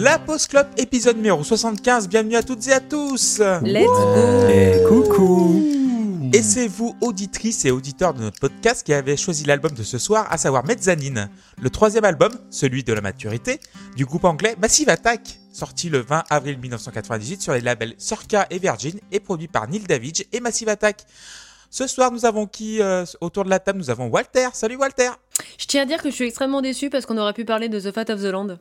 [0.00, 2.08] La Pause Club, épisode numéro 75.
[2.08, 3.40] Bienvenue à toutes et à tous.
[3.64, 5.60] Let's go Et coucou
[6.32, 9.98] Et c'est vous, auditrices et auditeurs de notre podcast, qui avez choisi l'album de ce
[9.98, 11.28] soir, à savoir Mezzanine,
[11.60, 13.58] le troisième album, celui de la maturité,
[13.96, 18.60] du groupe anglais Massive Attack, sorti le 20 avril 1998 sur les labels Circa et
[18.60, 21.06] Virgin et produit par Neil Davidge et Massive Attack.
[21.70, 23.80] Ce soir, nous avons qui euh, autour de la table?
[23.80, 24.50] Nous avons Walter.
[24.52, 25.10] Salut Walter.
[25.58, 27.80] Je tiens à dire que je suis extrêmement déçu parce qu'on aurait pu parler de
[27.80, 28.58] The Fat of the Land.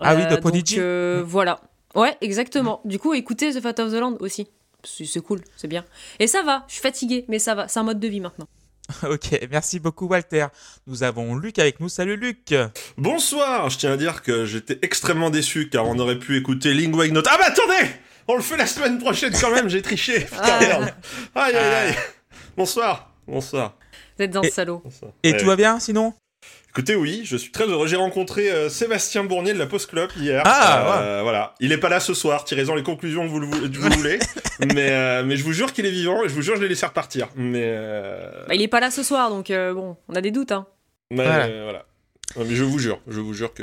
[0.00, 0.76] Ah oui, de Prodigy.
[0.76, 1.60] donc, euh, voilà.
[1.94, 2.80] Ouais, exactement.
[2.84, 4.48] Du coup, écoutez The Fat of the Land aussi.
[4.84, 5.84] C'est cool, c'est bien.
[6.20, 7.66] Et ça va, je suis fatigué, mais ça va.
[7.68, 8.46] C'est un mode de vie maintenant.
[9.10, 10.46] Ok, merci beaucoup Walter.
[10.86, 11.88] Nous avons Luc avec nous.
[11.88, 12.54] Salut Luc.
[12.96, 17.06] Bonsoir, je tiens à dire que j'étais extrêmement déçu car on aurait pu écouter Lingua
[17.06, 17.30] Ignota.
[17.34, 17.90] Ah bah attendez
[18.28, 20.20] On le fait la semaine prochaine quand même, j'ai triché.
[20.24, 20.58] Putain, Ah.
[20.60, 20.94] merde.
[21.34, 21.94] Aïe aïe aïe.
[22.56, 23.12] Bonsoir.
[23.26, 23.76] Bonsoir.
[24.18, 24.80] Vous êtes dans Et- ce salaud.
[24.84, 25.10] Bonsoir.
[25.24, 25.36] Et Ouais.
[25.36, 26.14] tout va bien sinon?
[26.76, 27.86] Écoutez, oui, je suis très heureux.
[27.86, 30.42] J'ai rencontré euh, Sébastien Bournier de la Post Club hier.
[30.44, 31.54] Ah, Euh, Voilà.
[31.58, 34.18] Il est pas là ce soir, tirez-en les conclusions que vous, le vou- vous voulez.
[34.74, 36.64] mais, euh, mais je vous jure qu'il est vivant et je vous jure que je
[36.64, 37.28] l'ai laissé repartir.
[37.34, 40.30] Mais, euh, Bah, il est pas là ce soir, donc euh, bon, on a des
[40.30, 40.52] doutes.
[40.52, 40.66] Hein.
[41.10, 41.44] mais, Voilà.
[41.46, 41.86] euh, voilà.
[42.36, 43.62] Ouais, mais je vous jure, je vous jure que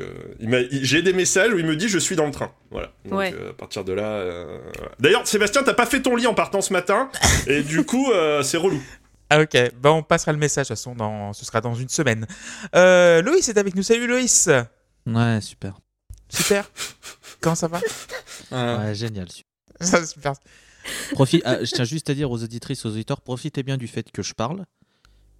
[0.71, 2.51] j'ai des messages où il me dit je suis dans le train.
[2.71, 2.93] Voilà.
[3.05, 3.31] Donc Ouais.
[3.31, 4.05] euh, à partir de là.
[4.07, 4.91] euh, voilà.
[4.99, 7.09] D'ailleurs, Sébastien, t'as pas fait ton lit en partant ce matin
[7.45, 8.81] et du coup euh, c'est relou.
[9.35, 11.33] Ah ok, bah, on passera le message de toute façon, dans...
[11.33, 12.27] ce sera dans une semaine.
[12.75, 13.81] Euh, Loïs est avec nous.
[13.81, 14.47] Salut Loïs.
[15.07, 15.79] Ouais, super.
[16.29, 16.69] Super.
[17.41, 17.79] Comment ça va?
[18.51, 19.27] Ouais, génial.
[19.31, 19.49] super.
[19.81, 20.33] Ça, Super.
[21.13, 24.11] Profite, ah, je tiens juste à dire aux auditrices, aux auditeurs, profitez bien du fait
[24.11, 24.65] que je parle,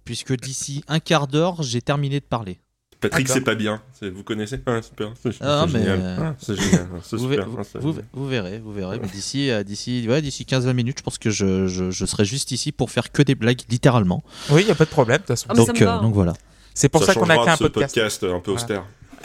[0.04, 2.58] puisque d'ici un quart d'heure, j'ai terminé de parler.
[3.08, 3.82] Patrick, c'est pas bien.
[4.02, 4.60] Vous connaissez?
[4.66, 5.12] Ouais, super.
[5.22, 6.00] C'est Ah, c'est mais, génial.
[6.02, 6.88] euh, Ah, C'est génial.
[7.02, 7.48] C'est Vous, super.
[7.48, 8.04] ve- Ah, c'est vous- génial.
[8.12, 8.98] vous verrez, vous verrez.
[8.98, 12.50] D'ici, euh, d'ici, ouais, d'ici 15-20 minutes, je pense que je, je, je serai juste
[12.52, 14.22] ici pour faire que des blagues, littéralement.
[14.50, 15.46] Oui, il n'y a pas de problème de toute façon.
[15.50, 16.02] Ah, ça donc, euh, hein.
[16.02, 16.34] donc voilà.
[16.74, 17.94] C'est pour ça, qu'on a créé un podcast.
[17.94, 18.84] podcast un peu austère.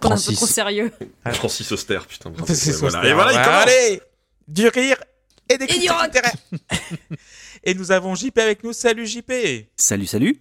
[0.00, 0.92] Qu'on est un peu trop sérieux.
[1.32, 2.30] Francis austère, putain.
[2.36, 2.52] Voilà.
[2.52, 3.04] austère.
[3.04, 3.62] Et voilà, il commence.
[3.62, 4.02] Allez,
[4.46, 4.96] du rire
[5.48, 5.88] et des Et
[7.64, 8.72] et nous avons JP avec nous.
[8.72, 9.32] Salut JP.
[9.76, 10.40] Salut, salut.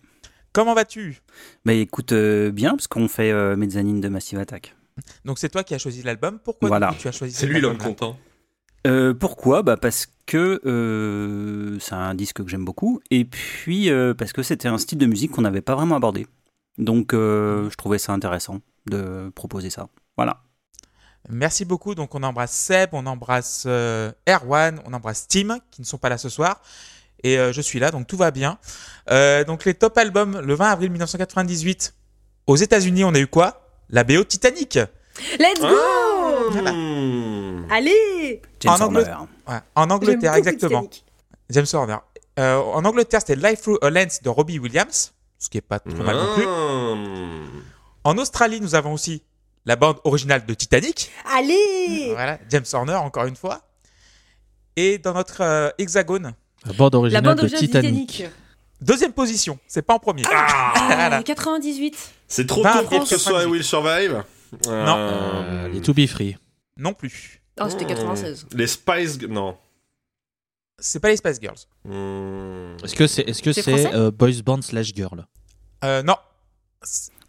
[0.53, 1.21] Comment vas-tu?
[1.65, 4.75] Bah écoute, euh, bien, parce qu'on fait euh, Mezzanine de Massive Attack.
[5.25, 6.39] Donc c'est toi qui as choisi l'album?
[6.43, 6.93] Pourquoi Voilà.
[6.97, 8.17] tu as choisi C'est lui l'homme content.
[8.87, 9.61] Euh, pourquoi?
[9.61, 14.41] Bah parce que euh, c'est un disque que j'aime beaucoup, et puis euh, parce que
[14.43, 16.27] c'était un style de musique qu'on n'avait pas vraiment abordé.
[16.77, 19.89] Donc euh, je trouvais ça intéressant de proposer ça.
[20.17, 20.43] Voilà.
[21.29, 21.93] Merci beaucoup.
[21.93, 26.09] Donc on embrasse Seb, on embrasse euh, Erwan, on embrasse Tim qui ne sont pas
[26.09, 26.61] là ce soir.
[27.23, 28.57] Et euh, je suis là, donc tout va bien.
[29.11, 31.93] Euh, donc les top albums, le 20 avril 1998.
[32.47, 33.61] Aux États-Unis, on a eu quoi?
[33.89, 34.79] La BO Titanic.
[35.39, 35.67] Let's go
[36.51, 36.71] Voilà.
[36.71, 37.67] Mmh.
[37.71, 38.93] Allez James En.
[38.93, 40.83] Ouais, en Angleterre, exactement.
[40.83, 41.05] Titanic.
[41.49, 41.97] James Horner.
[42.39, 45.79] Euh, en Angleterre, c'était Life Through a Lens de Robbie Williams, ce qui est pas
[45.79, 46.45] trop mal non plus.
[46.45, 47.63] Mmh.
[48.03, 49.23] En Australie, nous avons aussi
[49.65, 51.11] la bande originale de Titanic.
[51.31, 53.61] Allez Voilà, James Horner, encore une fois.
[54.75, 56.33] Et dans notre euh, hexagone,
[56.65, 58.07] La bande La originale de Titanic.
[58.09, 58.23] Titanic.
[58.81, 60.23] deuxième position, c'est pas en premier.
[60.31, 61.23] Ah, Voilà.
[61.23, 61.95] 98.
[62.27, 63.51] C'est trop tôt pour que ce soit 98.
[63.51, 64.23] Will Survive.
[64.67, 64.95] Non.
[64.97, 66.37] Euh, les To Be Free.
[66.77, 67.41] Non plus.
[67.61, 67.87] Oh, c'était Mmh.
[67.89, 68.45] 96.
[68.53, 69.19] Les Spice...
[69.19, 69.57] G- Non.
[70.79, 71.57] C'est pas les Spice Girls.
[71.83, 72.77] Mmh.
[72.83, 75.25] Est-ce que c'est est -ce C'est euh, Boys Band slash Girl?
[75.83, 76.15] Euh, non.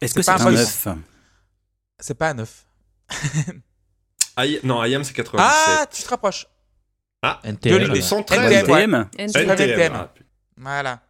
[0.01, 0.53] Est-ce que C'est un un boys.
[0.53, 0.87] neuf
[1.99, 2.67] C'est pas un 9.
[4.39, 5.51] I- Non, I Am c'est 97.
[5.81, 6.47] Ah, tu te rapproches.
[7.45, 7.93] NTM.
[7.93, 8.53] Les 113.
[8.53, 9.09] NTM.
[9.19, 9.93] NTM NTM.
[9.95, 10.13] Ah.
[10.57, 11.01] Voilà.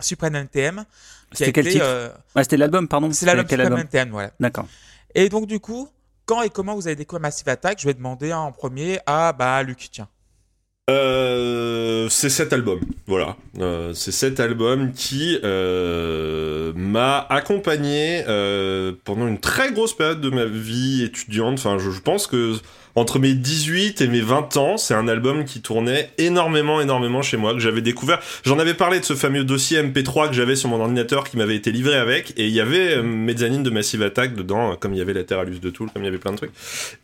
[0.00, 0.84] Supreme NTM.
[1.32, 3.12] C'était quel été, titre euh, Ouais, C'était l'album, pardon.
[3.12, 4.30] C'est l'album Supreme album NTM, voilà.
[4.40, 4.66] D'accord.
[5.14, 5.88] Et donc, du coup,
[6.26, 9.62] quand et comment vous avez découvert Massive Attack Je vais demander en premier à bah,
[9.62, 10.08] Luc, tiens.
[10.90, 13.36] Euh, c'est cet album, voilà.
[13.60, 20.30] Euh, c'est cet album qui euh, m'a accompagné euh, pendant une très grosse période de
[20.30, 21.58] ma vie étudiante.
[21.58, 22.54] Enfin, je, je pense que
[22.94, 27.36] entre mes 18 et mes 20 ans, c'est un album qui tournait énormément, énormément chez
[27.36, 28.20] moi, que j'avais découvert.
[28.44, 31.56] J'en avais parlé de ce fameux dossier MP3 que j'avais sur mon ordinateur qui m'avait
[31.56, 34.98] été livré avec, et il y avait euh, Mezzanine de Massive Attack dedans, comme il
[34.98, 36.52] y avait Lateralus de Tool, comme il y avait plein de trucs.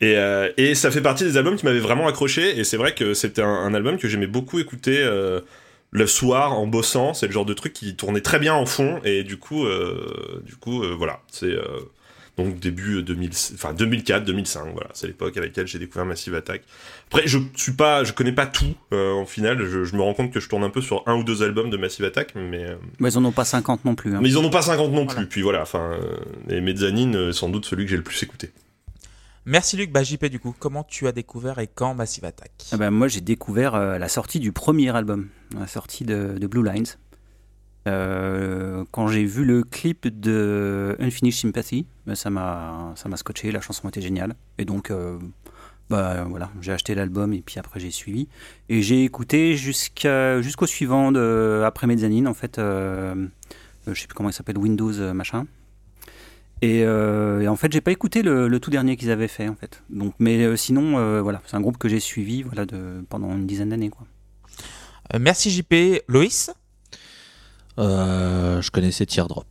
[0.00, 2.94] Et, euh, et ça fait partie des albums qui m'avaient vraiment accroché, et c'est vrai
[2.94, 5.40] que c'était un, album que j'aimais beaucoup écouter euh,
[5.90, 7.14] le soir en bossant.
[7.14, 10.42] C'est le genre de truc qui tournait très bien en fond, et du coup, euh,
[10.44, 11.64] du coup, euh, voilà, c'est euh,
[12.36, 16.62] donc début 2000, enfin 2004, 2005, voilà, c'est l'époque avec laquelle j'ai découvert Massive Attack.
[17.06, 18.74] Après, je suis pas, je connais pas tout.
[18.92, 21.14] euh, en final, je, je me rends compte que je tourne un peu sur un
[21.16, 23.94] ou deux albums de Massive Attack, mais euh, Mais ils en ont pas 50 non
[23.94, 24.14] plus.
[24.14, 24.20] hein.
[24.22, 25.26] mais ils en ont pas 50 non plus.
[25.26, 26.16] Puis voilà, enfin, euh,
[26.54, 28.50] et Mezzanine, euh, sans doute celui que j'ai le plus écouté.
[29.48, 29.92] Merci Luc.
[29.92, 32.50] Bah, JP, du coup, comment tu as découvert et quand Massive Attack?
[32.72, 35.28] Ah ben, moi, j'ai découvert euh, la sortie du premier album,
[35.58, 36.86] la sortie de, de Blue Lines.
[37.86, 43.52] Euh, quand j'ai vu le clip de Unfinished Sympathy, bah, ça m'a ça m'a scotché,
[43.52, 44.34] la chanson était géniale.
[44.58, 45.18] Et donc, euh,
[45.88, 48.28] bah, voilà, j'ai acheté l'album et puis après j'ai suivi.
[48.68, 53.14] Et j'ai écouté jusqu'au suivant de, après Mezzanine, en fait, euh,
[53.86, 55.46] je sais plus comment il s'appelle, Windows machin.
[56.62, 59.82] Et, en fait, j'ai pas écouté le, tout dernier qu'ils avaient fait, en fait.
[59.90, 63.68] Donc, mais sinon, voilà, c'est un groupe que j'ai suivi voilà, de, pendant une dizaine
[63.68, 63.90] d'années.
[63.90, 64.06] Quoi.
[65.20, 66.02] Merci JP.
[66.08, 66.50] Loïs?
[67.78, 69.46] Je connaissais Teardrop.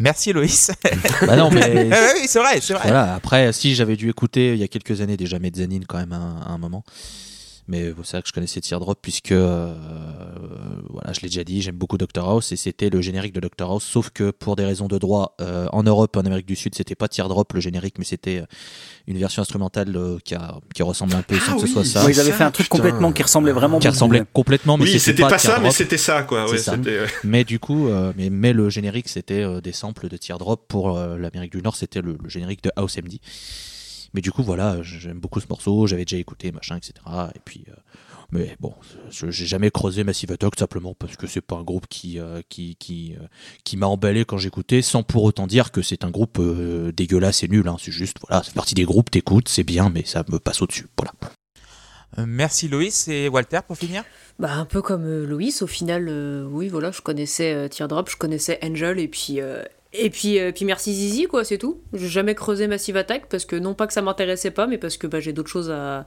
[0.00, 0.70] Merci Loïs.
[1.26, 2.84] bah non, mais oui, c'est vrai, c'est vrai.
[2.84, 3.14] voilà.
[3.14, 6.50] Après, si j'avais dû écouter il y a quelques années déjà Mezzanine quand même à
[6.50, 6.82] un moment.
[7.70, 9.72] Mais c'est vrai que je connaissais Teardrop puisque euh,
[10.88, 13.70] voilà, je l'ai déjà dit, j'aime beaucoup Doctor House et c'était le générique de Doctor
[13.70, 13.84] House.
[13.84, 16.96] Sauf que pour des raisons de droit, euh, en Europe, en Amérique du Sud, c'était
[16.96, 18.46] pas Teardrop le générique, mais c'était euh,
[19.06, 22.04] une version instrumentale euh, qui, a- qui ressemble un peu sans que ce soit ça.
[22.04, 22.78] Ouais, ils avaient fait un truc putain.
[22.78, 26.22] complètement qui ressemblait vraiment qui ressemblait complètement, mais oui, c'était pas, ça, mais c'était ça,
[26.24, 26.50] quoi.
[26.50, 26.72] Ouais, ça.
[27.24, 30.66] Mais du coup, euh, mais, mais le générique, c'était euh, des samples de Teardrop.
[30.68, 33.18] Pour euh, l'Amérique du Nord, c'était le, le générique de House MD.
[34.14, 36.94] Mais du coup, voilà, j'aime beaucoup ce morceau, j'avais déjà écouté, machin, etc.
[37.34, 37.74] Et puis, euh,
[38.32, 38.74] mais bon,
[39.10, 42.40] je- j'ai jamais creusé Massive Attack simplement parce que c'est pas un groupe qui, euh,
[42.48, 43.24] qui, qui, euh,
[43.64, 47.42] qui m'a emballé quand j'écoutais, sans pour autant dire que c'est un groupe euh, dégueulasse
[47.44, 47.66] et nul.
[47.68, 47.76] hein.
[47.80, 50.86] C'est juste, voilà, c'est partie des groupes, t'écoutes, c'est bien, mais ça me passe au-dessus.
[50.96, 51.12] Voilà.
[52.26, 54.02] Merci Loïs et Walter pour finir.
[54.40, 58.10] Bah, un peu comme euh, Loïs, au final, euh, oui, voilà, je connaissais euh, Teardrop,
[58.10, 61.80] je connaissais Angel, et puis, euh, et puis, euh, puis merci Zizi, quoi, c'est tout.
[61.92, 64.96] J'ai jamais creusé Massive Attack, parce que non pas que ça m'intéressait pas, mais parce
[64.96, 66.06] que bah, j'ai d'autres choses à,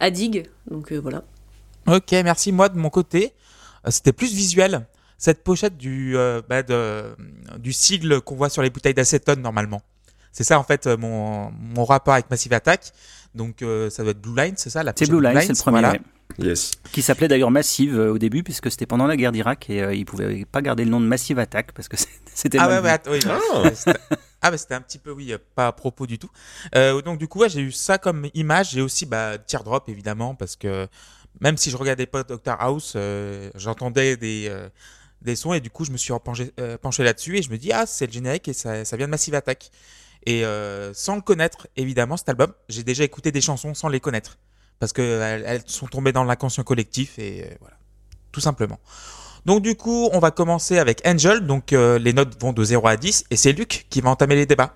[0.00, 1.24] à dig, donc euh, voilà.
[1.86, 2.52] Ok, merci.
[2.52, 3.32] Moi, de mon côté,
[3.86, 4.86] euh, c'était plus visuel.
[5.18, 7.14] Cette pochette du, euh, bah, de-
[7.58, 9.80] du sigle qu'on voit sur les bouteilles d'acétone normalement.
[10.32, 12.92] C'est ça en fait euh, mon, mon rapport avec Massive Attack.
[13.34, 15.54] Donc euh, ça doit être Blue Line, c'est ça la C'est Blue Line, c'est le
[15.56, 15.80] premier.
[15.80, 15.92] voilà.
[15.92, 16.00] ouais.
[16.38, 16.72] Yes.
[16.92, 19.94] Qui s'appelait d'ailleurs Massive euh, au début, puisque c'était pendant la guerre d'Irak et euh,
[19.94, 21.96] ils pouvaient pas garder le nom de Massive Attack parce que
[22.34, 23.94] c'était Ah ouais, oui, Ah.
[24.42, 26.30] ah bah c'était un petit peu oui, euh, pas à propos du tout.
[26.74, 28.70] Euh, donc du coup, ouais, j'ai eu ça comme image.
[28.72, 30.86] J'ai aussi bah, Teardrop évidemment parce que
[31.40, 34.68] même si je regardais pas Doctor House, euh, j'entendais des euh,
[35.22, 37.58] des sons et du coup je me suis penché, euh, penché là-dessus et je me
[37.58, 39.70] dis ah c'est le générique et ça, ça vient de Massive Attack.
[40.26, 44.00] Et euh, sans le connaître évidemment cet album, j'ai déjà écouté des chansons sans les
[44.00, 44.38] connaître
[44.80, 47.76] parce que elles, sont tombées dans l'inconscient collectif et euh, voilà
[48.32, 48.78] tout simplement.
[49.46, 51.46] Donc du coup, on va commencer avec Angel.
[51.46, 54.34] Donc euh, les notes vont de 0 à 10 et c'est Luc qui va entamer
[54.34, 54.74] les débats.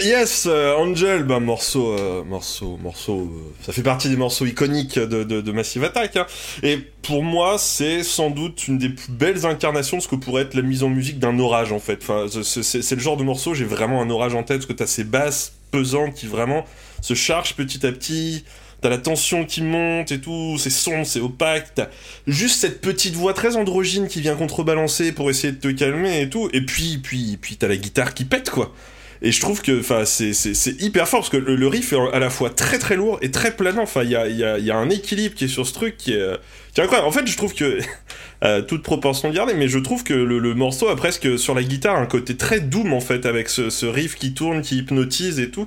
[0.00, 3.30] Yes, euh, Angel, bah, morceau, morceau, morceau,
[3.62, 6.16] ça fait partie des morceaux iconiques de, Massive Attack.
[6.16, 6.26] hein.
[6.64, 10.42] Et pour moi, c'est sans doute une des plus belles incarnations de ce que pourrait
[10.42, 12.00] être la mise en musique d'un orage, en fait.
[12.02, 14.86] Enfin, c'est le genre de morceau, j'ai vraiment un orage en tête, parce que t'as
[14.86, 16.64] ces basses pesantes qui vraiment
[17.04, 18.44] se chargent petit à petit.
[18.80, 21.74] T'as la tension qui monte et tout, c'est sombre, c'est opaque.
[21.74, 21.88] T'as
[22.26, 26.30] juste cette petite voix très androgyne qui vient contrebalancer pour essayer de te calmer et
[26.30, 26.48] tout.
[26.54, 28.74] Et puis, puis, puis t'as la guitare qui pète, quoi.
[29.22, 32.28] Et je trouve que enfin c'est hyper fort parce que le, riff est à la
[32.28, 33.84] fois très très lourd et très planant.
[33.84, 35.96] Enfin il y a, y, a, y a un équilibre qui est sur ce truc
[35.96, 36.36] qui est, euh,
[36.76, 37.08] incroyable.
[37.08, 37.78] En fait je trouve que
[38.44, 41.62] euh, toute proportion gardée, mais je trouve que le, le morceau a presque sur la
[41.62, 45.40] guitare un côté très doom en fait avec ce, ce riff qui tourne, qui hypnotise
[45.40, 45.66] et tout.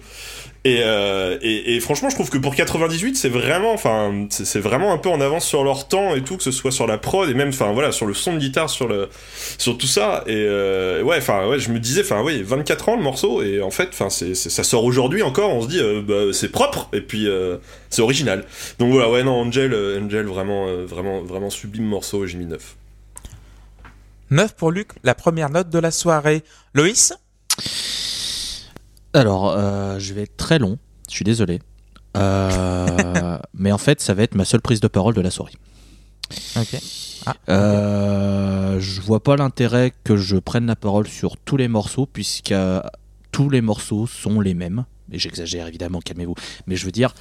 [0.68, 4.98] Et, euh, et, franchement, je trouve que pour 98, c'est vraiment, enfin, c'est vraiment un
[4.98, 7.34] peu en avance sur leur temps et tout, que ce soit sur la prod et
[7.34, 9.08] même, enfin, voilà, sur le son de guitare, sur le,
[9.58, 10.26] sur tout ça.
[10.28, 13.62] Et euh, ouais, enfin, ouais, je me disais, enfin, oui, 24 ans le morceau et
[13.62, 15.54] en fait, enfin, ça sort aujourd'hui encore.
[15.54, 17.30] On se dit, euh, bah, c'est propre et puis
[17.90, 18.44] c'est original.
[18.78, 22.26] Donc voilà, ouais, non, Angel, Angel, vraiment, vraiment, vraiment sublime morceau.
[22.26, 22.76] J'ai mis 9.
[24.32, 26.44] 9 pour Luc, la première note de la soirée.
[26.74, 27.14] Loïs?
[29.14, 30.78] Alors, euh, je vais être très long,
[31.10, 31.60] je suis désolé.
[32.16, 35.54] Euh, mais en fait, ça va être ma seule prise de parole de la soirée.
[36.56, 36.78] Ok.
[37.26, 42.06] Ah, Euh, je vois pas l'intérêt que je prenne la parole sur tous les morceaux,
[42.06, 42.54] puisque
[43.32, 44.86] tous les morceaux sont les mêmes.
[45.12, 46.36] Et j'exagère évidemment, calmez-vous.
[46.68, 47.14] Mais je veux dire,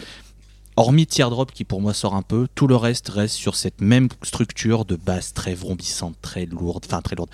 [0.76, 4.09] hormis Teardrop qui pour moi sort un peu, tout le reste reste sur cette même
[4.23, 7.30] structure de basse très vrombissante, très lourde, enfin très lourde,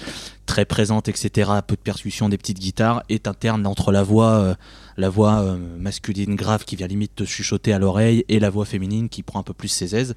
[0.47, 1.51] très présente, etc.
[1.67, 4.55] Peu de percussion, des petites guitares, est interne entre la voix, euh,
[4.97, 8.65] la voix euh, masculine grave qui vient limite te chuchoter à l'oreille et la voix
[8.65, 10.15] féminine qui prend un peu plus ses aises.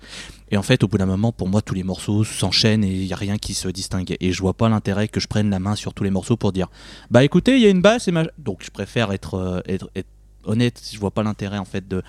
[0.52, 3.08] Et en fait, au bout d'un moment, pour moi, tous les morceaux s'enchaînent et il
[3.08, 4.16] n'y a rien qui se distingue.
[4.20, 6.52] Et je vois pas l'intérêt que je prenne la main sur tous les morceaux pour
[6.52, 6.68] dire
[7.10, 8.26] Bah écoutez, il y a une basse et ma...
[8.38, 10.08] Donc je préfère être, euh, être, être
[10.46, 10.82] honnête.
[10.92, 12.02] Je vois pas l'intérêt en fait de,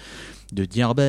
[0.52, 1.02] de dire Bah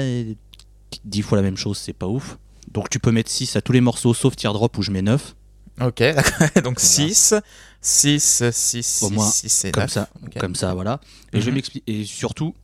[1.05, 2.37] dix fois la même chose, c'est pas ouf.
[2.71, 5.35] Donc tu peux mettre 6 à tous les morceaux sauf Teardrop où je mets 9.
[5.81, 6.03] Ok.
[6.63, 7.33] Donc 6,
[7.81, 9.91] 6, 6, Au 6, moins, 6 et Comme 9.
[9.91, 10.37] ça, Ok.
[10.39, 10.99] comme ça, voilà.
[11.33, 11.55] Et je Mhm.
[11.55, 11.83] m'explique.
[11.87, 12.55] Et surtout,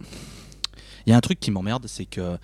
[1.06, 2.38] il y a un truc qui m'emmerde, c'est que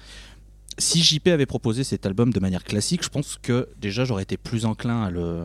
[0.78, 4.38] si JP avait proposé cet album de manière classique, je pense que déjà j'aurais été
[4.38, 5.44] plus enclin à le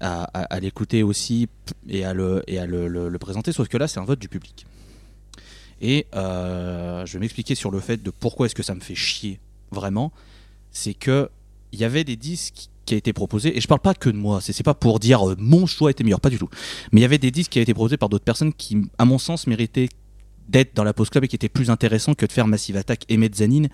[0.00, 1.48] à, à- à l'écouter aussi
[1.88, 3.52] et à le et à le, le- le présenter.
[3.52, 4.64] Sauf que là, c'est un vote du public.
[5.80, 8.94] Et euh, je vais m'expliquer sur le fait de pourquoi est-ce que ça me fait
[8.94, 10.12] chier vraiment.
[10.72, 11.30] C'est que
[11.72, 14.16] il y avait des disques qui a été proposés et je parle pas que de
[14.16, 14.40] moi.
[14.40, 16.48] C'est pas pour dire euh, mon choix était meilleur, pas du tout.
[16.92, 19.04] Mais il y avait des disques qui a été proposés par d'autres personnes qui, à
[19.04, 19.88] mon sens, méritaient
[20.48, 23.04] d'être dans la pause club et qui étaient plus intéressants que de faire Massive Attack
[23.08, 23.68] et Mezzanine,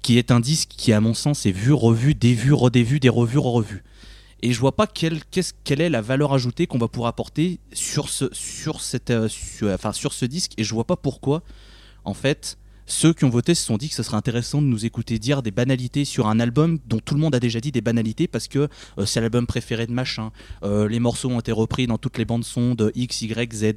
[0.00, 3.38] qui est un disque qui, à mon sens, est vu, revu, dévu, redévu, des revues,
[3.38, 3.84] revues.
[4.42, 7.60] Et je vois pas quelle, qu'est-ce- quelle est la valeur ajoutée qu'on va pouvoir apporter
[7.72, 11.42] sur ce, sur, cette, euh, sur, enfin, sur ce disque, et je vois pas pourquoi,
[12.04, 14.84] en fait, ceux qui ont voté se sont dit que ce serait intéressant de nous
[14.84, 17.80] écouter dire des banalités sur un album dont tout le monde a déjà dit des
[17.80, 18.68] banalités parce que
[18.98, 20.32] euh, c'est l'album préféré de machin.
[20.64, 23.72] Euh, les morceaux ont été repris dans toutes les bandes son de X, Y, Z.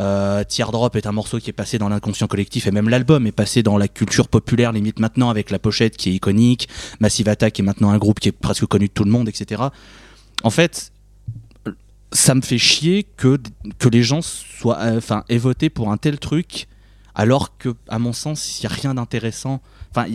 [0.00, 3.32] Euh, Teardrop est un morceau qui est passé dans l'inconscient collectif et même l'album est
[3.32, 6.68] passé dans la culture populaire limite maintenant avec la pochette qui est iconique.
[6.98, 9.62] Massive Attack est maintenant un groupe qui est presque connu de tout le monde, etc.
[10.42, 10.92] En fait,
[12.12, 13.38] ça me fait chier que,
[13.78, 16.68] que les gens soient, euh, enfin, aient voté pour un tel truc
[17.14, 19.60] alors que, à mon sens, il n'y a rien d'intéressant.
[19.90, 20.06] Enfin,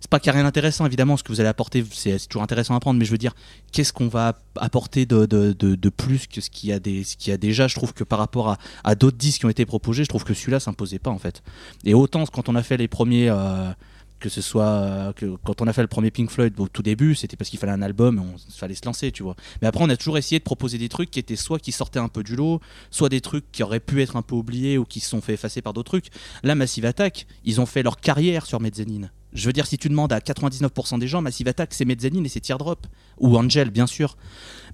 [0.00, 2.42] c'est pas qu'il n'y a rien d'intéressant, évidemment, ce que vous allez apporter, c'est toujours
[2.42, 3.34] intéressant à apprendre, mais je veux dire,
[3.72, 7.66] qu'est-ce qu'on va apporter de, de, de, plus que ce qu'il y, y a déjà?
[7.66, 10.24] Je trouve que par rapport à, à d'autres disques qui ont été proposés, je trouve
[10.24, 11.42] que celui-là s'imposait pas, en fait.
[11.84, 13.30] Et autant, quand on a fait les premiers.
[13.30, 13.72] euh,
[14.20, 16.82] que ce soit euh, que quand on a fait le premier Pink Floyd au tout
[16.82, 19.34] début, c'était parce qu'il fallait un album, on il fallait se lancer, tu vois.
[19.62, 21.98] Mais après, on a toujours essayé de proposer des trucs qui étaient soit qui sortaient
[21.98, 22.60] un peu du lot,
[22.90, 25.34] soit des trucs qui auraient pu être un peu oubliés ou qui se sont fait
[25.34, 26.06] effacer par d'autres trucs.
[26.42, 29.10] Là, Massive Attack, ils ont fait leur carrière sur Mezzanine.
[29.32, 32.28] Je veux dire, si tu demandes à 99% des gens, Massive Attack, c'est Mezzanine et
[32.28, 32.86] c'est Teardrop.
[33.18, 34.16] Ou Angel, bien sûr.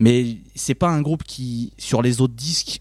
[0.01, 2.81] Mais c'est pas un groupe qui, sur les autres disques,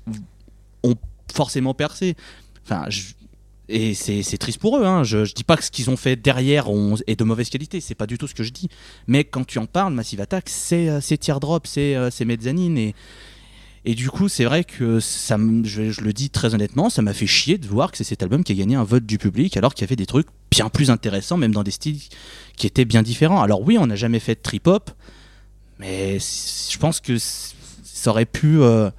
[0.84, 0.96] ont
[1.34, 2.16] forcément percé.
[2.64, 3.14] Enfin, je-
[3.68, 4.86] et c'est triste pour eux.
[4.86, 5.04] Hein.
[5.04, 6.68] Je, je dis pas que ce qu'ils ont fait derrière
[7.08, 7.82] est de mauvaise qualité.
[7.82, 8.70] C'est pas du tout ce que je dis.
[9.08, 12.78] Mais quand tu en parles, Massive Attack, c'est euh, Teardrop, c'est euh, c'est Mezzanine.
[12.78, 12.96] Et,
[13.86, 17.14] et du coup, c'est vrai que ça, je, je le dis très honnêtement, ça m'a
[17.14, 19.58] fait chier de voir que c'est cet album qui a gagné un vote du public,
[19.58, 22.00] alors qu'il y avait des trucs bien plus intéressants, même dans des styles
[22.58, 23.42] qui étaient bien différents.
[23.42, 24.90] Alors oui, on n'a jamais fait de trip-hop,
[25.80, 28.90] mais je pense que ça aurait pu, euh,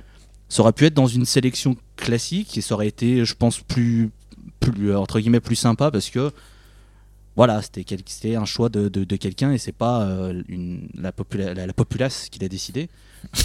[0.49, 4.11] ça aurait pu être dans une sélection classique et ça aurait été, je pense, plus,
[4.61, 6.33] plus euh, entre guillemets, plus sympa parce que
[7.37, 11.53] voilà, c'était un choix de, de- de quelqu'un et c'est pas euh, une, la, popula-
[11.53, 12.89] la, la populace qui l'a décidé.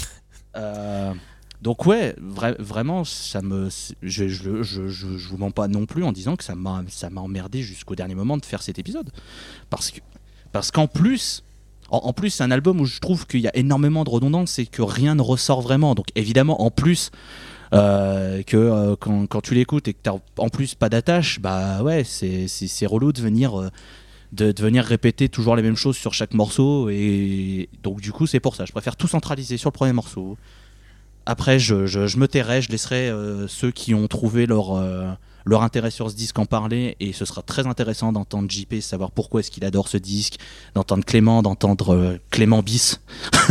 [0.54, 1.14] Euh,
[1.62, 3.70] donc ouais, vra- vraiment, ça me,
[4.02, 7.08] je, je, je, je, vous mens pas non plus en disant que ça m'a, ça
[7.08, 9.10] m'a emmerdé jusqu'au dernier moment de faire cet épisode,
[9.70, 10.00] parce que,
[10.52, 11.42] parce qu'en plus,
[11.88, 14.58] en, en plus, c'est un album où je trouve qu'il y a énormément de redondance
[14.58, 15.94] et que rien ne ressort vraiment.
[15.94, 17.10] Donc évidemment, en plus.
[17.72, 21.82] Euh, que euh, quand, quand tu l'écoutes et que t'as en plus pas d'attache, bah
[21.82, 23.70] ouais, c'est, c'est, c'est relou de venir, euh,
[24.32, 26.90] de, de venir répéter toujours les mêmes choses sur chaque morceau.
[26.90, 28.64] Et donc, du coup, c'est pour ça.
[28.66, 30.36] Je préfère tout centraliser sur le premier morceau.
[31.24, 35.08] Après, je, je, je me tairai, je laisserai euh, ceux qui ont trouvé leur, euh,
[35.46, 36.96] leur intérêt sur ce disque en parler.
[37.00, 40.34] Et ce sera très intéressant d'entendre JP, savoir pourquoi est-ce qu'il adore ce disque,
[40.74, 43.00] d'entendre Clément, d'entendre Clément Bis.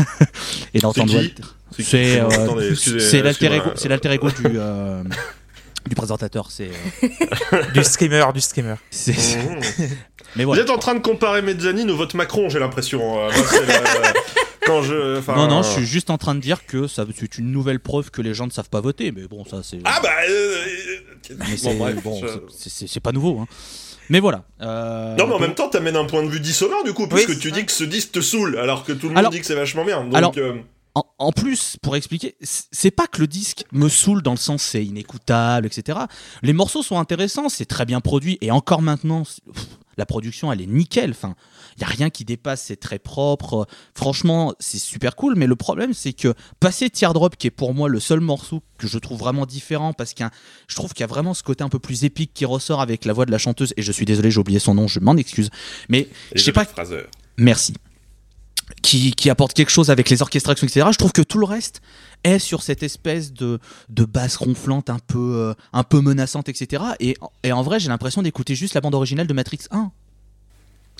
[0.75, 1.43] et d'entendre Walter.
[1.71, 3.73] C'est- C'est euh, c'est l'alter ego, excusez-moi.
[3.75, 5.03] c'est l'alter ego du, euh,
[5.89, 6.47] du présentateur.
[6.51, 6.69] C'est,
[7.03, 8.75] euh, Du streamer, du streamer.
[8.89, 9.59] c'est- Mmh.
[10.35, 10.61] mais Vous voilà.
[10.63, 13.19] êtes en train de comparer Mezzanine au vote Macron, j'ai l'impression.
[13.25, 13.29] euh,
[14.65, 15.17] Quand je.
[15.17, 17.79] enfin, Non, non, je suis juste en train de dire que ça, c'est une nouvelle
[17.79, 19.11] preuve que les gens ne savent pas voter.
[19.11, 19.79] Mais bon, ça, c'est.
[19.85, 20.09] Ah bah.
[20.29, 20.55] euh,
[21.39, 23.39] mais c'est, bon, bref, bon, je- pas nouveau.
[23.39, 23.47] hein.
[24.09, 24.43] Mais voilà.
[24.61, 27.03] euh, Non, mais en donc- même temps, t'amènes un point de vue dissonant du coup,
[27.03, 29.19] Oui, puisque tu c'est dis que ce disque te saoule, alors que tout le monde
[29.19, 30.03] Alors- dit que c'est vachement bien.
[30.03, 30.55] Donc, Alors- euh,
[30.93, 34.61] En, en plus, pour expliquer, c'est pas que le disque me saoule dans le sens
[34.61, 35.99] c'est inécoutable, etc.
[36.41, 39.67] Les morceaux sont intéressants, c'est très bien produit, et encore maintenant, pff,
[39.97, 41.11] la production elle est nickel.
[41.11, 41.35] Enfin,
[41.77, 43.67] il y a rien qui dépasse, c'est très propre.
[43.95, 45.35] Franchement, c'est super cool.
[45.35, 48.87] Mais le problème, c'est que passer Teardrop, qui est pour moi le seul morceau que
[48.87, 50.23] je trouve vraiment différent, parce que
[50.67, 53.05] je trouve qu'il y a vraiment ce côté un peu plus épique qui ressort avec
[53.05, 53.73] la voix de la chanteuse.
[53.77, 55.49] Et je suis désolé, j'ai oublié son nom, je m'en excuse.
[55.89, 57.03] Mais je sais pas Fraser.
[57.37, 57.73] Merci.
[58.81, 60.87] Qui, qui apporte quelque chose avec les orchestrations, etc.
[60.91, 61.81] Je trouve que tout le reste
[62.23, 63.59] est sur cette espèce de,
[63.89, 66.83] de basse ronflante un peu, euh, un peu menaçante, etc.
[66.99, 69.91] Et, et en vrai, j'ai l'impression d'écouter juste la bande originale de Matrix 1.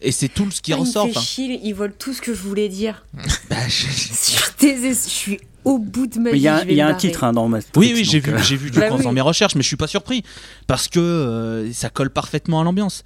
[0.03, 1.07] Et c'est tout ce qui Ah, ressort.
[1.07, 3.05] Il fait ils volent tout ce que je voulais dire.
[3.49, 6.37] Bah, je- Je suis désespérée, je suis au bout de ma Mais vie.
[6.39, 7.71] il y a, y un titre hein, dans Matrix.
[7.75, 9.01] Oui, oui, j'ai vu, euh, j'ai vu du Bah coup en oui.
[9.03, 10.23] faisant mes recherches, mais je suis pas surpris
[10.65, 13.03] parce que euh, ça colle parfaitement à l'ambiance.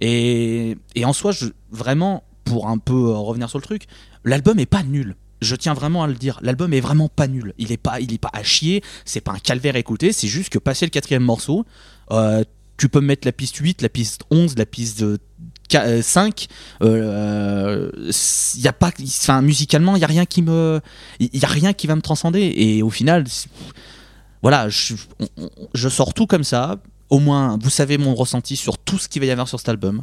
[0.00, 3.86] Et, et en soi, je, vraiment, pour un peu euh, revenir sur le truc,
[4.24, 5.16] l'album est pas nul.
[5.40, 6.38] Je tiens vraiment à le dire.
[6.42, 7.54] L'album est vraiment pas nul.
[7.58, 8.82] Il est pas, il est pas à chier.
[9.04, 10.12] C'est pas un calvaire à écouter.
[10.12, 11.64] C'est juste que passer le quatrième morceau,
[12.10, 12.42] euh,
[12.76, 16.46] tu peux mettre la piste 8, la piste 11, la piste euh, 5,
[16.80, 20.80] il y a pas, enfin musicalement, il y a rien qui me,
[21.20, 22.52] y a rien qui va me transcender.
[22.56, 23.24] Et au final,
[24.42, 24.94] voilà, je,
[25.74, 26.76] je sors tout comme ça.
[27.10, 29.68] Au moins, vous savez mon ressenti sur tout ce qu'il va y avoir sur cet
[29.68, 30.02] album.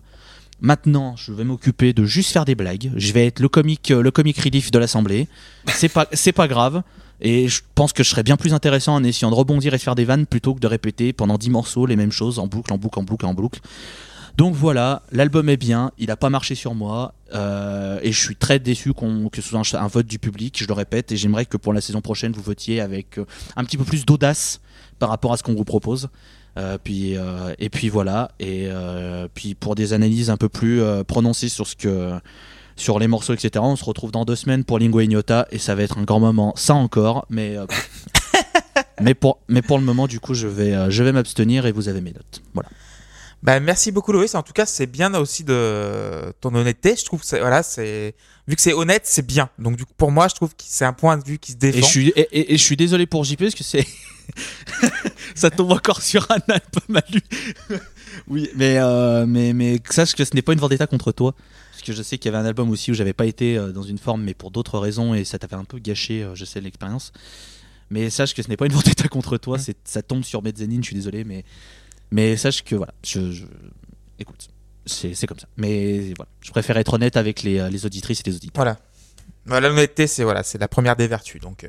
[0.62, 2.92] Maintenant, je vais m'occuper de juste faire des blagues.
[2.96, 5.28] Je vais être le comique, le comic relief de l'assemblée.
[5.68, 6.82] C'est pas, c'est pas grave.
[7.22, 9.82] Et je pense que je serais bien plus intéressant en essayant de rebondir et de
[9.82, 12.74] faire des vannes plutôt que de répéter pendant 10 morceaux les mêmes choses en boucle,
[12.74, 13.60] en boucle, en boucle, en boucle.
[14.38, 18.36] Donc voilà, l'album est bien, il n'a pas marché sur moi, euh, et je suis
[18.36, 21.56] très déçu que ce soit un, vote du public, je le répète, et j'aimerais que
[21.56, 24.60] pour la saison prochaine vous votiez avec euh, un petit peu plus d'audace
[25.00, 26.10] par rapport à ce qu'on vous propose.
[26.58, 27.16] Euh, puis,
[27.60, 28.70] et puis voilà, et
[29.34, 32.20] puis pour des analyses un peu plus prononcées sur ce que
[32.76, 33.52] sur les morceaux, etc.
[33.60, 36.20] On se retrouve dans deux semaines pour Lingua Ignota et ça va être un grand
[36.20, 37.66] moment, ça encore, mais, euh,
[39.02, 41.72] mais, pour, mais pour le moment, du coup, je vais, euh, je vais m'abstenir et
[41.72, 42.42] vous avez mes notes.
[42.54, 42.70] Voilà.
[43.46, 44.34] Bah, merci beaucoup Loïs.
[44.36, 46.96] En tout cas, c'est bien aussi de ton honnêteté.
[46.98, 48.16] Je trouve que voilà, c'est
[48.48, 49.50] vu que c'est honnête, c'est bien.
[49.60, 51.58] Donc du coup, pour moi, je trouve que c'est un point de vue qui se
[51.58, 51.78] défend.
[51.78, 53.86] Et je suis et, et, je suis désolé pour JP parce que c'est
[55.36, 57.22] ça tombe encore sur un album à lui.
[58.28, 61.36] oui, mais euh, mais mais sache que ce n'est pas une vendetta contre toi
[61.86, 63.84] que je sais qu'il y avait un album aussi où j'avais pas été euh, dans
[63.84, 66.60] une forme, mais pour d'autres raisons, et ça t'avait un peu gâché, euh, je sais,
[66.60, 67.14] l'expérience.
[67.90, 70.82] Mais sache que ce n'est pas une vendetta contre toi, c'est ça tombe sur Mezzanine,
[70.84, 71.46] je suis désolé, mais,
[72.16, 73.20] mais sache que voilà, je,
[74.18, 74.48] écoute,
[74.86, 75.48] c'est comme ça.
[75.58, 78.56] Mais voilà, je préfère être honnête avec les, euh, les auditrices et les auditeurs.
[78.56, 78.78] Voilà.
[79.46, 81.42] voilà L'honnêteté, c'est voilà, la première des vertus.
[81.42, 81.68] Donc,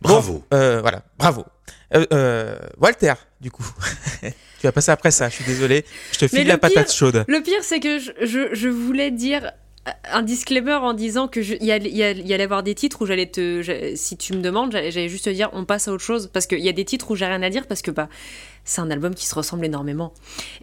[0.00, 0.44] bravo.
[0.50, 1.44] voilà, bravo.
[2.78, 3.66] Walter, du coup.
[4.64, 5.84] Tu vas passer après ça, je suis désolé.
[6.12, 7.26] Je te file la patate chaude.
[7.28, 9.52] Le pire, c'est que je, je, voulais dire
[10.10, 13.92] un disclaimer en disant que il y, y, allait avoir des titres où j'allais te
[13.96, 16.30] si tu me demandes j'allais juste te dire on passe à autre chose.
[16.32, 18.08] Parce qu'il y a des titres où j'ai rien à dire parce que bah
[18.64, 20.14] c'est un album qui se ressemble énormément.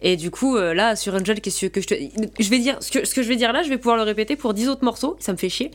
[0.02, 1.94] Et du coup euh, là sur Angel que je te
[2.40, 4.02] je vais dire ce que, ce que je vais dire là je vais pouvoir le
[4.02, 5.70] répéter pour 10 autres morceaux ça me fait chier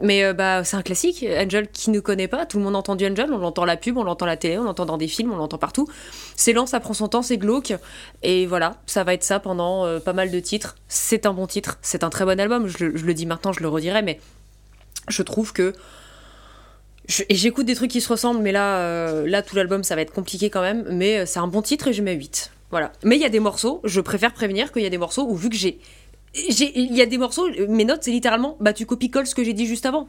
[0.00, 1.24] mais euh, bah, c'est un classique.
[1.24, 3.96] Angel qui ne connaît pas, tout le monde a entendu Angel, on l'entend la pub,
[3.96, 5.88] on l'entend la télé, on l'entend dans des films, on l'entend partout.
[6.36, 7.74] C'est lent, ça prend son temps, c'est glauque.
[8.22, 10.76] Et voilà, ça va être ça pendant euh, pas mal de titres.
[10.88, 12.66] C'est un bon titre, c'est un très bon album.
[12.66, 14.20] Je, le dis maintenant, je le redirai, mais
[15.08, 15.72] je trouve que.
[17.28, 20.02] et j'écoute des trucs qui se ressemblent, mais là, euh, là tout l'album, ça va
[20.02, 20.84] être compliqué quand même.
[20.90, 22.50] Mais c'est un bon titre et je mets 8.
[22.70, 22.92] Voilà.
[23.02, 25.36] Mais il y a des morceaux, je préfère prévenir qu'il y a des morceaux où,
[25.36, 25.78] vu que j'ai
[26.36, 29.52] il y a des morceaux, mes notes, c'est littéralement, bah tu copies-colles ce que j'ai
[29.52, 30.08] dit juste avant.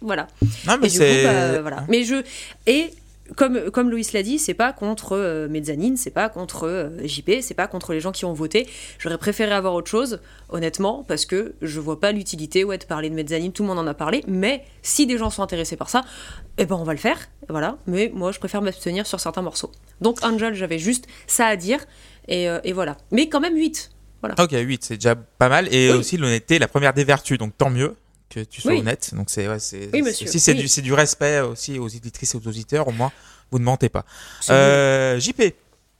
[0.00, 0.28] Voilà.
[0.66, 1.24] Non, mais c'est.
[1.24, 1.84] Bah, voilà.
[1.88, 2.22] Mais je.
[2.66, 2.90] Et
[3.36, 7.40] comme, comme Louis l'a dit, c'est pas contre euh, Mezzanine, c'est pas contre euh, JP,
[7.42, 8.68] c'est pas contre les gens qui ont voté.
[8.98, 13.08] J'aurais préféré avoir autre chose, honnêtement, parce que je vois pas l'utilité ouais, de parler
[13.08, 15.90] de Mezzanine, tout le monde en a parlé, mais si des gens sont intéressés par
[15.90, 16.04] ça,
[16.58, 17.78] eh ben on va le faire, voilà.
[17.86, 19.70] Mais moi, je préfère m'abstenir sur certains morceaux.
[20.00, 21.80] Donc Angel, j'avais juste ça à dire,
[22.28, 22.96] et, euh, et voilà.
[23.12, 23.90] Mais quand même 8.
[24.38, 25.72] Ok, 8, c'est déjà pas mal.
[25.72, 27.96] Et aussi l'honnêteté, la première des vertus, donc tant mieux
[28.28, 29.14] que tu sois honnête.
[29.14, 29.90] Donc c'est ouais, c'est
[30.24, 33.12] c'est du, du respect aussi aux éditrices et aux auditeurs, au moins
[33.50, 34.04] vous ne mentez pas.
[34.50, 35.42] Euh, JP.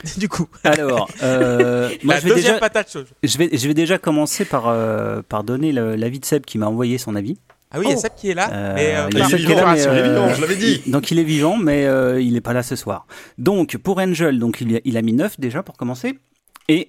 [0.16, 0.46] Du coup.
[0.64, 2.96] Alors, euh, moi, je vais déjà, patate.
[3.22, 6.68] Je vais, je vais déjà commencer par, euh, par donner l'avis de Seb qui m'a
[6.68, 7.38] envoyé son avis.
[7.70, 8.00] Ah oui, il y a oh.
[8.00, 8.50] Seb qui est là.
[8.50, 10.83] Euh, mais il, est vivant, je l'avais dit.
[10.87, 11.85] Donc il est vivant, mais
[12.18, 13.06] il n'est pas là ce soir.
[13.37, 16.18] Donc pour Angel, donc il, a, il a mis 9 déjà pour commencer.
[16.68, 16.88] Et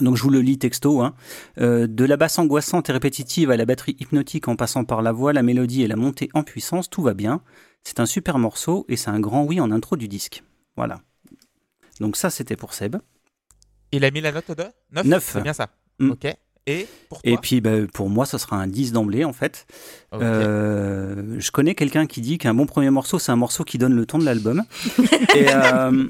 [0.00, 1.02] donc je vous le lis texto.
[1.02, 1.14] Hein.
[1.58, 5.12] Euh, de la basse angoissante et répétitive à la batterie hypnotique en passant par la
[5.12, 7.42] voix, la mélodie et la montée en puissance, tout va bien.
[7.84, 10.42] C'est un super morceau et c'est un grand oui en intro du disque.
[10.76, 11.00] Voilà.
[12.00, 12.96] Donc ça c'était pour Seb.
[13.90, 15.30] Il a mis la note de 9 9.
[15.34, 15.68] C'est bien ça.
[15.98, 16.10] Mm.
[16.12, 16.26] Ok.
[16.68, 19.66] Et pour Et puis bah, pour moi, ce sera un 10 d'emblée en fait.
[20.14, 23.94] Euh, je connais quelqu'un qui dit qu'un bon premier morceau, c'est un morceau qui donne
[23.94, 24.62] le ton de l'album.
[25.34, 26.08] Euh,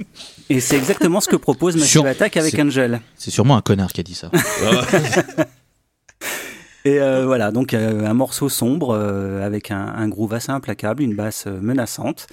[0.49, 3.01] et, c'est exactement ce que propose Massive Attack avec Angel.
[3.15, 4.33] C'est sûrement un connard qui a dit ça.
[6.85, 11.47] et euh, voilà, donc un morceau sombre avec un, un, groove assez implacable, une basse
[11.47, 12.27] menaçante.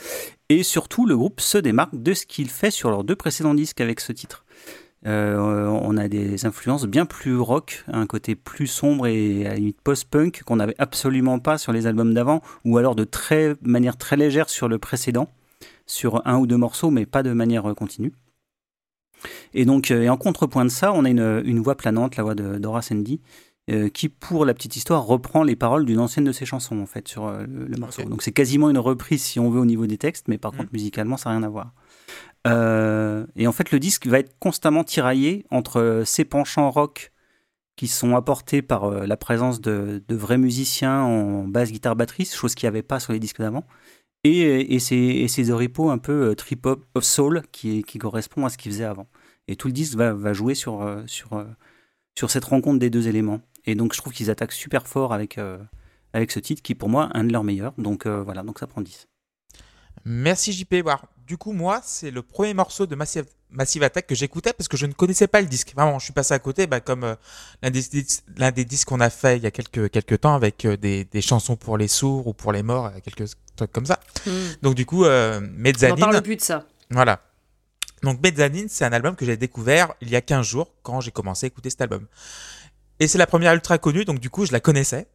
[0.50, 3.82] Et surtout, le groupe se démarque de ce qu'il fait sur leurs deux précédents disques
[3.82, 4.44] avec ce titre.
[5.06, 9.80] Euh, on a des influences bien plus rock, un côté plus sombre et à limite
[9.82, 14.18] post-punk qu'on n'avait absolument pas sur les albums d'avant, ou alors de très, manière très
[14.18, 15.30] légère sur le précédent,
[15.86, 18.12] sur un ou deux morceaux, mais pas de manière continue.
[19.54, 22.36] Et donc, euh, et en contrepoint de ça, on a une, voix planante, la voix
[22.36, 23.22] de Dora Sandy,
[23.72, 26.86] euh, qui, pour la petite histoire, reprend les paroles d'une ancienne de ses chansons, en
[26.86, 28.04] fait, sur le, morceau.
[28.04, 30.58] Donc c'est quasiment une reprise, si on veut, au niveau des textes, mais par mmh.
[30.58, 31.74] contre, musicalement, ça n'a rien à voir.
[32.48, 37.12] Euh, et en fait, le disque va être constamment tiraillé entre ces penchants rock
[37.76, 42.56] qui sont apportés par euh, la présence de, vrais musiciens en basse, guitare, batterie, chose
[42.56, 43.66] qu'il n'y avait pas sur les disques d'avant,
[44.26, 48.58] et, et, ces, ces un peu euh, trip-hop of soul qui, qui correspond à ce
[48.58, 49.08] qu'il faisait avant.
[49.48, 51.44] Et tout le disque va, jouer sur, sur,
[52.20, 53.42] sur cette rencontre des deux éléments.
[53.66, 55.58] Et donc je trouve qu'ils attaquent super fort avec, euh,
[56.14, 57.74] avec ce titre qui est pour moi un de leurs meilleurs.
[57.78, 59.08] Donc euh, voilà, donc ça prend 10.
[60.06, 60.76] Merci JP.
[61.30, 64.78] Du coup, moi, c'est le premier morceau de Massive, Massive Attack que j'écoutais parce que
[64.78, 65.76] je ne connaissais pas le disque.
[65.76, 67.14] Vraiment, je suis passé à côté, bah, comme euh,
[67.62, 67.84] l'un des,
[68.36, 71.06] l'un des disques qu'on a fait il y a quelques, quelques temps avec euh, des,
[71.06, 74.00] des chansons pour les sourds ou pour les morts, euh, quelques trucs comme ça.
[74.26, 74.32] Hmm.
[74.64, 76.66] Donc du coup, euh, On Mezzanine, parle plus de ça.
[76.90, 77.22] voilà.
[78.02, 81.12] Donc Mezzanine, c'est un album que j'ai découvert il y a 15 jours quand j'ai
[81.12, 82.08] commencé à écouter cet album.
[83.00, 85.08] Et c'est la première ultra connue, donc du coup je la connaissais.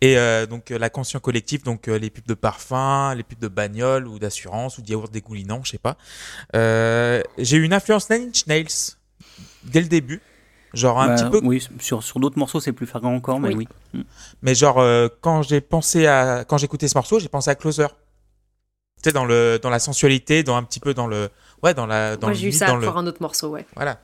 [0.00, 3.38] Et euh, donc euh, la conscience collective, donc euh, les pubs de parfum, les pubs
[3.38, 5.96] de bagnole ou d'assurance ou de yaourt dégoulinant, je sais pas.
[6.54, 8.96] Euh, j'ai eu une influence Nine Inch Nails
[9.64, 10.20] dès le début,
[10.74, 13.54] genre un Bah, petit peu, Oui, sur, sur d'autres morceaux c'est plus flagrant encore, mais
[13.54, 13.68] oui.
[14.42, 17.86] mais genre euh, quand j'ai pensé à quand j'écoutais ce morceau, j'ai pensé à Closer.
[19.02, 21.30] Tu sais dans le dans la sensualité, dans un petit peu dans le
[21.62, 23.48] ouais dans la dans Moi, le j'ai eu ça dans le faire un autre morceau,
[23.50, 23.66] ouais.
[23.74, 23.98] Voilà.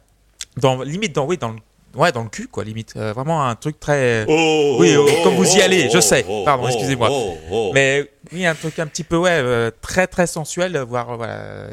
[0.59, 1.59] Dans, limite dans, oui, dans le,
[1.97, 2.95] ouais, dans le cul, quoi, limite.
[2.97, 4.25] Euh, vraiment un truc très.
[4.29, 6.25] Oh, Oui, oh, oh, comme vous y oh, allez, oh, je sais.
[6.29, 7.09] oh, Pardon, oh, excusez-moi.
[7.11, 7.71] oh, oh.
[7.75, 11.33] Mais oui, un truc un petit peu, ouais, euh, très, très sensuel, voire, euh, voilà.
[11.35, 11.71] euh,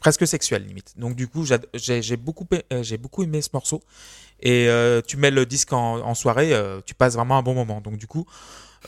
[0.00, 0.92] presque sexuel, limite.
[0.96, 3.82] Donc, du coup, j'ai beaucoup, ai- euh, j'ai beaucoup aimé ce morceau.
[4.40, 7.54] Et euh, tu mets le disque en, en soirée, euh, tu passes vraiment un bon
[7.54, 7.80] moment.
[7.80, 8.26] Donc, du coup,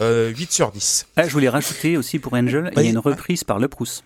[0.01, 1.07] euh, 8 sur 10.
[1.17, 4.05] Ah, je voulais rajouter aussi pour Angel, il y a une reprise par Le Proust.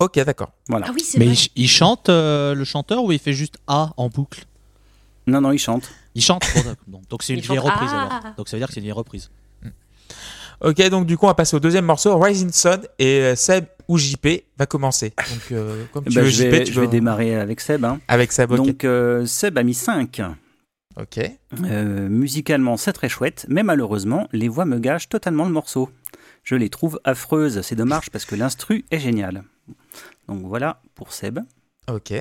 [0.00, 0.50] Ok, d'accord.
[0.68, 0.86] Voilà.
[0.88, 1.34] Ah oui, c'est Mais vrai.
[1.34, 4.44] il, il chante euh, le chanteur ou il fait juste A en boucle?
[5.28, 5.90] Non, non, il chante.
[6.14, 6.42] Il chante.
[7.08, 8.34] Donc c'est une Il vieille reprise Ah alors.
[8.36, 9.30] Donc ça veut dire que c'est une vieille reprise.
[10.60, 13.66] Ok, donc du coup, on va passer au deuxième morceau, Rising Sun, et euh, Seb
[13.86, 14.26] ou JP
[14.58, 15.10] va commencer.
[15.16, 17.60] Donc, euh, comme tu Bah, veux, je, JP, vais, tu je vais veux- démarrer avec
[17.60, 17.84] Seb.
[17.84, 18.00] hein.
[18.08, 18.56] Avec Seb, ok.
[18.56, 20.20] Donc euh, Seb a mis 5.
[21.00, 21.20] ok.
[21.64, 25.90] Euh, musicalement, c'est très chouette, mais malheureusement, les voix me gâchent totalement le morceau.
[26.42, 29.44] Je les trouve affreuses, c'est dommage parce que l'instru est génial.
[30.26, 31.38] Donc voilà pour Seb.
[31.88, 32.14] Ok.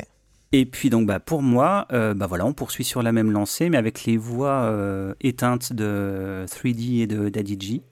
[0.58, 3.70] Et puis donc bah, pour moi, euh, bah voilà, on poursuit sur la même lancée,
[3.70, 7.84] mais avec les voix euh, éteintes de 3D et de Daddy G,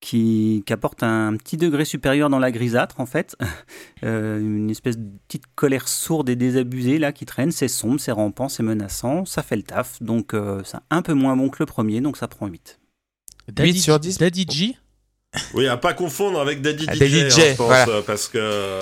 [0.00, 3.34] qui, qui apportent un petit degré supérieur dans la grisâtre en fait,
[4.04, 7.50] Euh, une espèce de petite colère sourde et désabusée là qui traîne.
[7.50, 10.02] C'est sombre, c'est rampant, c'est menaçant, ça fait le taf.
[10.02, 12.78] Donc euh, c'est un peu moins bon que le premier, donc ça prend 8.
[13.48, 14.18] Daddy, sur 10.
[14.18, 14.76] Daddy G
[15.54, 17.88] Oui, à pas confondre avec Daddy DJ, Daddy hein, DJ, je pense, voilà.
[17.88, 18.80] euh, parce que euh,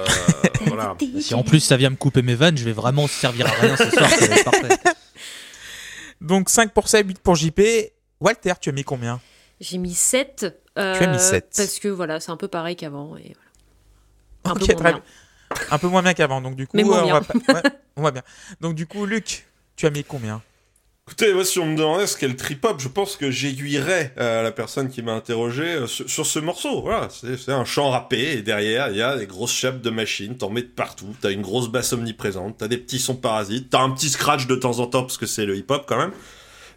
[0.67, 0.97] voilà.
[1.21, 3.77] Si en plus ça vient me couper mes vannes, je vais vraiment servir à rien
[3.77, 4.69] ce soir, ça va être parfait.
[6.21, 7.61] Donc 5 pour Seb, 8 pour JP.
[8.21, 9.21] Walter, tu as mis combien?
[9.61, 10.47] J'ai mis 7.
[10.77, 11.53] Tu as mis sept.
[11.57, 13.17] Parce que voilà, c'est un peu pareil qu'avant.
[13.17, 13.35] Et
[14.43, 14.45] voilà.
[14.45, 15.03] Un Ok, peu moins très bien.
[15.71, 17.63] Un peu moins bien qu'avant, donc du coup, Mais moins euh, on, va pas- ouais,
[17.97, 18.23] on va bien.
[18.61, 20.43] Donc du coup, Luc, tu as mis combien?
[21.07, 24.43] Écoutez, moi, si on me demandait ce qu'est le trip-hop, je pense que j'aiguillerais euh,
[24.43, 26.81] la personne qui m'a interrogé euh, sur, ce morceau.
[26.81, 29.91] Voilà, c'est c'est un chant rappé, et derrière, il y a des grosses chapes de
[29.91, 33.69] machines, t'en mets de partout, t'as une grosse basse omniprésente, t'as des petits sons parasites,
[33.69, 36.13] t'as un petit scratch de temps en temps, parce que c'est le hip-hop quand même.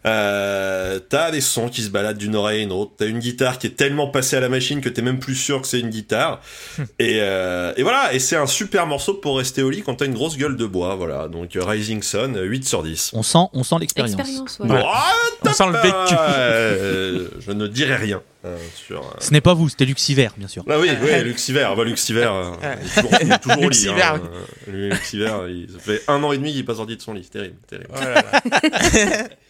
[0.07, 3.59] Euh, t'as des sons qui se baladent d'une oreille à une autre, t'as une guitare
[3.59, 5.89] qui est tellement passée à la machine que t'es même plus sûr que c'est une
[5.89, 6.39] guitare.
[6.99, 10.05] et, euh, et voilà, et c'est un super morceau pour rester au lit quand t'as
[10.05, 11.27] une grosse gueule de bois, voilà.
[11.27, 13.11] Donc euh, Rising Sun, 8 sur 10.
[13.13, 14.13] On sent, on sent l'expérience.
[14.19, 14.69] Expérience, ouais.
[14.71, 14.83] Ouais.
[14.85, 16.15] Ah, On sent le vécu.
[16.19, 19.01] euh, je ne dirai rien euh, sur.
[19.01, 20.63] euh, Ce n'est pas vous, c'était Luxiver, bien sûr.
[20.69, 23.67] Ah oui, oui, Luxiver, bah, Luxiver, euh, il est toujours, il est toujours au lit.
[23.67, 24.21] Luxiver, hein.
[24.69, 27.13] Euh, Luxiver, il ça fait un an et demi qu'il est pas sorti de son
[27.13, 27.89] lit, c'est terrible, terrible.
[27.93, 29.27] Oh là là.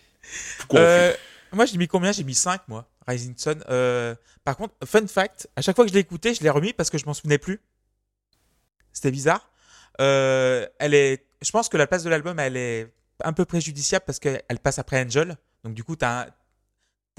[0.76, 1.14] Euh,
[1.54, 2.12] Moi, j'ai mis combien?
[2.12, 3.64] J'ai mis 5, moi, Rising Sun.
[3.70, 6.74] Euh, par contre, fun fact, à chaque fois que je l'ai écouté, je l'ai remis
[6.74, 7.62] parce que je m'en souvenais plus.
[8.94, 9.50] C'était bizarre.
[10.02, 14.06] Euh, elle est, je pense que la place de l'album, elle est un peu préjudiciable
[14.06, 15.38] parce qu'elle passe après Angel.
[15.64, 16.26] Donc, du coup, un-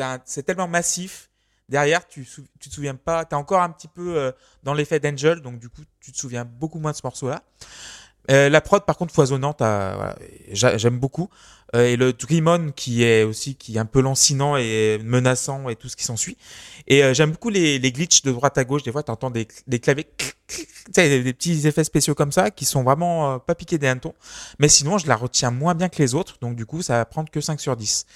[0.01, 1.31] un- c'est tellement massif.
[1.69, 2.27] Derrière, tu,
[2.59, 3.25] tu te souviens pas.
[3.25, 4.33] T'es encore un petit peu euh,
[4.63, 5.41] dans l'effet d'Angel.
[5.41, 7.43] Donc, du coup, tu te souviens beaucoup moins de ce morceau-là.
[8.31, 9.63] Euh, la prod, par contre, foisonnante.
[9.63, 10.17] euh, voilà,
[10.51, 11.31] j'a- J'aime beaucoup.
[11.75, 15.69] Euh, et le Dream On qui est aussi qui est un peu lancinant et menaçant
[15.69, 16.37] et tout ce qui s'ensuit.
[16.87, 18.83] Et euh, j'aime beaucoup les, les glitches de droite à gauche.
[18.83, 20.09] Des fois, tu entends des, des claviers,
[20.95, 24.15] des, petits effets spéciaux comme ça qui sont vraiment euh, pas piqués des hannetons.
[24.59, 26.39] Mais sinon, je la retiens moins bien que les autres.
[26.41, 28.07] Donc, du coup, ça va prendre que 5 sur 10.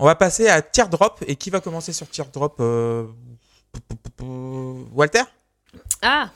[0.00, 1.22] On va passer à Teardrop.
[1.28, 2.60] Et qui va commencer sur Teardrop
[4.92, 5.22] Walter?
[6.02, 6.30] Ah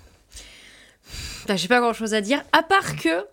[1.48, 3.26] J'ai pas grand chose à dire, à part que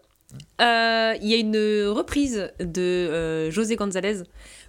[0.61, 4.23] euh, il y a une reprise de euh, José González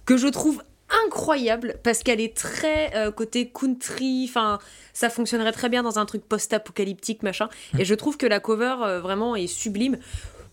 [0.05, 0.61] que je trouve
[1.07, 4.59] incroyable parce qu'elle est très euh, côté country, enfin
[4.93, 7.49] ça fonctionnerait très bien dans un truc post-apocalyptique machin.
[7.79, 9.97] Et je trouve que la cover vraiment est sublime.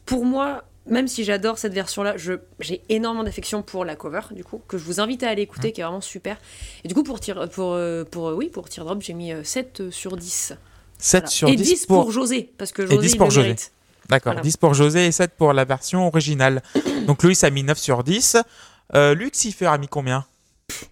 [0.07, 4.61] Pour moi, même si j'adore cette version-là, j'ai énormément d'affection pour la cover, du coup,
[4.67, 6.39] que je vous invite à aller écouter, qui est vraiment super.
[6.85, 7.79] Et du coup, pour, tir, pour,
[8.11, 10.55] pour, oui, pour Teardrop, j'ai mis euh, 7 sur 10.
[10.99, 11.27] 7 Voilà.
[11.29, 12.11] sur Et 10, 10 pour...
[12.11, 13.43] José, parce que José, 10 il pour le José.
[13.49, 13.73] mérite.
[14.11, 14.43] D'accord, Voilà.
[14.43, 16.63] 10 pour José et 7 pour la version originale.
[17.07, 18.37] Donc Louis a mis 9 sur 10.
[18.95, 20.25] Euh, Lucifer a mis combien?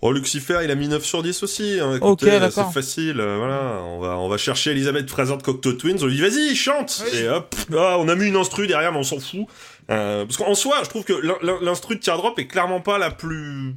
[0.03, 1.79] Oh, Lucifer, il a mis 9 sur 10 aussi.
[1.81, 1.99] hein.
[2.01, 2.67] Ok, Écoutez, d'accord.
[2.69, 3.21] C'est facile.
[3.21, 5.99] euh, voilà, on va, on va chercher Elisabeth Fraser de Cocteau Twins.
[6.03, 7.03] On lui dit, vas-y, chante.
[7.13, 7.19] Oui.
[7.19, 9.47] Et hop, ah, on a mis une instru derrière, mais on s'en fout.
[9.91, 12.99] Euh, parce qu'en soi, je trouve que l'in- l'in- l'instru de Teardrop est clairement pas
[12.99, 13.75] la plus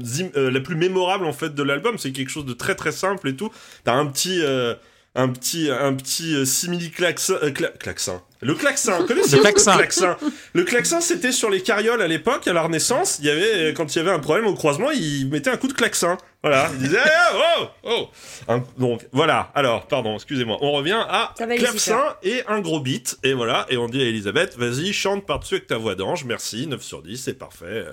[0.00, 1.96] zim- euh, la plus mémorable en fait de l'album.
[1.98, 3.50] C'est quelque chose de très très simple et tout.
[3.84, 4.74] T'as un petit euh,
[5.16, 8.20] un petit un petit euh, simili klaxon euh, cla- klaxon.
[8.40, 10.16] Le klaxon, connaissez-vous Le klaxon.
[10.52, 13.18] le klaxon, c'était sur les carrioles à l'époque, à la Renaissance.
[13.20, 15.68] Il y avait, quand il y avait un problème au croisement, il mettait un coup
[15.68, 16.18] de klaxon.
[16.42, 16.68] Voilà.
[16.74, 18.08] Il disait, Eh, oh, oh.
[18.48, 19.50] Un- donc, voilà.
[19.54, 20.58] Alors, pardon, excusez-moi.
[20.60, 23.16] On revient à klaxon et un gros beat.
[23.22, 23.64] Et voilà.
[23.70, 26.24] Et on dit à Elisabeth, vas-y, chante par-dessus avec ta voix d'ange.
[26.26, 26.66] Merci.
[26.66, 27.86] 9 sur 10, c'est parfait.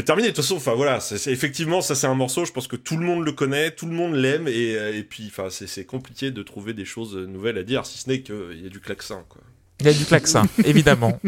[0.00, 0.28] Et terminé.
[0.28, 2.46] De toute façon, enfin voilà, c'est effectivement, ça c'est un morceau.
[2.46, 5.02] Je pense que tout le monde le connaît, tout le monde l'aime, et, euh, et
[5.02, 8.62] puis, enfin, c'est compliqué de trouver des choses nouvelles à dire, si ce n'est qu'il
[8.62, 9.42] y a du klaxon, quoi.
[9.78, 11.20] Il y a du klaxon, évidemment.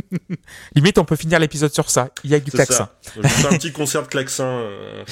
[0.75, 2.09] Limite, on peut finir l'épisode sur ça.
[2.25, 2.87] Il y a du klaxon.
[3.17, 4.45] Je un petit concert de klaxon.
[4.47, 5.05] euh.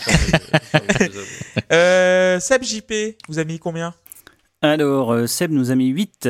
[1.73, 2.93] Euh, Seb JP,
[3.29, 3.95] vous avez mis combien?
[4.63, 6.29] Alors, Seb nous a mis 8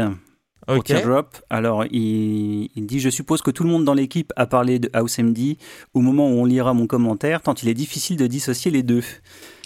[0.70, 0.86] pour Ok.
[0.86, 1.38] Teardrop.
[1.50, 4.90] Alors, il, il dit Je suppose que tout le monde dans l'équipe a parlé de
[4.92, 5.56] House MD
[5.94, 9.02] au moment où on lira mon commentaire, tant il est difficile de dissocier les deux.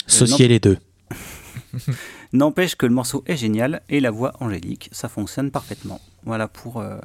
[0.07, 0.77] Associer les deux.
[2.33, 6.01] N'empêche que le morceau est génial et la voix angélique, ça fonctionne parfaitement.
[6.25, 6.97] Voilà pour, euh,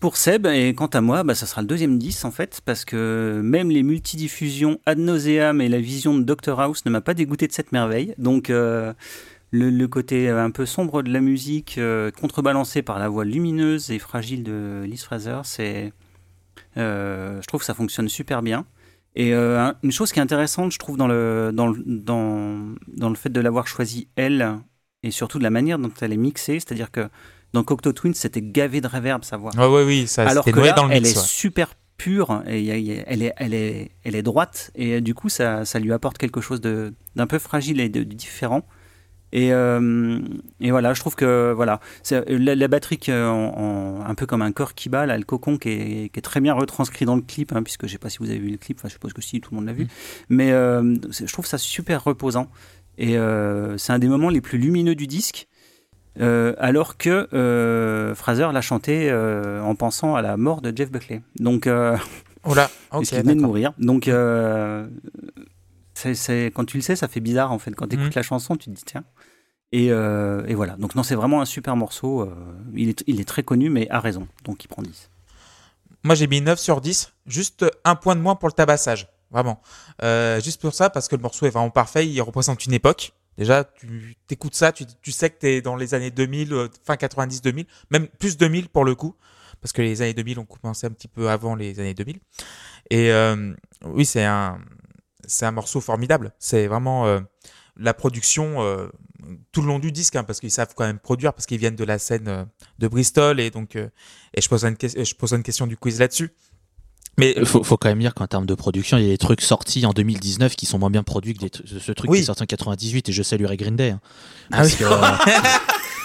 [0.00, 0.46] pour Seb.
[0.46, 3.70] Et quant à moi, bah, ça sera le deuxième 10 en fait, parce que même
[3.70, 7.52] les multidiffusions ad nauseam et la vision de Dr House ne m'a pas dégoûté de
[7.52, 8.14] cette merveille.
[8.18, 8.92] Donc euh,
[9.50, 13.90] le, le côté un peu sombre de la musique, euh, contrebalancé par la voix lumineuse
[13.90, 15.92] et fragile de Liz Fraser, c'est,
[16.76, 18.66] euh, je trouve que ça fonctionne super bien.
[19.14, 22.74] Et euh, un- une chose qui est intéressante, je trouve, dans le, dans le, dans,
[22.88, 24.58] dans le fait de l'avoir choisi elle,
[25.02, 27.08] et surtout de la manière dont elle est mixée, c'est-à-dire que
[27.52, 29.52] dans Cocteau Twins, c'était gavé de reverb, sa voix.
[29.56, 32.58] Ouais, ouais, oui, ça Alors que noyé là, dans le elle est super pure, et
[32.60, 35.00] il y a- il y a- elle, est, elle, est, elle est droite, et euh,
[35.00, 38.66] du coup, ça, ça lui apporte quelque chose d'un peu fragile et de, de différent.
[39.36, 40.18] Et, euh,
[40.60, 41.78] et voilà, je trouve que voilà,
[42.10, 45.18] la, la batterie qui est en- en- un peu comme un corps qui bat, là,
[45.18, 47.92] le cocon qui est, qui est très bien retranscrit dans le clip, hein, puisque je
[47.92, 49.56] sais pas si vous avez vu le clip, enfin je suppose que si, tout le
[49.56, 49.88] monde l'a vu,
[50.30, 52.48] mais euh, je trouve ça super reposant.
[52.96, 55.48] Et euh, c'est un des moments les plus lumineux du disque.
[56.18, 60.90] euh, alors que euh, Fraser l'a chanté euh, en pensant à la mort de Jeff
[60.90, 61.20] Buckley.
[61.38, 62.70] Donc, Oh là,
[63.04, 63.74] qu'il venait de mourir.
[63.78, 64.08] Donc,
[65.94, 67.72] c'est- quand tu le sais, ça fait bizarre en fait.
[67.74, 68.12] Quand tu écoutes Mhm.
[68.16, 69.04] la chanson, tu te dis tiens.
[69.72, 70.76] Et, euh, et voilà.
[70.76, 72.22] Donc, non, c'est vraiment un super morceau.
[72.22, 72.34] euh,
[72.74, 74.28] il, est, il est très connu, mais à raison.
[74.44, 75.10] Donc, il prend 10.
[76.04, 77.12] Moi, j'ai mis 9 sur 10.
[77.26, 79.08] Juste un point de moins pour le tabassage.
[79.30, 79.60] Vraiment.
[80.02, 82.06] Euh, juste pour ça, parce que le morceau est vraiment parfait.
[82.06, 83.12] Il représente une époque.
[83.38, 86.68] Déjà, tu écoutes ça, tu, tu sais que tu es dans les années 2000, euh,
[86.84, 89.14] fin 90-2000, même plus 2000 pour le coup,
[89.60, 92.18] parce que les années 2000 ont commencé un petit peu avant les années 2000.
[92.88, 93.52] Et euh,
[93.84, 94.58] oui, c'est un,
[95.26, 96.32] c'est un morceau formidable.
[96.38, 97.20] C'est vraiment euh,
[97.78, 98.86] la production euh,
[99.52, 101.76] tout le long du disque, hein, parce qu'ils savent quand même produire, parce qu'ils viennent
[101.76, 102.44] de la scène euh,
[102.78, 103.88] de Bristol, et donc, euh,
[104.34, 106.30] et je poserai une, que- je poserai une question du quiz là-dessus.
[107.18, 109.16] Mais Il faut, faut quand même dire qu'en termes de production, il y a des
[109.18, 112.18] trucs sortis en 2019 qui sont moins bien produits que des ce truc Oui.
[112.18, 113.90] qui est sorti en 98 et je salue Ray Green Day.
[113.90, 114.00] hein.
[114.52, 114.76] Ah oui.
[114.76, 115.38] que, euh,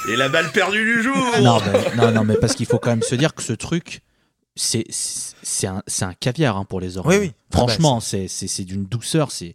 [0.13, 2.89] Et la balle perdue du jour non, mais, non, non, mais parce qu'il faut quand
[2.91, 4.01] même se dire que ce truc,
[4.55, 4.86] c'est
[5.67, 7.19] un, c'est un caviar hein, pour les oreilles.
[7.19, 7.34] Oui, oui.
[7.51, 9.53] Franchement, c'est c'est- c'est d'une douceur, c'est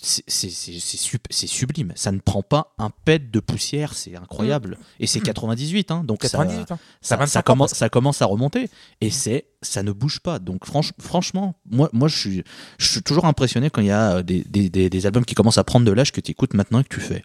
[0.00, 1.92] c'est sublime.
[1.96, 4.78] Ça ne prend pas un pet de poussière, c'est incroyable.
[5.00, 6.76] Et c'est 98, hein, donc ça- 98 ans.
[6.76, 8.68] ça, Ça a ça 25 ans, commence, ça commence à remonter
[9.00, 10.38] et c'est ça ne bouge pas.
[10.38, 12.44] Donc franch- franchement, moi, moi je, suis,
[12.78, 15.34] je suis toujours impressionné quand il y a euh, des, des, des- des albums qui
[15.34, 17.24] commencent à prendre de l'âge que tu écoutes maintenant et que tu fais.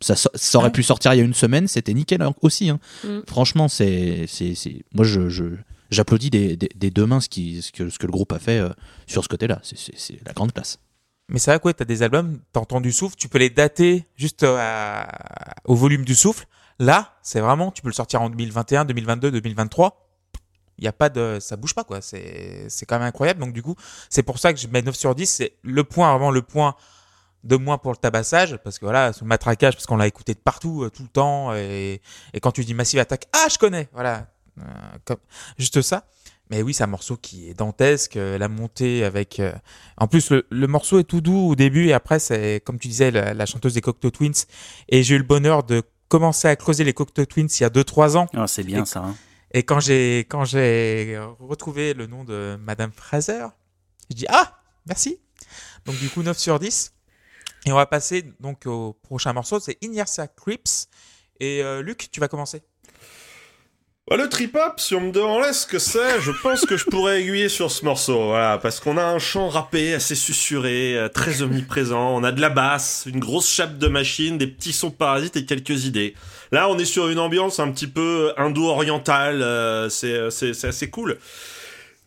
[0.00, 0.72] Ça, ça aurait Ouais.
[0.72, 2.68] pu sortir il y a une semaine, c'était nickel aussi.
[2.70, 2.80] hein.
[3.04, 3.20] Mm.
[3.28, 4.26] Franchement, c'est,
[4.92, 5.44] moi je, je-
[5.92, 8.40] j'applaudis des, des, des deux mains ce, qui, ce, que, ce que le groupe a
[8.40, 8.70] fait euh,
[9.06, 9.60] sur ce côté-là.
[9.62, 10.78] C'est la grande classe.
[11.28, 14.06] Mais c'est vrai que ouais, t'as des albums, t'entends du souffle, tu peux les dater
[14.16, 15.02] juste euh,
[15.64, 16.46] au volume du souffle.
[16.78, 20.08] Là, c'est vraiment, tu peux le sortir en 2021, 2022, 2023.
[20.78, 22.00] Il y a pas de, ça bouge pas quoi.
[22.00, 23.40] C'est, c'est quand même incroyable.
[23.40, 23.76] Donc du coup,
[24.10, 25.26] c'est pour ça que je mets 9 sur 10.
[25.26, 26.74] C'est le point, vraiment le point
[27.44, 30.34] de moins pour le tabassage, parce que voilà, sur le matraquage, parce qu'on l'a écouté
[30.34, 31.54] de partout, euh, tout le temps.
[31.54, 32.00] Et,
[32.34, 34.26] et quand tu dis Massive Attack, ah, je connais, voilà,
[34.60, 35.16] Euh,
[35.58, 36.04] juste ça.
[36.52, 39.40] Mais oui, c'est un morceau qui est dantesque, euh, la montée avec.
[39.40, 39.52] euh,
[39.96, 42.88] En plus, le, le morceau est tout doux au début et après, c'est comme tu
[42.88, 44.44] disais, la, la chanteuse des Cocteau Twins.
[44.90, 47.70] Et j'ai eu le bonheur de commencer à creuser les Cocteau Twins il y a
[47.70, 48.26] 2-3 ans.
[48.34, 49.00] Ah, c'est bien Et- ça.
[49.00, 49.16] hein.
[49.54, 53.46] Et quand j'ai quand j'ai retrouvé le nom de Madame Fraser,
[54.10, 55.18] je dis ah merci.
[55.86, 56.92] Donc du coup 9 sur 10.
[57.66, 60.88] Et on va passer donc au prochain morceau, c'est Inertia Creeps.
[61.40, 62.62] Et euh, Luc, tu vas commencer.
[64.10, 67.22] Bah, le trip-hop, si on me demandait ce que c'est, je pense que je pourrais
[67.22, 71.40] aiguiller sur ce morceau, voilà, parce qu'on a un chant rappé assez susurré, euh, très
[71.40, 75.36] omniprésent, on a de la basse, une grosse chape de machine, des petits sons parasites
[75.36, 76.14] et quelques idées.
[76.50, 81.16] Là, on est sur une ambiance un petit peu indo-orientale, euh, c'est c'est assez cool.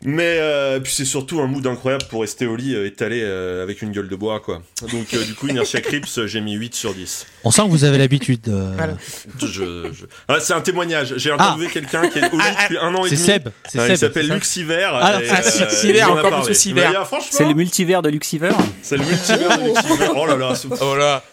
[0.06, 0.39] Mais
[0.84, 4.15] puis c'est surtout un mood incroyable pour rester au lit étalé avec une gueule de
[4.15, 4.62] bois quoi.
[4.91, 7.26] Donc du coup Inertia Crips j'ai mis 8 sur 10.
[7.44, 8.52] On sent que vous avez l'habitude.
[10.39, 11.15] C'est un témoignage.
[11.18, 13.18] J'ai interviewé quelqu'un qui est au lit depuis un an et demi.
[13.18, 13.50] C'est Seb.
[13.78, 14.89] Ah, il s'appelle Luxiver.
[14.91, 16.89] Ah, Luxiver encore plus Luxiver.
[17.32, 18.52] C'est le multivers de Luxiver.
[18.82, 20.10] C'est le multivers de Luxiver.
[20.15, 20.54] Oh là là.
[20.82, 21.24] Oh là.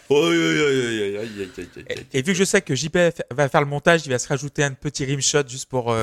[2.13, 2.97] Et vu que je sais que JP
[3.31, 5.95] va faire le montage, il va se rajouter un petit rimshot juste pour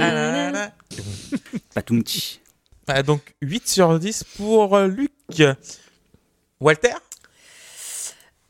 [0.00, 0.70] ah.
[2.90, 5.10] Ah, donc 8 sur 10 pour euh, Luc.
[6.60, 6.94] Walter?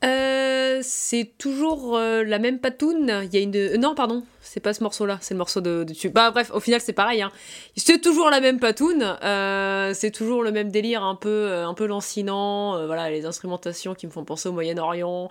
[0.05, 3.23] Euh, c'est toujours euh, la même patoune.
[3.25, 3.57] Il y a une.
[3.57, 6.09] euh, non, pardon, c'est pas ce morceau-là, c'est le morceau de, de dessus.
[6.11, 7.21] Bah bref, au final c'est pareil.
[7.21, 7.33] Hein.
[7.77, 9.03] C'est toujours la même patoune.
[9.25, 12.77] euh, c'est toujours le même délire, un peu, un peu lancinant.
[12.77, 15.29] euh, voilà, les instrumentations qui me font penser au Moyen-Orient.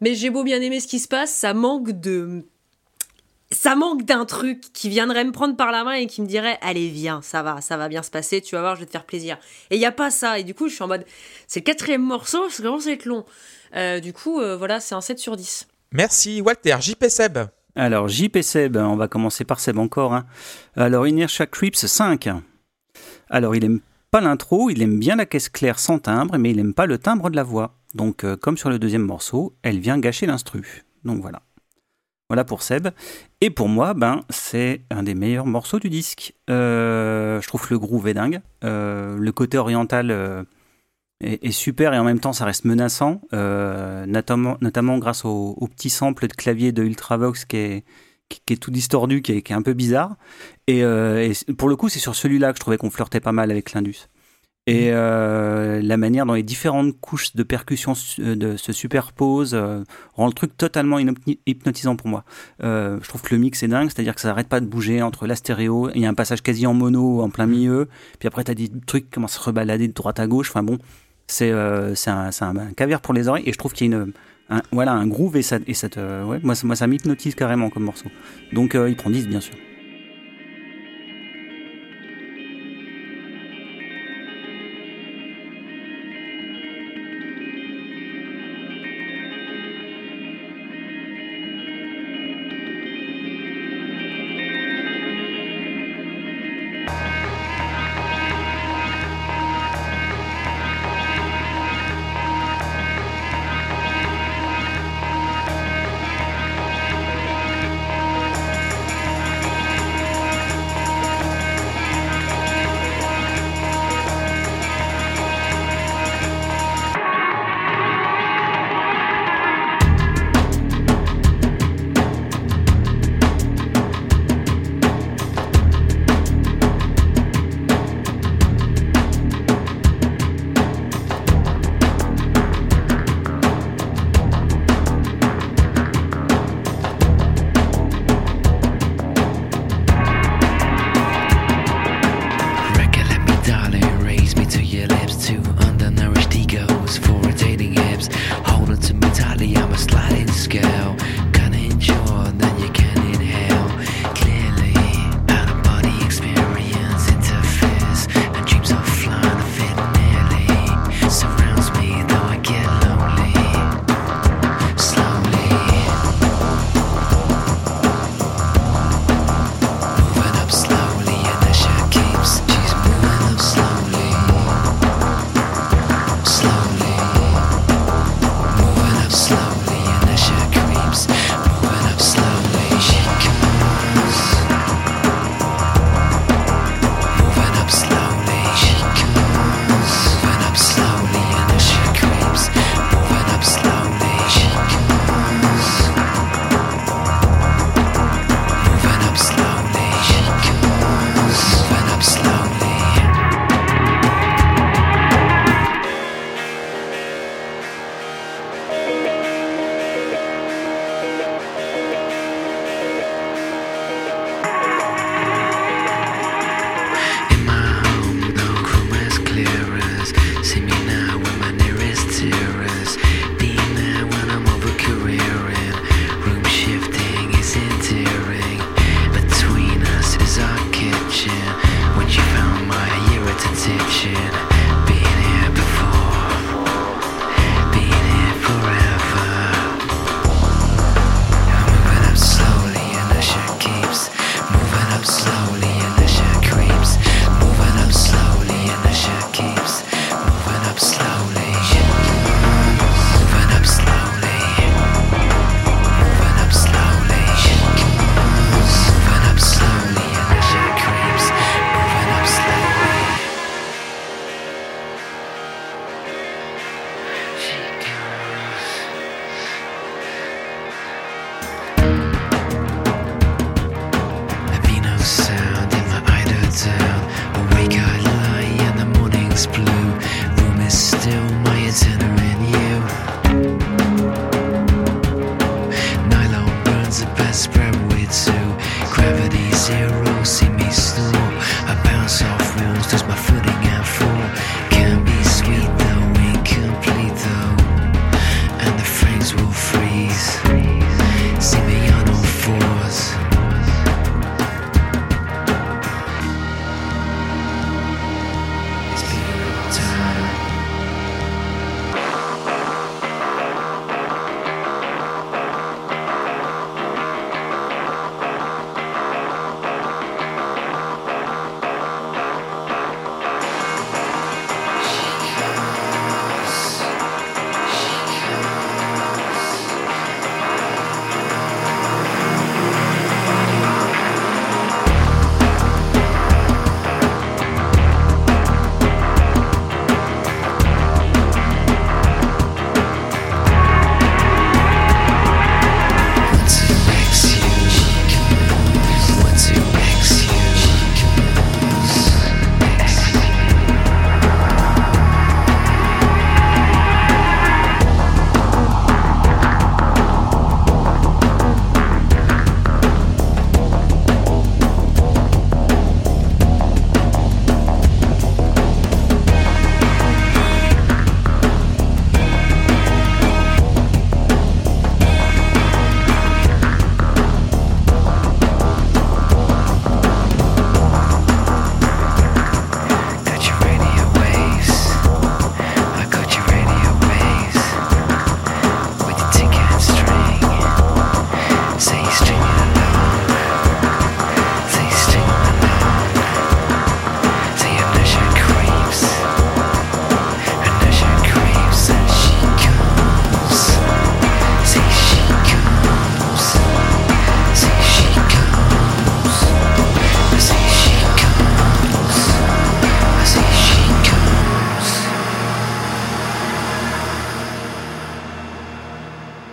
[0.00, 2.44] Mais j'ai beau bien aimer ce qui se passe, ça manque de.
[3.52, 6.58] Ça manque d'un truc qui viendrait me prendre par la main et qui me dirait
[6.62, 8.92] allez viens ça va ça va bien se passer tu vas voir je vais te
[8.92, 9.38] faire plaisir
[9.70, 11.04] et il y a pas ça et du coup je suis en mode
[11.48, 13.24] c'est le quatrième morceau ça commence à être long
[13.76, 15.68] euh, du coup, euh, voilà, c'est un 7 sur 10.
[15.92, 16.76] Merci Walter.
[16.80, 17.38] JP Seb.
[17.76, 20.14] Alors, JP Seb, on va commencer par Seb encore.
[20.14, 20.26] hein.
[20.76, 22.28] Alors, Inertia Creeps 5.
[23.28, 26.58] Alors, il aime pas l'intro, il aime bien la caisse claire sans timbre, mais il
[26.58, 27.76] aime pas le timbre de la voix.
[27.94, 30.84] Donc, euh, comme sur le deuxième morceau, elle vient gâcher l'instru.
[31.04, 31.42] Donc voilà.
[32.30, 32.90] Voilà pour Seb.
[33.40, 36.32] Et pour moi, ben, c'est un des meilleurs morceaux du disque.
[36.48, 38.40] Euh, je trouve le groove est dingue.
[38.62, 40.44] Euh, le côté oriental euh,
[41.20, 43.20] est, super et en même temps, ça reste menaçant.
[43.32, 47.84] Notamment, notamment grâce au, petit sample de clavier de Ultravox qui est,
[48.28, 50.14] qui, est tout distordu, qui est, qui est un peu bizarre.
[50.68, 53.50] Et, et pour le coup, c'est sur celui-là que je trouvais qu'on flirtait pas mal
[53.50, 54.06] avec l'Indus.
[54.70, 59.54] Et euh, la manière dont les différentes couches de percussion su- euh, de, se superposent
[59.54, 59.82] euh,
[60.14, 60.98] rend le truc totalement
[61.46, 62.24] hypnotisant pour moi.
[62.62, 65.02] Euh, je trouve que le mix est dingue, c'est-à-dire que ça n'arrête pas de bouger
[65.02, 68.26] entre la stéréo, il y a un passage quasi en mono en plein milieu, puis
[68.28, 70.62] après tu as des trucs qui commencent à se rebalader de droite à gauche, enfin
[70.62, 70.78] bon,
[71.26, 74.12] c'est un, un, un caviar pour les oreilles, et je trouve qu'il y a une,
[74.50, 77.34] un, voilà, un groove, et ça, et ça te- ouais, moi, ça- moi ça m'hypnotise
[77.34, 78.08] carrément comme morceau.
[78.52, 79.54] Donc il prend 10 bien sûr.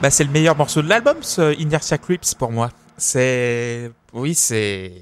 [0.08, 2.72] Bah, c'est le meilleur morceau de l'album, ce Inertia Creeps pour moi.
[2.96, 5.02] C'est, oui, c'est,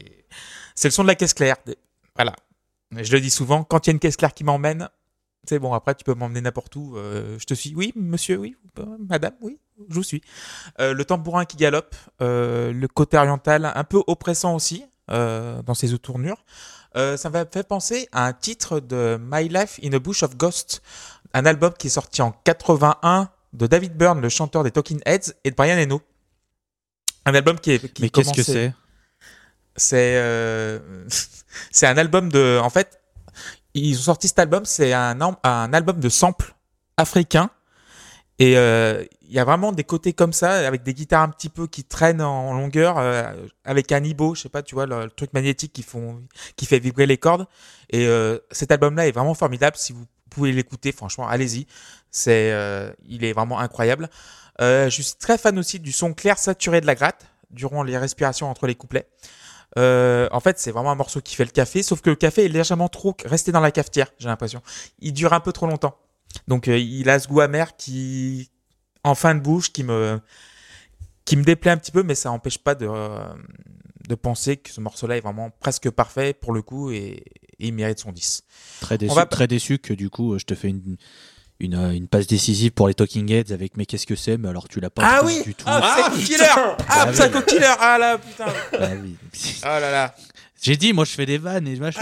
[0.74, 1.58] c'est le son de la caisse claire.
[2.16, 2.34] Voilà.
[2.92, 4.90] Je le dis souvent, quand il y a une caisse claire qui m'emmène,
[5.48, 7.76] c'est bon, après tu peux m'emmener n'importe où, euh, je te suis.
[7.76, 10.22] Oui, monsieur, oui, euh, madame, oui, je vous suis.
[10.80, 16.44] Euh, le tambourin qui galope, le côté oriental un peu oppressant aussi, dans ses tournures.
[16.96, 20.82] Ça m'a fait penser à un titre de My Life in a Bush of Ghosts,
[21.36, 25.34] un album qui est sorti en 81 de David Byrne, le chanteur des Talking Heads,
[25.44, 26.02] et de Brian Eno.
[27.26, 27.94] Un album qui est.
[27.94, 28.74] Qui Mais qu'est-ce que c'est?
[29.76, 30.80] C'est euh,
[31.72, 32.60] c'est un album de.
[32.62, 33.02] En fait,
[33.74, 34.66] ils ont sorti cet album.
[34.66, 36.54] C'est un, un album de samples
[36.98, 37.50] africains.
[38.38, 41.48] Et euh, il y a vraiment des côtés comme ça, avec des guitares un petit
[41.48, 43.32] peu qui traînent en longueur, euh,
[43.64, 46.22] avec un ibo, je sais pas, tu vois, le, le truc magnétique qui, font,
[46.58, 47.48] qui fait vibrer les cordes.
[47.92, 48.10] Et
[48.52, 49.78] cet album-là est vraiment formidable.
[49.78, 51.66] Si vous pouvez l'écouter, franchement, allez-y.
[52.18, 54.10] C'est, euh, il est vraiment incroyable.
[54.62, 57.98] Euh, je suis très fan aussi du son clair saturé de la gratte durant les
[57.98, 59.10] respirations entre les couplets.
[59.78, 62.46] Euh, en fait, c'est vraiment un morceau qui fait le café, sauf que le café
[62.46, 64.62] est légèrement trop resté dans la cafetière, j'ai l'impression.
[65.00, 65.98] Il dure un peu trop longtemps.
[66.48, 68.50] Donc, euh, il a ce goût amer qui,
[69.04, 70.22] en fin de bouche, qui me,
[71.26, 73.20] qui me déplaît un petit peu, mais ça n'empêche pas de, euh,
[74.08, 77.24] de penser que ce morceau-là est vraiment presque parfait pour le coup et,
[77.60, 78.44] et il mérite son 10.
[78.80, 80.96] Très déçu, va- très déçu que du coup, je te fais une,
[81.60, 84.68] une, une, passe décisive pour les Talking Heads avec mais qu'est-ce que c'est mais alors
[84.68, 86.38] tu l'as pas ah oui du tout ah, ah killer
[86.90, 90.16] ah psycho killer ah là putain ah oui oh là là
[90.62, 92.02] j'ai dit moi je fais des vannes et machin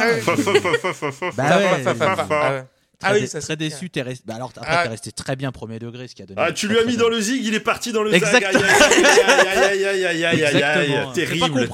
[1.37, 2.65] bah ouais
[3.03, 4.23] ah oui, ça très déçu, t'es resté.
[4.25, 4.83] Bah alors après ah.
[4.83, 6.41] t'es resté très bien premier degré, ce qui a donné.
[6.41, 8.51] Ah tu lui as mis dans le zig, il est parti dans le Exactement.
[8.51, 8.67] zag.
[9.47, 11.67] Aïe aïe aïe aïe aïe aïe aïe Terrible.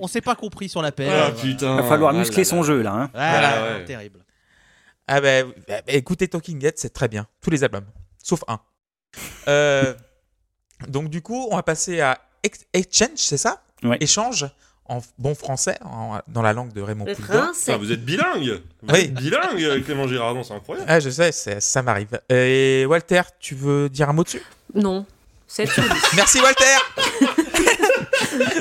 [0.00, 1.28] On s'est pas compris sur la paire.
[1.28, 1.76] Ah putain.
[1.76, 3.10] Il va falloir muscler son jeu là.
[3.14, 3.84] Hein.
[3.86, 4.20] Terrible.
[5.08, 7.26] Ah ben, bah, bah, écoutez Talking Heads, c'est très bien.
[7.40, 7.86] Tous les albums,
[8.22, 8.60] sauf un.
[9.48, 9.94] Euh,
[10.88, 13.62] donc du coup, on va passer à Ex- Exchange, c'est ça?
[13.82, 13.96] Ouais.
[14.00, 14.46] Échange
[14.88, 17.44] en bon français, en- dans la langue de Raymond Poulidor.
[17.44, 17.72] français.
[17.72, 19.00] Ah, vous êtes bilingue Vous Oui.
[19.00, 20.88] êtes bilingue, Clément Girardon, c'est incroyable.
[20.90, 22.20] Ah, je sais, ça m'arrive.
[22.28, 24.42] Et Walter, tu veux dire un mot dessus?
[24.74, 25.04] Non.
[25.48, 25.90] 7 sur 10.
[26.16, 26.76] Merci Walter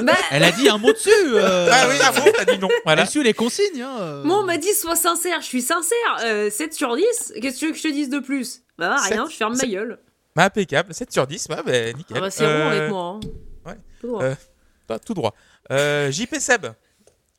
[0.03, 1.09] bah, Elle a dit un mot dessus.
[1.13, 1.95] euh, Ah oui,
[2.36, 2.69] t'as dit non.
[2.86, 3.03] Voilà.
[3.03, 3.82] Elle suit les consignes.
[3.82, 4.23] Hein, euh.
[4.23, 5.41] moi, on m'a dit sois sincère.
[5.41, 6.17] Je suis sincère.
[6.23, 7.03] Euh, 7 sur 10.
[7.41, 8.61] Qu'est-ce que tu veux que je te dise de plus?
[8.78, 9.99] Bah, rien, je ferme ma gueule.
[10.36, 12.17] Bah, impeccable, 7 sur 10, bah, bah, nickel.
[12.17, 13.19] Ah bah, c'est bon Euh, avec moi.
[13.23, 13.69] hein.
[13.69, 13.76] ouais.
[14.01, 14.23] Tout droit.
[14.23, 14.36] Euh,
[14.88, 15.34] Bah, tout droit.
[15.71, 16.67] Euh, JP Seb,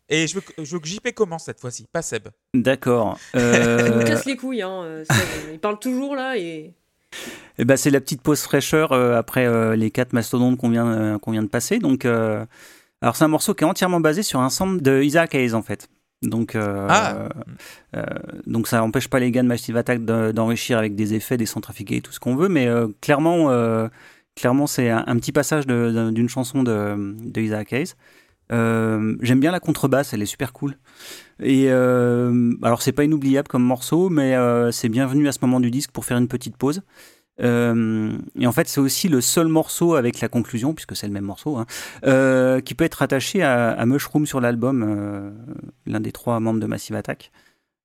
[0.09, 2.29] Et je veux, que- je veux que JP commence cette fois-ci, pas Seb.
[2.55, 3.19] D'accord.
[3.33, 4.83] Ça me Euh, casse les couilles, hein.
[4.85, 5.05] euh,
[5.53, 6.73] il parle toujours là et.
[7.59, 10.87] Eh ben, c'est la petite pause fraîcheur euh, après euh, les quatre mastodontes qu'on vient,
[10.89, 11.79] euh, qu'on vient de passer.
[11.79, 15.55] Donc, alors c'est un morceau qui est entièrement basé sur un sample de Isaac Hayes
[15.55, 15.89] en fait.
[16.23, 17.29] Donc, Ah.
[18.47, 21.47] donc ça n'empêche pas les gars de Massive Attack de- d'enrichir avec des effets, des
[21.91, 22.69] et tout ce qu'on veut, mais
[23.01, 23.51] clairement,
[24.35, 27.95] clairement c'est un, un petit passage d'une chanson de, de Isaac Hayes.
[28.51, 30.77] J'aime bien la contrebasse, elle est super cool.
[31.43, 35.61] Et euh, alors c'est pas inoubliable comme morceau, mais euh, c'est bienvenu à ce moment
[35.61, 36.83] du disque pour faire une petite pause.
[37.43, 41.13] Euh, et en fait, c'est aussi le seul morceau avec la conclusion, puisque c'est le
[41.13, 41.67] même morceau, hein,
[42.07, 45.31] euh, qui peut être attaché à, à Mushroom sur l'album, euh,
[45.85, 47.31] l'un des trois membres de Massive Attack.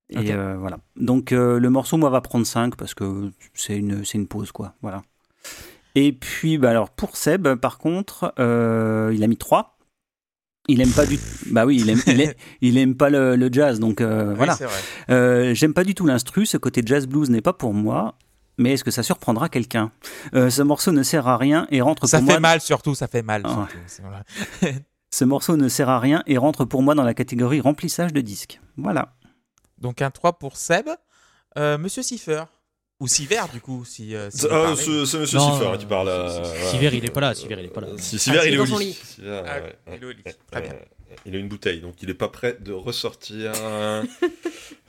[0.08, 0.30] Et Ok.
[0.30, 0.78] euh, voilà.
[0.96, 4.52] Donc euh, le morceau, moi, va prendre 5 parce que c'est une, c'est une pause,
[4.52, 4.74] quoi.
[4.80, 5.02] Voilà.
[5.94, 9.71] Et puis, bah, alors pour Seb, par contre, euh, il a mis 3.
[10.68, 11.18] Il aime pas du
[11.50, 14.36] bah oui il aime il, aime- il aime pas le, le jazz donc euh, Oui,
[14.36, 14.56] voilà
[15.10, 18.14] euh, J'aime pas du tout l'instru, ce côté jazz blues n'est pas pour moi.
[18.58, 19.90] Mais est-ce que ça surprendra quelqu'un?
[20.34, 22.40] Euh, Ce morceau ne sert à rien et rentre Ça pour fait moi.
[22.40, 23.42] mal surtout, ça fait mal.
[23.44, 24.76] Ah surtout.
[25.10, 28.20] Ce morceau ne sert à rien et rentre pour moi dans la catégorie remplissage de
[28.20, 28.60] disques.
[28.76, 29.14] Voilà.
[29.78, 30.88] Donc un 3 pour Seb.
[31.56, 32.44] Monsieur Siffer.
[33.02, 34.14] Ou Siver, du coup, si.
[34.14, 34.76] euh, si Ah, parlez.
[34.76, 36.06] c'est Monsieur euh, qui parle.
[36.08, 36.44] euh.
[36.70, 37.34] Siver, il est pas là.
[37.34, 37.88] Siver, il est pas là.
[37.98, 38.92] Si Siver, Ah, il il est au dans son lit.
[38.92, 40.22] Siver, Ah, ouais, il est au lit.
[40.52, 40.74] Très bien.
[41.26, 43.52] Il a une bouteille, donc il est pas prêt de ressortir.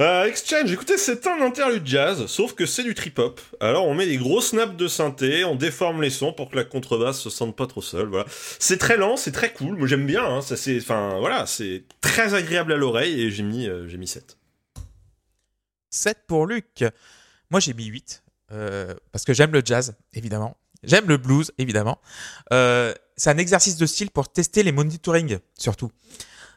[0.02, 3.40] Euh, Exchange, écoutez, c'est un interlude jazz, sauf que c'est du trip-hop.
[3.60, 6.64] Alors on met des gros snaps de synthé, on déforme les sons pour que la
[6.64, 8.08] contrebasse se sente pas trop seule.
[8.08, 8.26] Voilà.
[8.60, 9.78] C'est très lent, c'est très cool.
[9.78, 10.26] Moi j'aime bien.
[10.26, 13.98] Hein, ça c'est, enfin voilà, c'est très agréable à l'oreille et j'ai mis, euh, j'ai
[13.98, 14.36] mis 7.
[15.92, 16.84] 7 pour Luc.
[17.54, 18.24] Moi, j'ai mis 8.
[18.52, 20.58] euh, parce que j'aime le jazz, évidemment.
[20.84, 22.00] J'aime le blues, évidemment.
[22.52, 25.92] Euh, c'est un exercice de style pour tester les monitoring, surtout.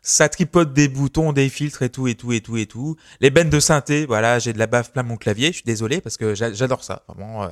[0.00, 2.96] Ça tripote des boutons, des filtres et tout, et tout, et tout, et tout.
[3.20, 5.48] Les bennes de synthé, voilà, j'ai de la baffe plein mon clavier.
[5.48, 7.04] Je suis désolé parce que j'a- j'adore ça.
[7.08, 7.48] Vraiment, euh,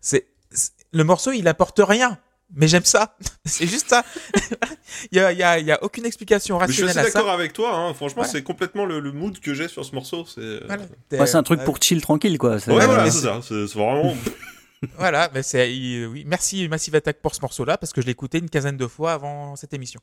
[0.00, 0.26] c'est-
[0.92, 2.18] le morceau, il apporte rien.
[2.54, 3.16] Mais j'aime ça.
[3.44, 4.04] c'est juste ça.
[5.12, 6.98] il y a, il y a- il y a aucune explication Mais je suis rationnelle
[7.06, 7.18] assez à ça.
[7.20, 7.74] d'accord avec toi.
[7.74, 7.94] Hein.
[7.94, 10.24] Franchement, c'est complètement le, le mood que j'ai sur ce morceau.
[10.26, 10.40] C'est.
[10.40, 10.82] euh, Voilà.
[11.12, 12.58] Ouais, c'est un truc Euh, pour chill tranquille, quoi.
[12.60, 13.40] C'est- Ouais, voilà, mais c'est ça.
[13.42, 14.14] C'est vraiment.
[14.98, 15.68] Voilà, mais c'est
[16.06, 16.24] oui.
[16.26, 19.12] Merci Massive Attack pour ce morceau-là parce que je l'ai écouté une quinzaine de fois
[19.12, 20.00] avant cette émission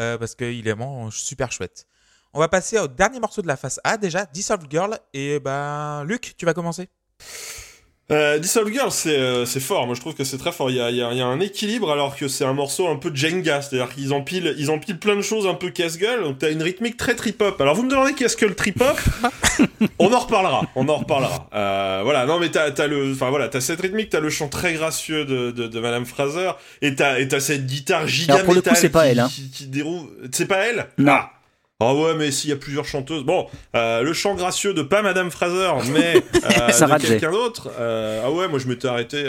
[0.00, 1.86] Euh, parce qu'il est vraiment super chouette.
[2.34, 6.02] On va passer au dernier morceau de la face A déjà, Dissolved Girl et ben
[6.02, 6.88] Luc, tu vas commencer.
[8.10, 9.84] Euh, Dissolve Girl, c'est euh, fort.
[9.86, 10.70] Moi, je trouve que c'est très fort.
[10.70, 12.96] Il y a, y a- y a un équilibre alors que c'est un morceau un
[12.96, 13.60] peu Jenga.
[13.60, 16.22] C'est-à-dire qu'ils empilent, ils empilent plein de choses un peu casse-gueule.
[16.22, 17.60] Donc, t'as une rythmique très trip-hop.
[17.60, 18.98] Alors, vous me demandez qu'est-ce que le trip-hop?
[19.98, 20.62] On en reparlera.
[20.74, 21.50] On en reparlera.
[21.54, 22.24] Euh, voilà.
[22.24, 25.26] Non, mais t'as as le, enfin voilà, t'as cette rythmique, t'as le chant très gracieux
[25.26, 28.62] de, de, de Madame Fraser et t'as et t'as cette guitare giga Alors, pour le
[28.62, 29.28] coup, c'est pas elle, hein.
[29.30, 30.08] qui, qui déroule.
[30.32, 30.86] C'est pas elle?
[30.96, 31.12] Non.
[31.12, 31.32] Ah.
[31.80, 33.22] Ah ouais, mais s'il y a plusieurs chanteuses.
[33.22, 37.70] Bon, euh, le chant gracieux de pas Madame Fraser, mais euh, de quelqu'un d'autre.
[37.78, 39.22] Euh, ah ouais, moi je m'étais arrêté.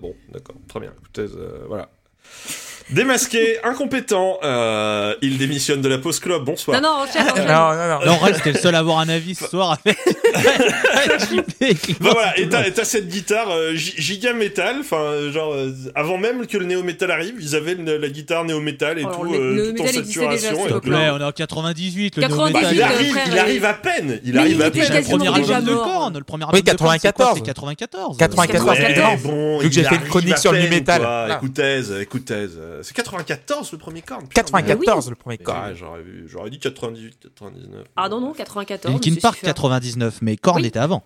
[0.00, 0.94] Bon, d'accord, très bien.
[0.98, 1.26] Écoutez,
[1.68, 1.90] voilà.
[2.92, 6.44] Démasqué, incompétent, euh, il démissionne de la pause club.
[6.44, 6.80] Bonsoir.
[6.80, 7.46] Non, non, enchaîne, enchaîne.
[7.46, 8.16] Non, non, non.
[8.18, 9.98] Vrai, c'était le seul à avoir un avis ce soir avec.
[12.00, 15.70] Bah voilà, et t'as et t'as cette guitare euh, gi- giga métal, enfin genre euh,
[15.94, 19.02] avant même que le néo métal arrive, ils avaient le- la guitare néo métal et
[19.02, 20.56] Alors, tout, le euh, tout en déjà saturation.
[20.66, 23.74] cette et plaît, on est en 98, le 98, Bah, il arrive, il arrive à
[23.74, 24.88] peine, il arrive à Le peine.
[24.88, 25.78] quasiment premier déjà album de.
[25.80, 27.34] Korn, le premier Oui, album quoi 94.
[27.36, 28.16] C'est 94.
[28.18, 28.68] 94.
[28.68, 29.22] Ouais, 94.
[29.22, 31.02] bon, Vu que il j'ai fait une chronique à sur le métal.
[31.36, 32.46] Écoutez, écoutez,
[32.82, 34.26] c'est 94 le premier corne.
[34.28, 35.62] putain, 94 le premier corps.
[35.64, 37.86] Ouais, j'aurais vu- j'aurais dit 98, 99.
[37.96, 38.92] Ah non, non, 94.
[38.92, 39.54] Linkin Park super.
[39.54, 40.66] 99, mais Korn Oui.
[40.68, 41.02] était avant.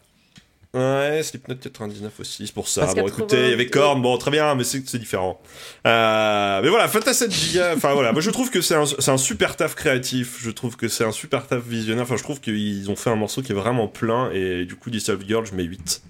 [0.74, 2.83] Ouais, Slipknot 99 aussi, c'est pour ça.
[2.83, 3.66] Parce bon, 80, écoutez, il y avait.
[3.66, 5.41] Korn, bon, très bien, mais c'est c'est différent.
[5.87, 9.16] Euh, mais voilà, Fantasy Giga, enfin voilà, moi je trouve que c'est un, c'est un
[9.16, 12.91] super taf créatif, je trouve que c'est un super taf visionnaire, enfin je trouve qu'ils
[12.91, 15.62] ont fait un morceau qui est vraiment plein, et du coup, Dissolve Girl, je mets
[15.64, 16.03] 8.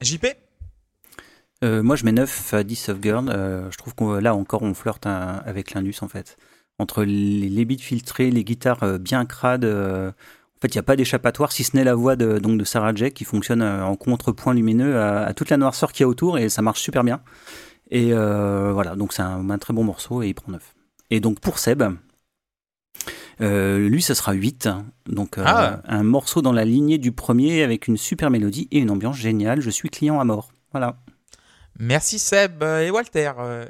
[0.00, 0.26] JP
[1.64, 3.28] Euh, moi, je mets 9 à 10 of Girl.
[3.28, 6.36] Euh, je trouve qu'on là encore, on flirte un- avec l'Indus en fait.
[6.78, 9.64] Entre les, les beats filtrés, les guitares euh, bien crades.
[9.64, 12.58] euh, en fait, il n'y a pas d'échappatoire si ce n'est la voix de, donc
[12.58, 16.02] de Sarah Jay qui fonctionne euh, en contrepoint lumineux à, à toute la noirceur qu'il
[16.02, 17.20] y a autour et ça marche super bien.
[17.90, 20.74] Et euh, voilà, donc c'est un, un très bon morceau et il prend 9.
[21.10, 21.82] Et donc pour Seb,
[23.40, 24.68] lui, ça sera 8.
[25.06, 25.80] Donc Ah.
[25.86, 29.60] un morceau dans la lignée du premier avec une super mélodie et une ambiance géniale.
[29.60, 30.52] Je suis client à mort.
[30.72, 30.96] Voilà.
[31.78, 33.32] Merci Seb euh, et Walter.
[33.38, 33.66] euh,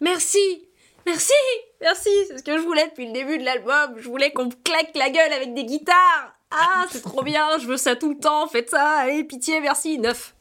[0.00, 0.68] Merci.
[1.06, 1.32] Merci.
[1.80, 2.10] Merci.
[2.28, 3.96] C'est ce que je voulais depuis le début de l'album.
[3.98, 6.34] Je voulais qu'on me claque la gueule avec des guitares.
[6.50, 7.58] Ah, c'est trop bien.
[7.58, 8.46] Je veux ça tout le temps.
[8.48, 8.98] Faites ça.
[8.98, 9.98] Allez, pitié, merci.
[9.98, 10.34] 9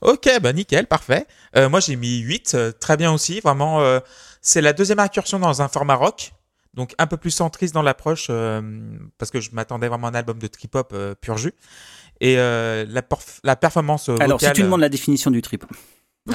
[0.00, 1.26] Ok, bah nickel, parfait.
[1.56, 3.40] Euh, moi j'ai mis 8, euh, très bien aussi.
[3.40, 4.00] Vraiment, euh,
[4.40, 6.32] c'est la deuxième incursion dans un format rock.
[6.74, 8.30] Donc un peu plus centriste dans l'approche,
[9.16, 11.54] parce que je m'attendais vraiment à un album de trip-hop pur jus.
[12.20, 15.64] Et euh, la, perf- la performance euh, Alors, si tu demandes la définition du trip.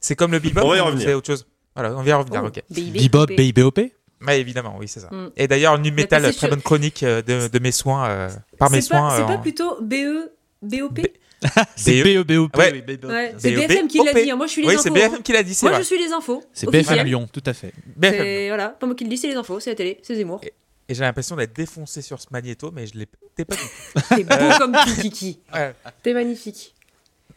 [0.00, 1.06] c'est comme le bebop On va y ou revenir.
[1.08, 1.46] c'est autre chose?
[1.74, 2.62] Voilà, on y revenir, Oh, ok.
[2.70, 3.26] Bebop.
[3.26, 3.80] BIBOP
[4.26, 5.08] Ouais, évidemment, oui, c'est ça.
[5.10, 5.30] Mm.
[5.36, 8.28] Et d'ailleurs, nu metal, c'est très sûr- bonne chronique euh, de, de mes soins, euh,
[8.58, 9.10] par mes C'est pas, soins.
[9.16, 10.30] c'est euh, pas en- plutôt BE,
[10.62, 11.06] BOP B-
[11.74, 12.22] C'est BE.
[12.22, 12.56] BEBOP.
[12.56, 12.70] Ouais.
[12.72, 13.10] oui, BEBOP.
[13.10, 13.50] Ouais, c'est.
[13.50, 14.30] BFM qui l'a dit.
[14.30, 14.36] hein.
[14.36, 14.82] Moi, je suis les Oui, infos.
[14.84, 14.92] c'est hein.
[15.08, 15.82] BFM qui l'a dit, c'est Moi, vrai.
[15.82, 16.40] je suis les infos.
[16.52, 16.70] C'est.
[16.70, 17.72] BFM Lyon, tout à fait.
[17.96, 18.16] BFM.
[18.20, 20.38] C'est voilà, pas moi qui le dis, c'est les infos, c'est la télé, c'est Zemmour.
[20.44, 20.52] Et
[20.88, 24.00] j'ai l'impression d'être défoncé sur ce magnéto, mais je l'ai t'es pas du tout.
[24.16, 25.40] T'es beau comme tout, Kiki.
[25.54, 25.74] Ouais.
[26.02, 26.74] T'es magnifique.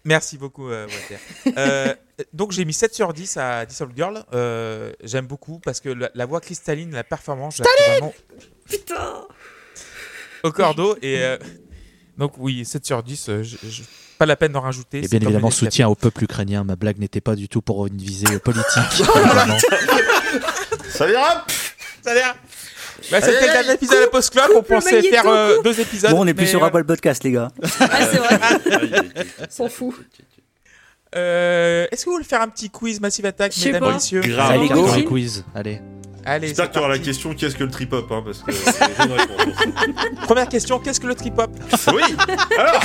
[0.04, 1.56] Merci beaucoup, euh, Walter.
[1.58, 1.96] Euh,
[2.34, 4.24] donc, j'ai mis 7 sur 10 à Dissolve Girl.
[4.34, 8.14] Euh, J'aime beaucoup parce que la, la voix cristalline, la performance, trouve vraiment
[8.70, 9.26] Putain.
[10.44, 10.96] au cordeau.
[11.02, 11.38] Et euh,
[12.18, 13.84] donc, oui, 7 sur 10, euh, je- je-
[14.20, 15.00] pas la peine d'en rajouter.
[15.00, 16.64] Et bien comme évidemment, soutien au peuple ukrainien.
[16.64, 18.64] Ma blague n'était pas du tout pour une visée politique.
[19.16, 19.58] évidemment.
[20.90, 21.46] Ça ira
[22.04, 22.36] Ça l'air.
[23.12, 24.46] Bah, c'était Allez, le dernier épisode de Post Club.
[24.56, 26.12] On pensait magnéto, faire euh, deux épisodes.
[26.12, 27.50] Bon, on n'est plus mais, sur euh, Apple Podcast, les gars.
[27.80, 28.40] Ah, c'est vrai.
[29.50, 29.94] S'en fout.
[31.16, 33.94] euh, Est-ce que vous voulez faire un petit quiz Massive Attack, mesdames, pas.
[33.94, 34.52] messieurs Grave.
[34.52, 34.88] Allez, go.
[35.08, 35.44] Quiz.
[35.54, 35.82] Allez.
[36.28, 38.52] Allez, J'espère c'est que tu auras la question qu'est-ce que le trip-hop, hein, parce que
[38.52, 40.24] j'ai une réponse.
[40.24, 41.52] Première question qu'est-ce que le trip-hop?
[41.94, 42.02] Oui
[42.58, 42.82] Alors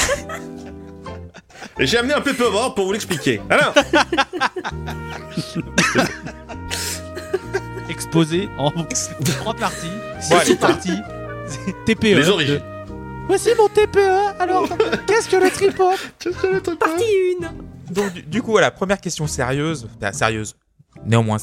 [1.79, 3.41] Et j'ai amené un paperboard pour vous l'expliquer.
[3.49, 3.73] Alors
[8.11, 8.73] Exposé en
[9.39, 9.87] trois parties.
[10.31, 10.99] Bon, allez, parties.
[11.87, 12.17] TPE.
[12.17, 12.61] Les origines.
[13.29, 14.41] Voici mon TPE.
[14.41, 14.69] Alors,
[15.07, 17.05] qu'est-ce que le trip-hop Qu'est-ce que le trip-hop Partie
[17.41, 17.93] 1.
[17.95, 19.89] Donc, du, du coup, voilà, première question sérieuse.
[19.97, 20.57] Enfin, sérieuse.
[21.07, 21.39] Néanmoins,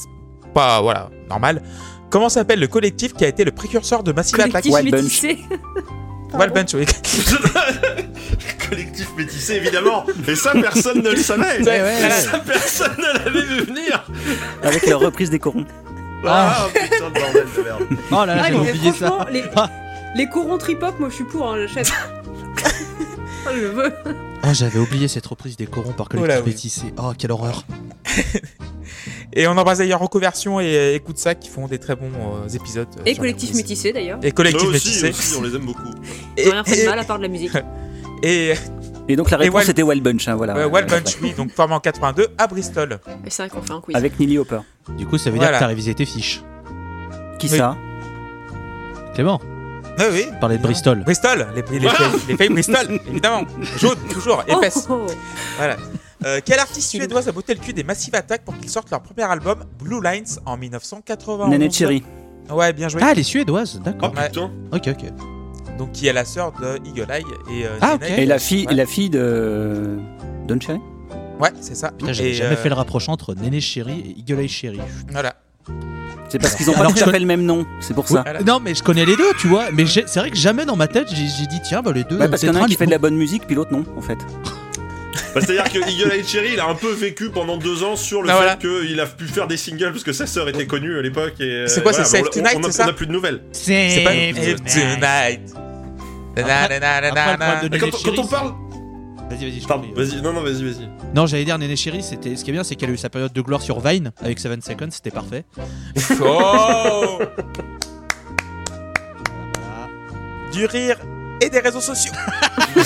[0.54, 1.64] pas, voilà, normal.
[2.10, 4.66] Comment s'appelle le collectif qui a été le précurseur de Massive Attack?
[4.66, 5.04] Collectif Wild Bunch.
[5.04, 5.40] métissé.
[6.34, 6.86] Wild Bunch, oui.
[8.70, 12.10] Collectif métissé, évidemment Et ça, personne ne le savait Ouais, ouais.
[12.12, 14.06] Ça, personne ne l'avait vu venir
[14.62, 15.66] Avec leur reprise des corons.
[16.26, 19.08] Ah, putain de bordel de merde Oh là là, Ah, mais oublié ça.
[19.08, 19.70] franchement, les, Ah.
[20.16, 21.92] les corons trip-hop, moi je suis pour, hein, j'achète.
[23.46, 23.94] Ah, je veux.
[24.44, 26.52] Oh, j'avais oublié cette reprise des corons par Oh collectif oui.
[26.52, 26.94] métissé.
[26.98, 27.64] Oh, quelle horreur.
[29.34, 32.10] Et on embrasse d'ailleurs Reconversion et Écoute ça qui font des très bons
[32.46, 32.88] euh, épisodes.
[32.98, 34.20] euh, Et collectif métissé d'ailleurs.
[34.24, 35.12] Et collectif métissé.
[35.38, 35.90] on les aime beaucoup.
[36.38, 37.52] Et, J'ai rien fait et- de mal à part de la musique.
[38.24, 38.54] et,
[39.10, 40.56] Et donc la réponse Wild- était Wild Bunch, hein, voilà.
[40.58, 43.00] euh, Wild Bunch, oui, donc formé en 82 à Bristol.
[43.26, 43.96] Et c'est vrai qu'on fait un quiz.
[43.96, 44.60] Avec Nili Hopper.
[44.98, 45.52] Du coup, ça veut Voilà.
[45.52, 46.42] dire que t'as révisé tes fiches.
[47.40, 47.58] Qui Oui.
[47.58, 47.76] ça?
[49.14, 49.40] Clément,
[50.00, 50.26] Oui, oui.
[50.40, 51.00] parler de Bristol.
[51.04, 53.44] Bristol, les, les, feuilles, les feuilles Bristol, évidemment.
[53.80, 54.88] Jaune, toujours, Oh, épaisse.
[54.90, 55.12] oh, oh.
[55.58, 55.78] Voilà.
[56.26, 59.02] Euh, quelle artiste suédoise a botté le cul des Massive Attack pour qu'ils sortent leur
[59.02, 62.04] premier album, Blue Lines, en 1991 Nene Cherry.
[62.50, 63.02] Ouais, bien joué.
[63.04, 64.14] Ah, elle est suédoise, Oh d'accord.
[64.16, 64.32] Ouais.
[64.74, 65.06] Ok, ok.
[65.78, 67.98] Donc, qui est la sœur de Eagle Eye et euh, Ah.
[68.18, 68.74] Et la fille, Ouais.
[68.74, 69.98] et la fille de
[70.48, 70.80] Don Cherry?
[71.40, 71.92] Ouais, c'est ça.
[71.92, 74.80] Putain, Et, jamais euh, fait le rapprochement entre Néné Chéri et Eagle Eye Chéri.
[75.12, 75.36] Voilà.
[76.30, 78.22] C'est parce qu'ils ont pas Alors, tout à fait le même nom, c'est pour ça.
[78.24, 78.42] Voilà.
[78.42, 79.66] Non, mais je connais les deux, tu vois.
[79.72, 82.04] Mais j'ai- c'est vrai que jamais dans ma tête, j'ai j'ai dit, tiens, bah les
[82.04, 82.18] deux.
[82.18, 83.72] Ouais, parce qu'il y en a un qui fait de la bonne musique, puis l'autre
[83.72, 84.18] non, en fait.
[85.34, 88.24] Bah, C'est-à-dire que Eagle Eye Cherry, il a un peu vécu pendant deux ans sur
[88.24, 88.56] le Ah, fait voilà.
[88.56, 91.34] qu'il a pu faire des singles parce que sa sœur était connue à l'époque.
[91.40, 93.42] et, euh, C'est quoi, c'est on- Tonight, c'est ça On a plus de nouvelles.
[93.42, 95.42] Pas If Tonight.
[96.44, 98.54] Après, de Quand, quand on parle.
[99.30, 100.90] Vas-y, vas-y, je Pardon, vas-y, non, non, vas-y, vas-y.
[101.14, 103.10] Non, j'allais dire Néné Chéri, c'était ce qui est bien, c'est qu'elle a eu sa
[103.10, 105.44] période de gloire sur Vine avec 7 Seconds, c'était parfait.
[106.22, 107.20] Oh
[110.54, 110.98] Du rire
[111.42, 112.14] et des réseaux sociaux.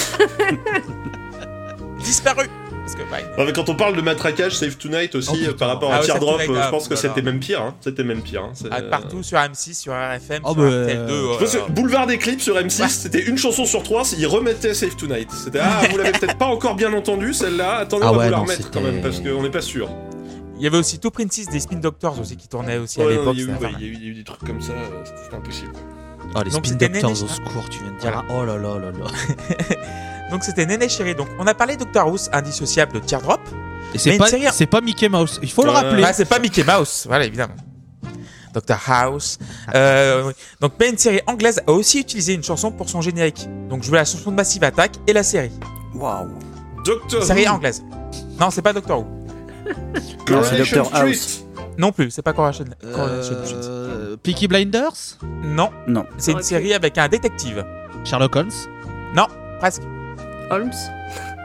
[2.00, 2.48] Disparu.
[2.82, 3.02] Parce que.
[3.38, 5.98] Non, mais quand on parle de matraquage, Save Tonight aussi, Oh, euh, par rapport Ah
[5.98, 7.62] à Teardrop, euh, je ah, pense que c'était même pire.
[7.62, 7.76] Hein.
[7.80, 8.44] C'était même pire.
[8.44, 8.54] Hein.
[8.72, 10.90] Ah, euh, partout sur M6, sur RFM, Oh, sur bah, RTL2.
[10.90, 12.88] euh, Je pense que Boulevard des clips sur M6, Ouais.
[12.90, 15.30] c'était une chanson sur trois, ils remettaient Save Tonight.
[15.32, 18.26] C'était ah, vous l'avez peut-être pas encore bien entendu celle-là, attendez, Ah on va ouais,
[18.26, 19.90] vous la remettre quand même parce qu'on n'est pas sûr.
[20.58, 23.36] Il y avait aussi Two Princess des Spin Doctors aussi qui tournaient aussi à l'époque.
[23.36, 25.72] il y a eu- des trucs comme ça, euh, c'était impossible.
[26.36, 28.24] Oh, les Donc, Spin Doctors au secours, tu viens de dire.
[28.30, 29.06] Oh là là là là.
[30.32, 31.14] Donc c'était Néné Chéri.
[31.16, 33.42] Donc on a parlé Doctor House, indissociable de Teardrop.
[33.94, 35.76] Et c'est pas, une série- c'est pas Mickey Mouse, il faut le Ouais.
[35.76, 36.04] rappeler.
[36.06, 37.56] Ah, c'est pas Mickey Mouse, voilà évidemment.
[38.54, 39.38] Dr House.
[39.76, 40.34] Euh, oui.
[40.60, 43.48] donc, mais une série anglaise a aussi utilisé une chanson pour son générique.
[43.70, 45.52] Donc, je veux la chanson de Massive Attack et la série.
[45.96, 46.28] Waouh.
[46.84, 47.82] Doctor série Who, anglaise.
[48.40, 49.08] Non, c'est pas Doctor Who.
[50.30, 50.90] Non, c'est Dr.
[50.94, 51.46] House.
[51.78, 53.56] Non plus, c'est pas Coronation, Coronation Street.
[53.64, 55.18] Euh, Peaky Blinders?
[55.44, 56.06] Non, Non.
[56.18, 57.66] c'est une série avec un détective.
[58.04, 58.52] Sherlock Holmes?
[59.16, 59.28] Non,
[59.60, 59.84] presque.
[60.52, 60.72] Holmes.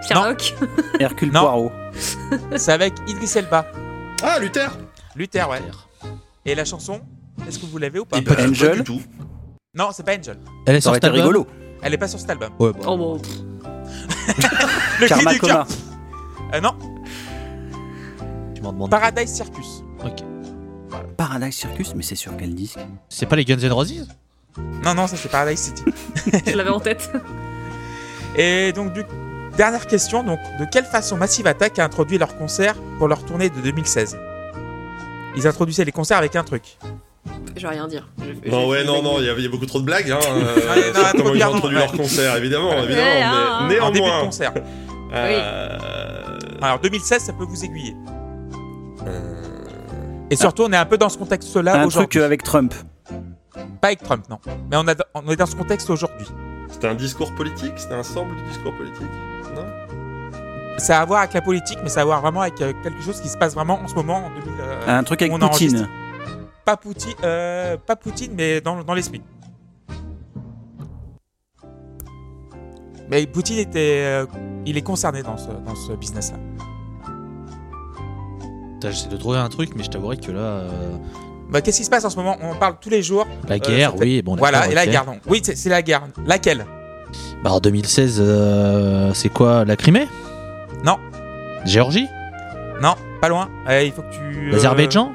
[0.06, 0.54] Sherlock.
[1.00, 1.40] Hercule Non.
[1.40, 1.72] Poirot.
[2.56, 3.66] C'est avec Idris Elba.
[4.22, 4.70] Ah, Luther
[5.14, 5.60] Luther, ouais.
[6.44, 7.00] Et la chanson,
[7.48, 8.76] est-ce que vous l'avez ou pas Eh ben, pas Angel.
[8.78, 9.00] du tout.
[9.74, 10.38] Non, c'est pas Angel.
[10.66, 11.46] Elle est Ça aurait sur été cet album rigolo.
[11.82, 12.50] Elle est pas sur cet album.
[12.58, 12.80] Ouais, bon.
[12.86, 13.22] Oh bon.
[15.00, 15.66] Le cri Karma du cœur.
[15.66, 15.76] Coma.
[16.54, 16.74] Euh, non,
[18.54, 18.90] Tu m'en demandes.
[18.90, 19.82] Paradise Circus.
[20.04, 20.22] Ok.
[21.16, 22.78] Paradise Circus, mais c'est sur quel disque?
[23.08, 24.08] C'est pas les Guns N' Roses?
[24.84, 25.84] Non, non, ça c'est Paradise City.
[26.46, 27.10] Je l'avais en tête.
[28.36, 29.04] Et donc, du...
[29.56, 33.48] dernière question, donc, de quelle façon Massive Attack a introduit leur concert pour leur tournée
[33.50, 34.18] de 2016
[35.36, 36.78] Ils introduisaient les concerts avec un truc.
[37.56, 38.08] Je vais rien dire.
[38.18, 40.10] Je- Non, je- ouais, non, non, il y, y a beaucoup trop de blagues.
[40.10, 41.82] Hein, euh, non, comment ils ont introduit ouais.
[41.84, 43.10] leur concert, évidemment, Ouais, évidemment.
[43.24, 43.66] hein.
[43.68, 44.24] mais En début de néanmoins.
[44.26, 44.52] concert.
[45.14, 45.78] euh,
[46.60, 47.96] Alors, 2016, ça peut vous aiguiller.
[49.06, 49.32] euh,
[50.30, 52.08] Et surtout, on est un peu dans ce contexte-là Un aujourd'hui.
[52.08, 52.74] truc euh, avec Trump.
[53.80, 54.38] Pas avec Trump, non.
[54.70, 56.26] Mais on, a- on est dans ce contexte aujourd'hui.
[56.70, 57.72] C'était un discours politique?
[57.76, 59.06] C'était un semble de discours politique
[59.54, 59.64] Non?
[60.78, 62.72] Ça a à voir avec la politique, mais ça a à voir vraiment avec euh,
[62.82, 64.52] quelque chose qui se passe vraiment en ce moment en 2000.
[64.60, 65.32] euh, Un truc avec.
[65.38, 65.88] Poutine.
[66.64, 69.22] Pas Poutine, euh, pas Poutine, mais dans, dans l'esprit.
[73.08, 74.26] Mais Poutine était, euh,
[74.66, 76.38] il est concerné dans ce, dans ce business-là.
[78.82, 80.38] J'essaie de trouver un truc, mais je t'avouerai que là.
[80.40, 80.96] euh,
[81.50, 82.36] Bah, qu'est-ce qui se passe en ce moment?
[82.42, 83.26] On parle tous les jours.
[83.48, 84.36] La guerre, ça fait- oui, bon.
[84.36, 85.18] voilà, et la guerre, non.
[85.26, 86.02] Oui, c'est la guerre.
[86.26, 86.66] Laquelle?
[87.42, 90.08] Bah, en 2016, euh, c'est quoi La Crimée?
[90.84, 90.98] Non.
[91.64, 92.06] Géorgie?
[92.82, 93.48] Non, pas loin.
[93.68, 94.48] Euh, il faut que tu.
[94.48, 95.12] euh, L'Azerbaïdjan?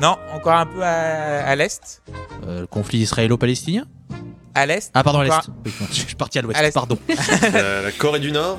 [0.00, 2.02] Non, encore un peu à, à l'est.
[2.46, 3.84] Euh, Le conflit israélo-palestinien?
[4.54, 4.90] À l'est.
[4.94, 5.30] Ah, pardon, à l'est.
[5.32, 6.72] Encore- Oui, non, je suis parti à À l'ouest, l'est.
[6.74, 6.98] pardon.
[7.54, 8.58] Euh, La Corée du Nord?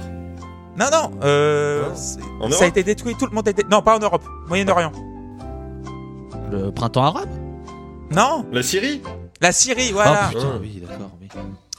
[0.77, 1.11] Non, non.
[1.23, 2.63] Euh, En ça a Europe?
[2.69, 3.15] été détruit.
[3.19, 3.63] Tout le monde a été.
[3.69, 4.23] Non, pas en Europe.
[4.47, 4.91] Moyen-Orient.
[6.51, 7.29] Le printemps arabe
[8.11, 8.45] Non.
[8.51, 9.01] La Syrie
[9.41, 10.19] La Syrie, voilà.
[10.23, 11.11] Ah, putain, oui, d'accord.
[11.21, 11.27] Oui.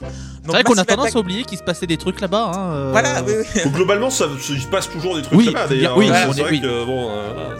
[0.03, 0.09] Donc,
[0.45, 2.51] C'est vrai qu'on a tendance à oublier qu'il se passait des trucs là-bas.
[2.55, 3.61] Hein, euh, Voilà, oui, oui.
[3.63, 5.95] Donc, Globalement, ça, il se passe toujours des trucs Oui, là-bas, d'ailleurs.
[5.97, 6.61] oui, hein, on c'est est- vrai oui.
[6.61, 7.55] que, bon, euh.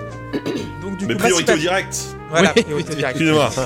[0.82, 1.98] Donc, du Mais coup, priorité au Massive direct.
[2.32, 3.18] Voilà, Oui, priorité oui, direct.
[3.22, 3.50] Excusez-moi.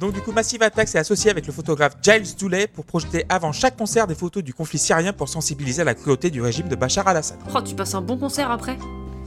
[0.00, 3.50] Donc du coup, Massive Attack s'est associé avec le photographe Giles Dooley pour projeter avant
[3.50, 6.76] chaque concert des photos du conflit syrien pour sensibiliser à la cruauté du régime de
[6.76, 7.36] Bachar al-Assad.
[7.52, 8.78] Oh, tu passes un bon concert après?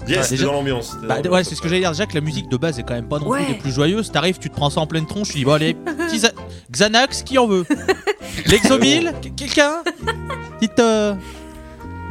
[0.07, 0.91] Yes, Ouais, c'était déjà- dans l'ambiance.
[0.93, 1.47] c'était Bah, dans ouais, l'ambiance.
[1.49, 1.91] c'est ce que j'allais dire.
[1.91, 3.45] Déjà que la musique de base est quand même pas non plus Ouais.
[3.47, 4.11] des plus joyeuses.
[4.11, 5.75] T'arrives, tu te prends ça en pleine tronche, tu dis bon allez,
[6.71, 7.65] Xanax, qui en veut
[8.47, 9.83] L'exomil Quelqu'un
[10.59, 10.79] Petite.
[10.79, 11.13] euh,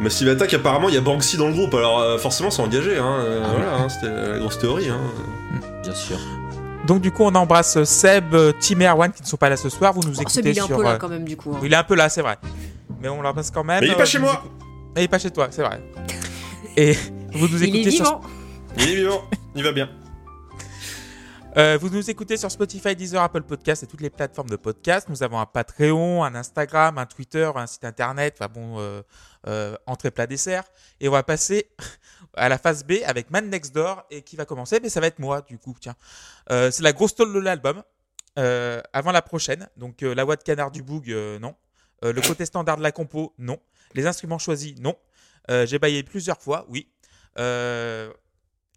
[0.01, 2.97] Massive Attack, apparemment, il y a Banksy dans le groupe, alors euh, forcément, c'est engagé.
[2.97, 4.88] Hein, euh, Ah voilà, hein, c'était la grosse théorie.
[4.88, 5.01] Hein.
[5.82, 6.18] Bien sûr.
[6.86, 9.57] Donc du coup, on embrasse Seb, euh, Tim et Erwan qui ne sont pas là
[9.59, 9.93] ce soir.
[9.93, 10.76] Vous nous Oh, écoutez Seb, il est un sur.
[10.78, 11.53] peu là quand même du coup.
[11.55, 11.61] hein.
[11.62, 12.38] Il est un peu là, c'est vrai.
[13.03, 13.80] Mais on l'embrasse quand même.
[13.80, 14.55] Mais il est Euh, pas chez moi écoutez-
[14.97, 15.80] Il est pas chez toi, c'est vrai.
[16.78, 16.97] Et
[17.33, 18.20] vous nous Il est écoutez sur.
[18.76, 19.22] Il est vivant,
[19.55, 19.89] il va bien.
[21.57, 25.09] Euh, vous nous écoutez sur Spotify, Deezer, Apple Podcast et toutes les plateformes de podcast.
[25.09, 28.37] Nous avons un Patreon, un Instagram, un Twitter, un site internet.
[28.39, 29.03] Enfin bon, euh,
[29.49, 30.64] euh, entrée plat dessert.
[31.01, 31.70] Et on va passer
[32.35, 34.78] à la phase B avec Man Next Door et qui va commencer.
[34.81, 35.76] Mais ça va être moi du coup.
[35.81, 35.97] Tiens,
[36.49, 37.83] c'est la grosse tôle de l'album.
[38.37, 39.68] Avant la prochaine.
[39.76, 41.11] Donc la voix de canard du boug,
[41.41, 41.55] non.
[42.03, 43.59] Le côté standard de la compo, non.
[43.95, 44.95] Les instruments choisis, non.
[45.49, 46.89] J'ai baillé plusieurs fois, oui.
[47.41, 48.12] Euh,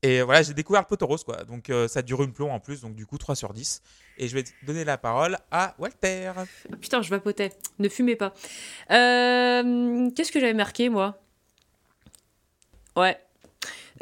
[0.02, 1.44] et voilà, j'ai découvert le poteau rose, quoi.
[1.46, 3.82] Donc euh, ça dure une plomb en plus, donc du coup 3 sur 10.
[4.18, 6.34] Et je vais donner la parole à Walter.
[6.82, 7.52] Putain, je vapotais.
[7.80, 8.34] Ne fumez pas.
[8.92, 11.18] Euh, Qu'est-ce que j'avais marqué, moi?
[12.98, 13.18] Ouais.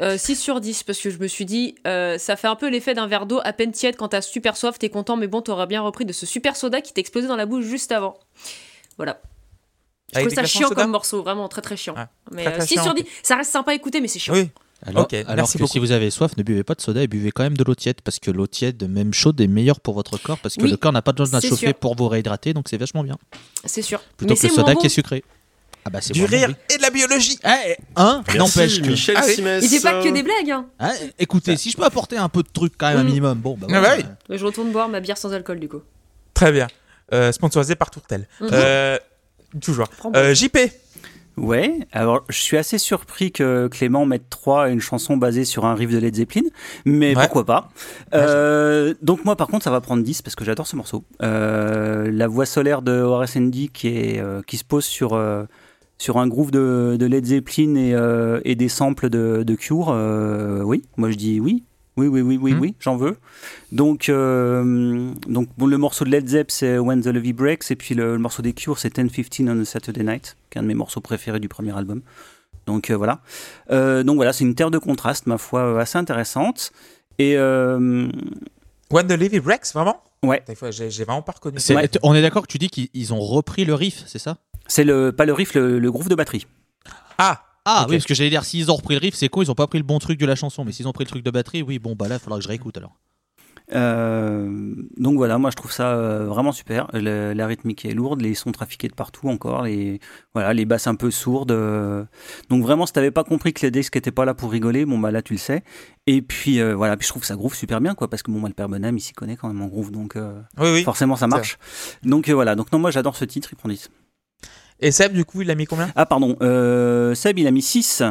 [0.00, 2.94] Euh, 6 sur 10, parce que je me suis dit, ça fait un peu l'effet
[2.94, 5.66] d'un verre d'eau à peine tiède quand t'as super soif, t'es content, mais bon, t'auras
[5.66, 8.18] bien repris de ce super soda qui explosé dans la bouche juste avant.
[8.96, 9.20] Voilà.
[10.14, 11.94] Je trouve ça chiant comme morceau, vraiment très très chiant.
[11.96, 12.98] Ah, mais très, très 6 chiant, sur ok.
[12.98, 14.34] 10, ça reste sympa à écouter, mais c'est chiant.
[14.34, 14.50] Oui.
[14.84, 15.66] Alors, que beaucoup.
[15.72, 17.74] si vous avez soif, ne buvez pas de soda et buvez quand même de l'eau
[17.76, 20.70] tiède parce que l'eau tiède, même chaude, est meilleure pour votre corps parce que Oui,
[20.72, 21.74] le corps n'a pas besoin de la chauffer sûr.
[21.76, 23.16] pour vous réhydrater, donc c'est vachement bien.
[23.64, 24.00] C'est sûr.
[24.16, 25.22] Plutôt mais que le soda qui est sucré.
[25.84, 26.54] Ah bah c'est Du rire oui.
[26.74, 27.38] et de la biologie.
[27.44, 28.86] Eh, hein N'empêche que.
[28.88, 29.34] Michel Ah oui.
[29.62, 30.66] Il fait pas que des blagues, hein.
[30.80, 33.06] Hein, écoutez, si je peux apporter un peu de truc quand même, un Mm.
[33.06, 33.96] minimum, bon bah Ah voilà.
[34.02, 35.82] bah Mais Je retourne boire ma bière sans alcool, du coup.
[36.34, 36.66] Très bien.
[37.12, 38.26] Euh, sponsorisé par Tourtel.
[38.40, 38.48] Mhm.
[38.52, 38.98] Euh,
[39.60, 39.88] toujours.
[39.88, 40.56] Prends Euh, JP.
[41.38, 45.64] Ouais, alors je suis assez surpris que Clément mette 3 à une chanson basée sur
[45.64, 46.42] un riff de Led Zeppelin,
[46.84, 47.22] mais Ouais.
[47.22, 47.70] pourquoi pas.
[48.14, 51.04] Euh, donc moi par contre ça va prendre 10 parce que j'adore ce morceau.
[51.22, 55.44] Euh, la voix solaire de Horace Andy qui, est, euh, qui se pose sur, euh,
[55.96, 59.88] sur un groove de, de Led Zeppelin et, euh, et des samples de, de Cure,
[59.88, 61.64] euh, oui, moi je dis oui.
[61.98, 62.60] Oui, oui, oui, oui, Mhm.
[62.60, 63.18] oui, j'en veux.
[63.70, 67.76] Donc, euh, donc bon, le morceau de Led Zepp, c'est When the Levy Breaks, et
[67.76, 70.62] puis le, le morceau des Cure, c'est 10-15 on a Saturday Night, qui est un
[70.62, 72.00] de mes morceaux préférés du premier album.
[72.66, 73.20] Donc euh, voilà.
[73.70, 76.72] Euh, donc voilà, c'est une terre de contraste, ma foi, euh, assez intéressante.
[77.18, 78.08] Et euh,
[78.90, 80.02] When the Levy Breaks, vraiment?
[80.22, 80.42] Ouais.
[80.46, 81.58] Des fois, j'ai vraiment pas reconnu.
[81.70, 81.90] Ouais.
[82.02, 84.38] On est d'accord que tu dis qu'ils ils ont repris le riff, c'est ça?
[84.66, 86.46] C'est le, pas le riff, le, le groove de batterie.
[87.18, 89.50] Ah, Ah oui, parce que j'allais dire, s'ils ont repris le riff, c'est con, ils
[89.50, 91.22] ont pas pris le bon truc de la chanson, mais s'ils ont pris le truc
[91.24, 92.96] de batterie, oui, bon bah là, il faudra que je réécoute alors.
[93.74, 96.88] Euh, donc voilà, moi je trouve ça euh, vraiment super.
[96.92, 100.00] Le- la rythmique est lourde, les sons trafiqués de partout encore, les,
[100.34, 101.52] voilà, les basses un peu sourdes.
[101.52, 102.04] euh.
[102.50, 104.98] Donc vraiment, si t'avais pas compris que les disques étaient pas là pour rigoler, bon
[104.98, 105.62] bah là tu le sais.
[106.06, 108.30] Et puis euh, voilà, puis je trouve que ça groove super bien quoi, parce que
[108.30, 110.68] bon, moi, le père Bonham il s'y connaît quand même en groove, donc euh, Oui,
[110.72, 110.82] oui.
[110.82, 111.56] forcément ça marche.
[112.02, 113.88] Donc euh, voilà, donc non, moi j'adore ce titre, il prend 10.
[114.82, 115.90] Et Seb, du coup, il a mis combien?
[115.94, 118.02] Ah pardon, euh, Seb il a mis 6.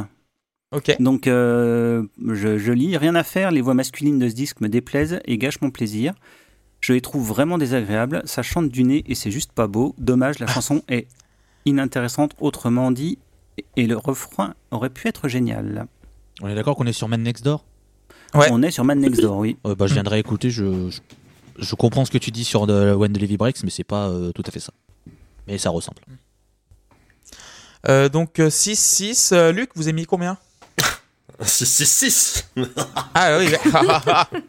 [0.74, 0.96] Ok.
[1.02, 4.70] Donc, euh, je, je lis, rien à faire, les voix masculines de ce disque me
[4.70, 6.14] déplaisent et gâchent mon plaisir.
[6.80, 9.94] Je les trouve vraiment désagréables, ça chante du nez et c'est juste pas beau.
[9.98, 11.08] Dommage, la chanson est
[11.66, 13.20] inintéressante, autrement dit,
[13.76, 15.88] et le refrain aurait pu être génial.
[16.42, 17.66] On est d'accord qu'on est sur Man Next Door?
[18.34, 18.48] Ouais.
[18.50, 19.58] On est sur Man Next Door, oui.
[19.68, 21.00] Euh, bah, Je viendrai écouter, je, je,
[21.60, 24.32] je comprends ce que tu dis sur When the Levy Breaks, mais c'est pas euh,
[24.32, 24.72] tout à fait ça.
[25.48, 26.00] Mais ça ressemble.
[27.90, 29.34] Euh, donc 6-6.
[29.34, 30.38] Euh, Luc, vous avez mis combien
[31.42, 32.46] 6-6-6
[33.14, 33.54] Ah oui.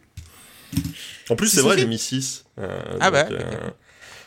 [1.30, 2.44] En plus, c'est vrai, j'ai mis 6.
[3.00, 3.26] Ah bah,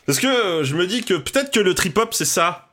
[0.05, 2.69] Parce que euh, je me dis que peut-être que le trip-hop, c'est ça.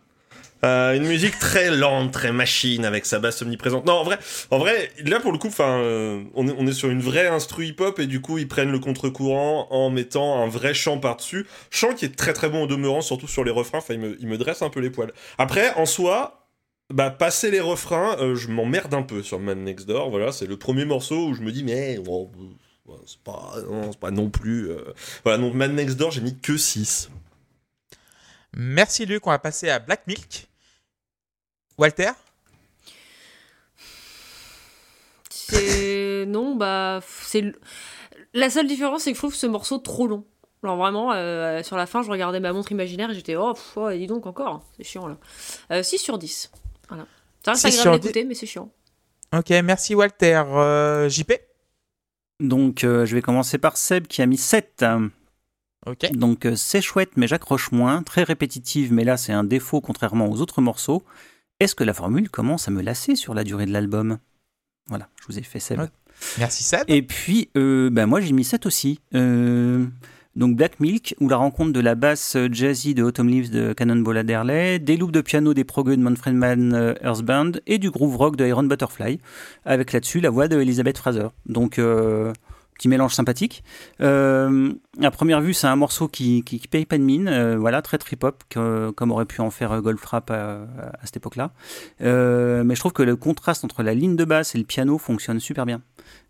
[0.64, 3.84] Euh, une musique très lente, très machine, avec sa basse omniprésente.
[3.84, 4.18] Non, en vrai,
[4.50, 7.98] en vrai là, pour le coup, enfin, euh, on, est, sur une vraie instru hip-hop,
[7.98, 11.46] et du coup, ils prennent le contre-courant en mettant un vrai chant par-dessus.
[11.70, 13.78] Chant qui est très très bon au demeurant, surtout sur les refrains.
[13.78, 15.12] Enfin, il me, il me dresse un peu les poils.
[15.36, 16.46] Après, en soi,
[16.92, 20.10] bah, passer les refrains, euh, je m'emmerde un peu sur Man Next Door.
[20.10, 22.24] Voilà, c'est le premier morceau où je me dis, mais euh,
[23.06, 24.70] c'est pas, non, c'est pas non plus.
[24.70, 24.92] euh,
[25.24, 27.10] Voilà, donc Man Next Door, j'ai mis que 6.
[28.54, 30.48] Merci Luc, on va passer à Black Milk.
[31.78, 32.10] Walter?
[35.30, 36.24] C'est.
[36.26, 37.00] non, bah.
[37.22, 37.52] C'est.
[38.34, 40.24] La seule différence, c'est que je trouve ce morceau trop long.
[40.62, 43.98] Alors vraiment, euh, sur la fin, je regardais ma montre imaginaire et j'étais, oh, pff,
[43.98, 45.16] dis donc encore, c'est chiant là.
[45.72, 46.52] Euh, 6 sur 10.
[46.88, 47.06] Voilà.
[47.44, 48.06] Ça reste 6 sur agréable 10.
[48.06, 48.70] d'écouter, mais c'est chiant.
[49.34, 50.42] Ok, merci Walter.
[50.48, 51.32] Euh, JP
[52.40, 54.84] Donc, euh, je vais commencer par Seb qui a mis 7.
[55.86, 56.12] Ok.
[56.12, 58.02] Donc, euh, c'est chouette, mais j'accroche moins.
[58.02, 61.02] Très répétitive, mais là, c'est un défaut contrairement aux autres morceaux.
[61.62, 64.18] Est-ce que la formule commence à me lasser sur la durée de l'album?
[64.88, 65.80] Voilà, je vous ai fait Seb.
[66.40, 66.82] Merci Seb.
[66.88, 68.98] Et puis, euh, ben moi, j'ai mis 7 aussi.
[69.14, 69.86] Euh,
[70.34, 74.18] donc, Black Milk, ou la rencontre de la basse jazzy de Autumn Leaves de Cannonball
[74.18, 77.92] Adderley, des loops de piano des progueux de Manfred Mann euh, Earth Band et du
[77.92, 79.20] groove rock de Iron Butterfly,
[79.64, 81.28] avec là-dessus la voix de Elizabeth Fraser.
[81.46, 81.78] Donc,
[82.74, 83.62] petit mélange sympathique.
[84.00, 87.98] Euh, à première vue, c'est un morceau qui, paye pas de mine, euh, voilà, très
[87.98, 90.62] trip-hop, que- comme aurait pu en faire euh, Goldfrapp à,
[91.00, 91.52] à cette époque-là.
[92.00, 94.98] Euh, mais je trouve que le contraste entre la ligne de basse et le piano
[94.98, 95.82] fonctionne super bien.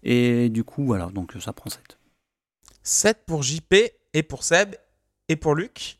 [0.02, 1.98] Et du coup, voilà, donc ça prend 7.
[2.82, 3.74] 7 pour JP
[4.14, 4.74] et pour Seb
[5.28, 5.98] et pour Luc.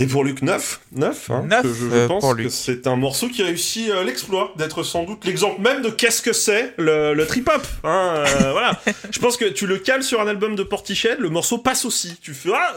[0.00, 2.96] Et pour Luc, 9 9, hein, Neuf, que je, je euh, pense que c'est un
[2.96, 7.12] morceau qui réussit euh, l'exploit d'être sans doute l'exemple même de qu'est-ce que c'est le,
[7.12, 7.66] le trip-hop.
[7.84, 8.80] Hein, euh, voilà.
[9.10, 12.16] Je pense que tu le cales sur un album de Portiched, le morceau passe aussi.
[12.22, 12.74] Tu fais Ah,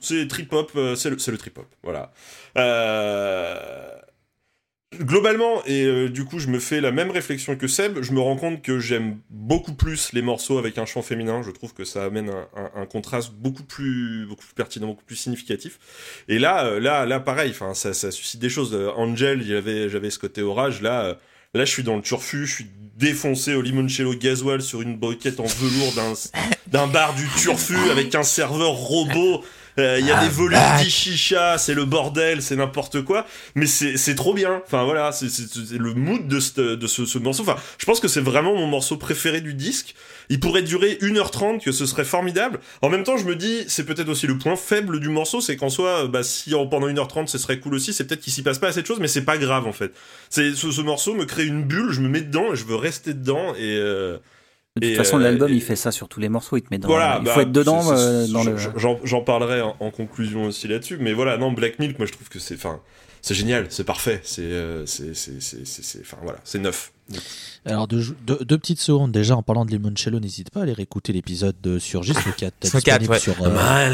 [0.00, 1.66] c'est trip-hop, euh, c'est le, le trip-hop.
[1.84, 2.12] Voilà.
[2.58, 3.88] Euh,
[5.00, 8.20] Globalement, et euh, du coup je me fais la même réflexion que Seb, je me
[8.20, 11.84] rends compte que j'aime beaucoup plus les morceaux avec un chant féminin, je trouve que
[11.84, 15.78] ça amène un, un- un contraste beaucoup plus, beaucoup plus pertinent, beaucoup plus significatif.
[16.28, 18.74] Et là, euh, là, là, pareil, enfin, ça, ça suscite des choses.
[18.74, 20.80] Euh, Angel, j'avais, j'avais ce côté orage.
[20.82, 21.14] Là, euh,
[21.54, 22.66] là, je suis dans le turfu, je suis
[22.96, 26.12] défoncé au limoncello gasoil sur une broquette en velours d'un,
[26.68, 29.42] d'un bar du turfu avec un serveur robot.
[29.78, 30.58] Euh, Il y a des volumes
[30.88, 34.62] chicha, c'est le bordel, c'est n'importe quoi, mais c'est c'est trop bien.
[34.64, 37.42] Enfin voilà, c'est c'est- c'est le mood de, ce- de ce, ce morceau.
[37.42, 39.94] Enfin, je pense que c'est vraiment mon morceau préféré du disque.
[40.30, 42.60] Il pourrait durer 1h30, que ce serait formidable.
[42.82, 45.56] En même temps, je me dis, c'est peut-être aussi le point faible du morceau, c'est
[45.56, 48.42] qu'en soi, bah, si en- pendant 1h30 ce serait cool aussi, c'est peut-être qu'il s'y
[48.42, 49.92] passe pas assez de choses, mais c'est pas grave en fait.
[50.30, 52.76] C'est ce, ce morceau me crée une bulle, je me mets dedans et je veux
[52.76, 53.76] rester dedans et.
[53.76, 54.18] euh,
[54.80, 56.78] De toute façon, euh, l'album, il fait ça sur tous les morceaux, il te met
[56.78, 56.88] dans.
[56.88, 58.56] voilà, il bah, faut être dedans euh, dans le.
[58.74, 62.12] J'en j'en parlerai en, en conclusion aussi là-dessus, mais voilà, non, Black Milk, moi je
[62.12, 62.80] trouve que c'est, enfin,
[63.26, 66.92] c'est génial, c'est parfait, c'est, euh, c'est, enfin voilà, c'est neuf.
[67.66, 69.12] Alors, deux, deux- deux petites secondes.
[69.12, 72.32] Déjà, en parlant de Limoncello, n'hésite pas à aller réécouter l'épisode de sur Gis, le
[72.32, 73.18] 4 Sur quatre, disponible ouais.
[73.18, 73.42] sur.
[73.42, 73.88] euh, Voilà.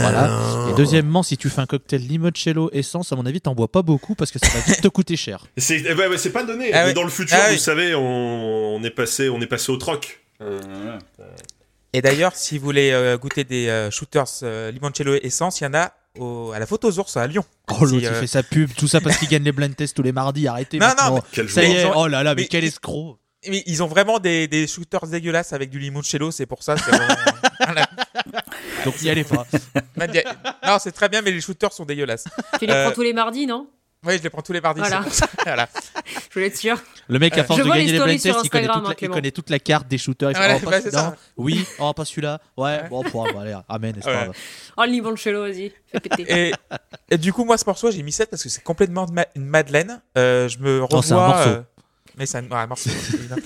[0.00, 0.70] Voilà.
[0.70, 3.82] Et deuxièmement, si tu fais un cocktail limoncello essence, à mon avis, t'en bois pas
[3.82, 5.46] beaucoup parce que ça va vite te coûter cher.
[5.56, 6.72] C'est, eh ben, c'est pas donné.
[6.72, 7.58] Ah mais dans le futur, Ah vous oui.
[7.60, 10.20] savez, on, on est passé, on est passé au troc.
[10.42, 10.98] Euh,
[11.92, 15.66] Et d'ailleurs, si vous voulez euh, goûter des euh, shooters euh, limoncello essence, il y
[15.66, 17.44] en a au- à la photo aux ours à Lyon.
[17.70, 19.96] Oh l'autre, il euh, fait sa pub, tout ça parce qu'il gagne les blind tests
[19.96, 20.46] tous les mardis.
[20.48, 23.18] Arrêtez Non, non, ça y est, oh là là, mais, Mais- quel escroc.
[23.48, 26.76] Mais ils ont vraiment des, des shooters dégueulasses avec du limoncello, c'est pour ça.
[26.76, 27.14] c'est vraiment-
[27.64, 27.86] Voilà.
[28.84, 29.46] Donc n'y allez pas.
[30.66, 32.24] Non, c'est très bien, mais les shooters sont dégueulasses.
[32.58, 33.68] Tu les Euh, prends tous les mardis, non?
[34.06, 34.80] Oui, je les prends tous les mardis.
[34.80, 35.04] Voilà.
[35.44, 35.68] Voilà.
[36.28, 36.76] Je voulais être sûr.
[37.08, 38.90] Le mec, à force je de gagner les blind tests, il connaît, Instagram, toute la,
[38.90, 40.30] hein, il connaît toute la carte des shooters.
[40.30, 41.16] Il fait, oh, pas bah, celui-là.
[41.36, 42.40] Oui, oh, pas celui-là.
[42.56, 42.88] Ouais, Ouais.
[42.88, 44.30] bon, pour, bon, allez, amen, c'est Ouais.
[44.76, 46.48] Oh, le limoncello, vas-y, fais péter.
[46.48, 46.52] Et,
[47.10, 49.44] et du coup, moi, ce morceau, j'ai mis 7 parce que c'est complètement ma- une
[49.46, 50.00] Madeleine.
[50.18, 51.02] Euh, je me revois.
[51.02, 51.48] c'est un morceau.
[51.50, 51.62] euh,
[52.18, 52.90] mais c'est un, ouais, un morceau.
[53.14, 53.42] évidemment.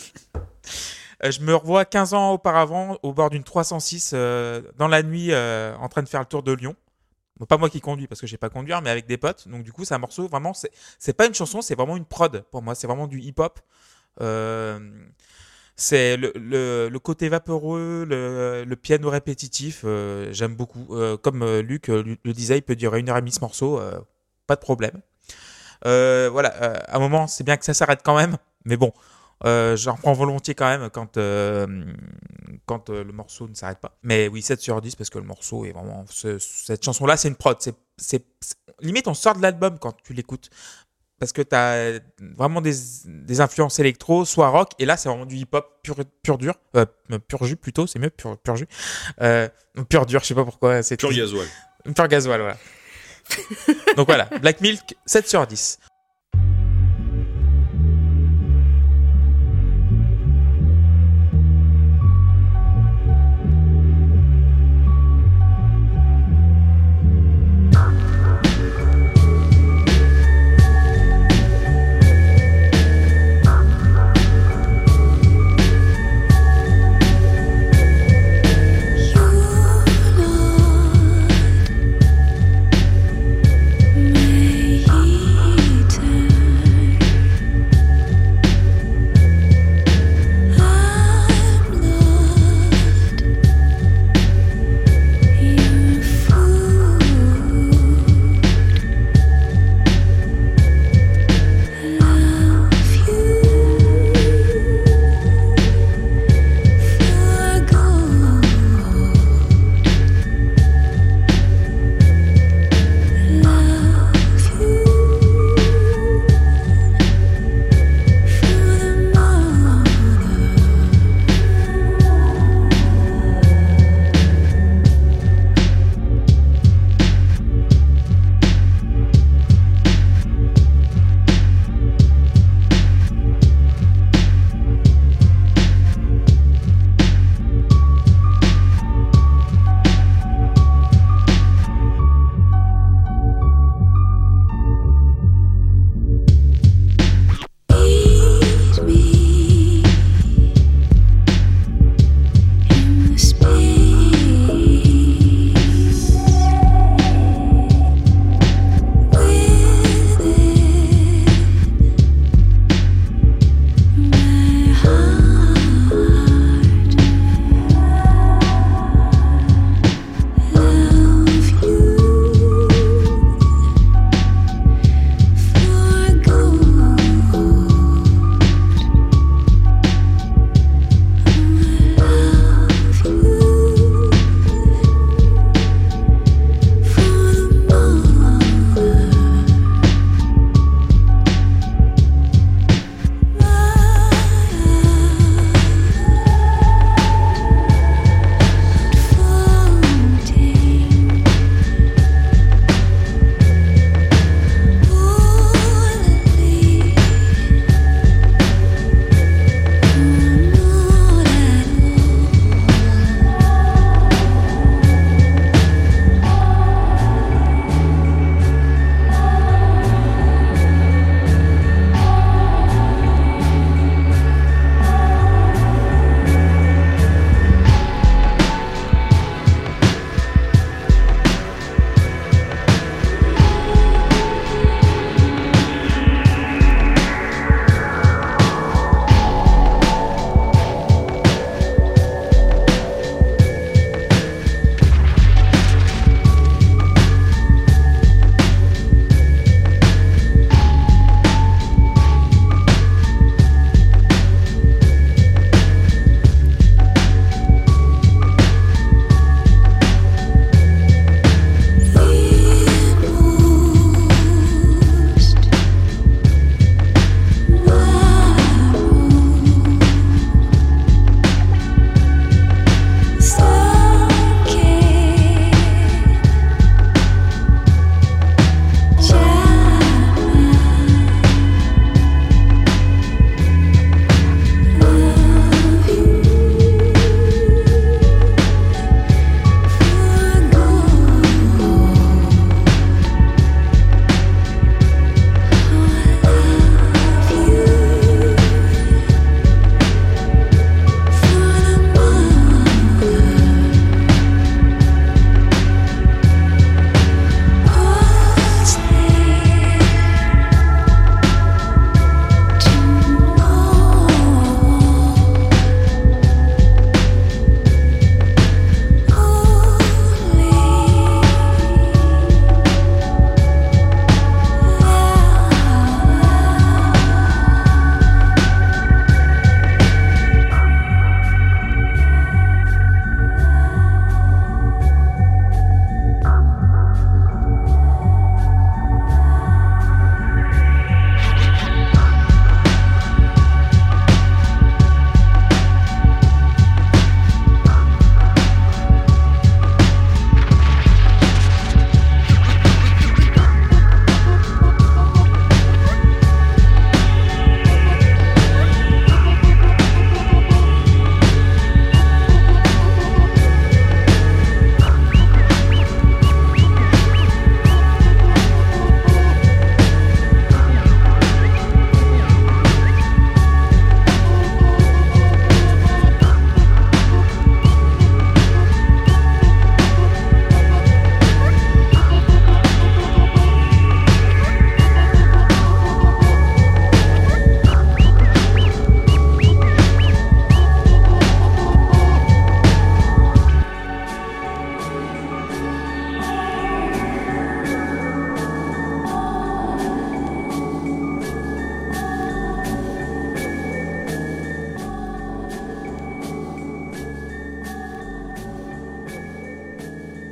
[1.23, 5.29] Euh, je me revois 15 ans auparavant au bord d'une 306 euh, dans la nuit
[5.33, 6.75] euh, en train de faire le tour de Lyon.
[7.41, 9.49] Bon, pas moi qui conduis parce que j'ai pas conduire, mais avec des potes.
[9.49, 10.53] Donc du coup, c'est un morceau vraiment.
[10.99, 12.75] C'est pas une chanson, c'est vraiment une prod pour moi.
[12.75, 13.59] C'est vraiment du hip-hop.
[14.21, 14.79] Euh,
[15.75, 19.83] c'est le, le, côté vaporeux, le, le piano répétitif.
[19.85, 20.95] euh, J'aime beaucoup.
[20.95, 23.81] Euh, comme Luc le il peut durer une heure et demie ce morceau,
[24.47, 25.01] pas de problème.
[25.85, 28.37] Voilà, à un moment, c'est bien que ça s'arrête quand même,
[28.67, 28.93] mais bon,
[29.45, 31.67] euh, j'en prends volontiers quand même quand, euh,
[32.67, 33.97] quand euh, le morceau ne s'arrête pas.
[34.03, 36.05] Mais oui, 7 sur 10 parce que le morceau est vraiment.
[36.11, 37.57] ce- cette chanson-là, c'est une prod.
[37.97, 38.25] C'est,
[38.81, 40.51] limite, on sort de l'album quand tu l'écoutes.
[41.19, 42.01] Parce que tu as
[42.37, 42.73] vraiment des,
[43.05, 46.55] des influences électro, soit rock, et là, c'est vraiment du hip-hop pur, pur dur.
[46.77, 46.87] Euh,
[47.29, 48.67] pur jus plutôt, c'est mieux, pur, pur jus.
[49.91, 50.83] Pur dur, je sais pas pourquoi.
[50.97, 51.47] Pur gasoil.
[51.95, 52.57] Pur gasoil, voilà.
[53.97, 55.79] Donc voilà, Black Milk, 7 sur 10.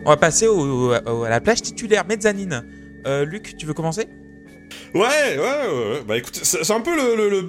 [0.08, 2.64] On va passer à la plage titulaire, mezzanine.
[3.06, 4.08] Euh, Luc, tu veux commencer?
[4.94, 6.02] Ouais, ouais, ouais.
[6.08, 7.42] Bah écoute, c'est un peu le, le,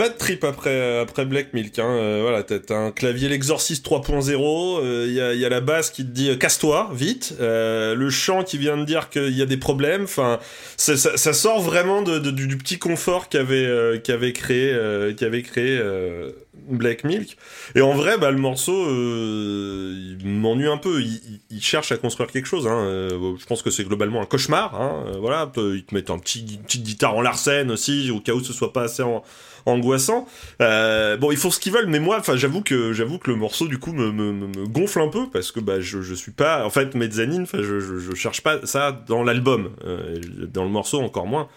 [0.44, 1.78] après, après Black Milk.
[1.80, 1.90] Hein.
[1.90, 5.90] Euh, voilà, t'as un clavier L'Exorcist 3.0, euh, il y, a, y a la basse
[5.90, 7.36] qui te dit euh, casse-toi, vite.
[7.40, 10.04] Euh, le chant qui vient de dire qu'il y a des problèmes.
[10.04, 10.40] Enfin,
[10.78, 10.98] ça,
[11.34, 16.32] sort vraiment du, petit confort qu'avait euh, qu'avait créé, euh, qu'avait créé euh,
[16.70, 17.38] Black Milk.
[17.76, 21.02] Et en vrai, bah, le morceau, euh, il m'ennuie un peu.
[21.02, 22.68] Il, cherche à construire quelque chose.
[22.68, 22.80] Hein.
[22.86, 24.80] Euh, je pense que c'est globalement un cauchemar.
[24.80, 25.06] Hein.
[25.08, 28.34] Euh, voilà, ils te mettent un petit, une petite guitare en larsen aussi, au cas
[28.34, 29.24] où ce soit pas assez en-
[29.70, 30.28] angoissant.
[30.62, 33.38] Euh, bon, ils font ce qu'ils veulent, mais moi, enfin, j'avoue que j'avoue que le
[33.38, 36.14] morceau du coup me, me, me- me gonfle un peu parce que bah je, je
[36.14, 37.44] suis pas, en fait, mezzanine.
[37.44, 40.20] Enfin, je, je, je cherche pas ça dans l'album, euh,
[40.52, 41.48] dans le morceau encore moins.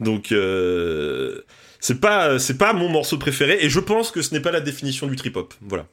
[0.00, 1.42] Donc euh,
[1.80, 4.60] c'est pas c'est pas mon morceau préféré et je pense que ce n'est pas la
[4.60, 5.54] définition du trip hop.
[5.62, 5.86] Voilà.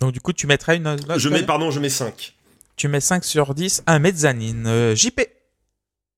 [0.00, 2.34] Donc du coup, tu mettrais une note Je mets pardon, je mets 5.
[2.76, 4.66] Tu mets 5 sur 10 à mezzanine.
[4.66, 5.20] Euh, JP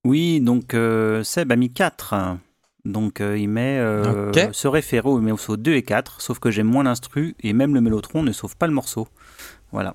[0.05, 2.15] Oui, donc euh, Seb a mis 4.
[2.85, 6.67] Donc euh, il met euh, ce référent au morceau 2 et 4, sauf que j'aime
[6.67, 9.07] moins l'instru et même le mélotron ne sauve pas le morceau.
[9.71, 9.95] Voilà.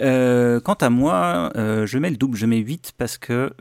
[0.00, 3.52] Euh, quant à moi, je mets le double, je mets 8 parce que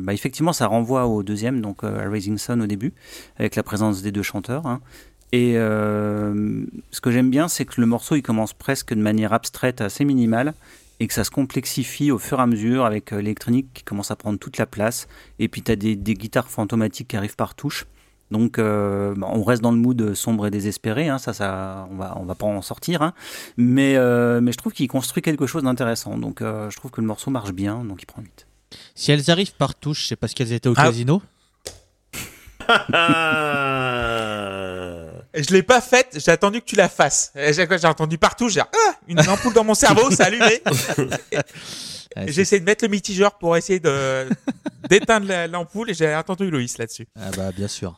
[0.00, 2.92] bah, effectivement ça renvoie au deuxième, donc à Raising Sun au début,
[3.38, 4.66] avec la présence des deux chanteurs.
[4.66, 4.80] hein.
[5.32, 9.80] Et ce que j'aime bien, c'est que le morceau il commence presque de manière abstraite,
[9.82, 10.54] assez minimale,
[11.00, 14.16] et que ça se complexifie au fur et à mesure avec l'électronique qui commence à
[14.16, 15.06] prendre toute la place.
[15.38, 17.86] Et puis tu as des, des guitares fantomatiques qui arrivent par touche.
[18.30, 21.96] Donc euh, bah, on reste dans le mood sombre et désespéré, hein, ça, ça, on
[21.96, 23.02] va, on va pas en sortir.
[23.02, 23.14] hein.
[23.56, 26.18] Mais, euh, mais je trouve qu'il construit quelque chose d'intéressant.
[26.18, 28.46] Donc euh, je trouve que le morceau marche bien, donc il prend 8.
[28.94, 30.84] Si elles arrivent par touche, c'est parce qu'elles étaient au Ah.
[30.84, 31.22] casino?
[35.34, 37.32] Je l'ai pas faite, j'ai attendu que tu la fasses.
[37.34, 38.66] J'ai entendu partout, j'ai ah,
[39.06, 40.60] une ampoule dans mon cerveau, ça allumé.
[42.26, 44.26] J'ai essayé de mettre le mitigeur pour essayer de
[44.88, 47.06] d'éteindre la- l'ampoule et j'ai entendu Loïs là-dessus.
[47.14, 47.94] Ah bah bien sûr.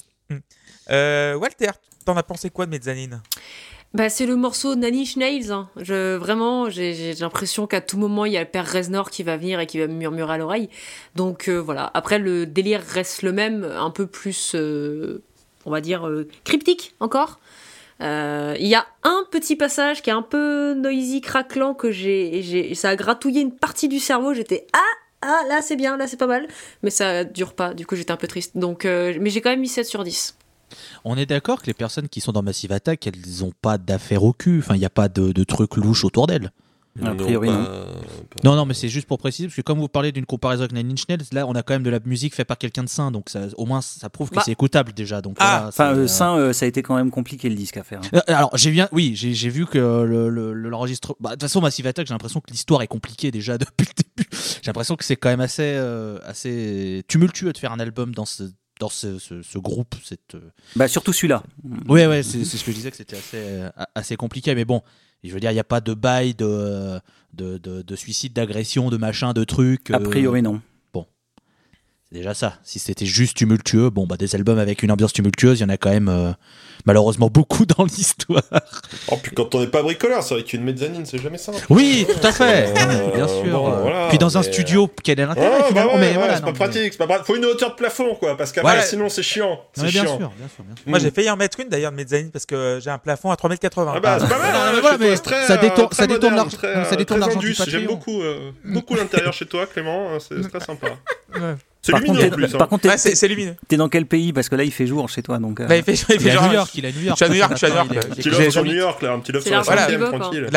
[0.90, 1.70] Euh, Walter,
[2.04, 3.20] t'en as pensé quoi de mezzanine?
[3.92, 5.50] Bah, c'est le morceau Nanny Nails.
[5.50, 5.68] hein.
[5.76, 9.58] Vraiment, j'ai l'impression qu'à tout moment, il y a le père Reznor qui va venir
[9.58, 10.68] et qui va me murmurer à l'oreille.
[11.16, 11.90] Donc euh, voilà.
[11.94, 15.22] Après, le délire reste le même, un peu plus, euh,
[15.66, 16.08] on va dire,
[16.44, 17.40] cryptique encore.
[18.00, 22.90] Il y a un petit passage qui est un peu noisy, craquelant, que j'ai- ça
[22.90, 24.32] a gratouillé une partie du cerveau.
[24.32, 24.78] J'étais ah
[25.22, 26.46] ah là c'est bien, là c'est pas mal,
[26.82, 27.74] mais ça dure pas.
[27.74, 28.56] Du coup j'étais un peu triste.
[28.56, 30.36] Donc, euh, mais j'ai quand même mis 7 sur 10.
[31.04, 34.22] On est d'accord que les personnes qui sont dans Massive Attack, elles n'ont pas d'affaires
[34.22, 34.60] au cul.
[34.60, 36.52] Enfin, il n'y a pas de, de trucs louches autour d'elles.
[37.04, 37.64] A priori, non.
[38.44, 40.72] Non, non, mais c'est juste pour préciser, parce que comme vous parlez d'une comparaison avec
[40.72, 42.88] Nine Inch Nails, là, on a quand même de la musique faite par quelqu'un de
[42.88, 44.42] sain, donc ça, au moins, ça prouve que Bah.
[44.44, 45.20] c'est écoutable déjà.
[45.22, 47.76] Donc, Ah, voilà, euh, euh, ça, euh, ça a été quand même compliqué le disque
[47.76, 48.00] à faire.
[48.12, 48.20] hein.
[48.26, 51.16] Alors, j'ai bien, oui, j'ai vu que le- le- le- l'enregistre.
[51.20, 54.02] bah, De toute façon, Massive Attack, j'ai l'impression que l'histoire est compliquée déjà depuis le
[54.02, 54.29] début.
[54.62, 58.24] J'ai l'impression que c'est quand même assez, euh, assez tumultueux de faire un album dans
[58.26, 58.44] ce,
[58.78, 59.94] dans ce, ce- ce groupe.
[60.04, 61.42] Cette, euh, Bah, surtout celui-là.
[61.88, 64.82] Ouais, ouais, c'est ce que je disais que c'était assez, euh, assez compliqué, mais bon,
[65.24, 66.98] je veux dire, il n'y a pas de bail de,
[67.34, 69.90] de, de, de suicide, d'agression, de machin, de trucs.
[69.90, 70.60] A euh, priori, non.
[72.12, 72.54] C'est déjà ça.
[72.64, 75.68] Si c'était juste tumultueux, bon, bah, des albums avec une ambiance tumultueuse, il y en
[75.68, 76.32] a quand même euh,
[76.84, 78.42] malheureusement beaucoup dans l'histoire.
[79.12, 81.58] Oh, puis quand on n'est pas bricoleur, c'est vrai qu'une mezzanine, c'est jamais simple.
[81.70, 83.44] Oui, tout à fait, Euh, bien sûr.
[83.44, 86.14] bon, voilà, Puis dans un studio, quel est Ouais, l'intérêt bah finalement ouais, mais ouais,
[86.14, 87.26] voilà, c'est pas mais- pratique, c'est pas pratique.
[87.26, 88.82] Faut une hauteur de plafond, quoi, parce qu'après, Ouais.
[88.84, 89.60] sinon c'est chiant.
[89.74, 90.18] C'est bien chiant.
[90.18, 90.84] sûr, bien sûr, bien sûr.
[90.86, 93.36] Moi j'ai failli en mettre une d'ailleurs de mezzanine parce que j'ai un plafond à
[93.36, 93.92] 3m80.
[93.94, 95.92] Ah bah, c'est pas mal, Non, hein, mais voilà, mais c'est très, ça euh, détourne-
[95.92, 97.40] ça détourne l'argent- ça euh, détourne l'argent.
[97.68, 100.88] J'aime beaucoup, euh, beaucoup l'intérieur chez toi, Clément, hein, c'est très sympa.
[101.82, 102.46] C'est Par lumineux contre, en plus.
[102.48, 102.58] t'es- hein.
[102.58, 103.56] par contre, t'es- Ouais, c'est c'est lumineux.
[103.66, 105.38] t'es dans quel pays Parce que là, il fait jour chez toi.
[105.38, 106.88] Donc, euh, Là, il fait, il fait Il est à genre- New York, il est
[106.88, 107.18] à New York.
[107.18, 108.06] Je suis à New York, je suis à New York, Il est- là.
[108.06, 110.04] il est- Petit love sur New York, là, un petit love C'est sur la cinquième,
[110.10, 110.48] tranquille.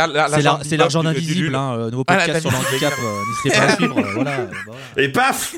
[0.64, 2.70] C'est l'argent invisible, hein, nouveau Ah, podcast sur le famille.
[2.72, 4.00] handicap, euh, n'hésitez pas à suivre.
[4.00, 4.48] euh.
[5.02, 5.56] Et paf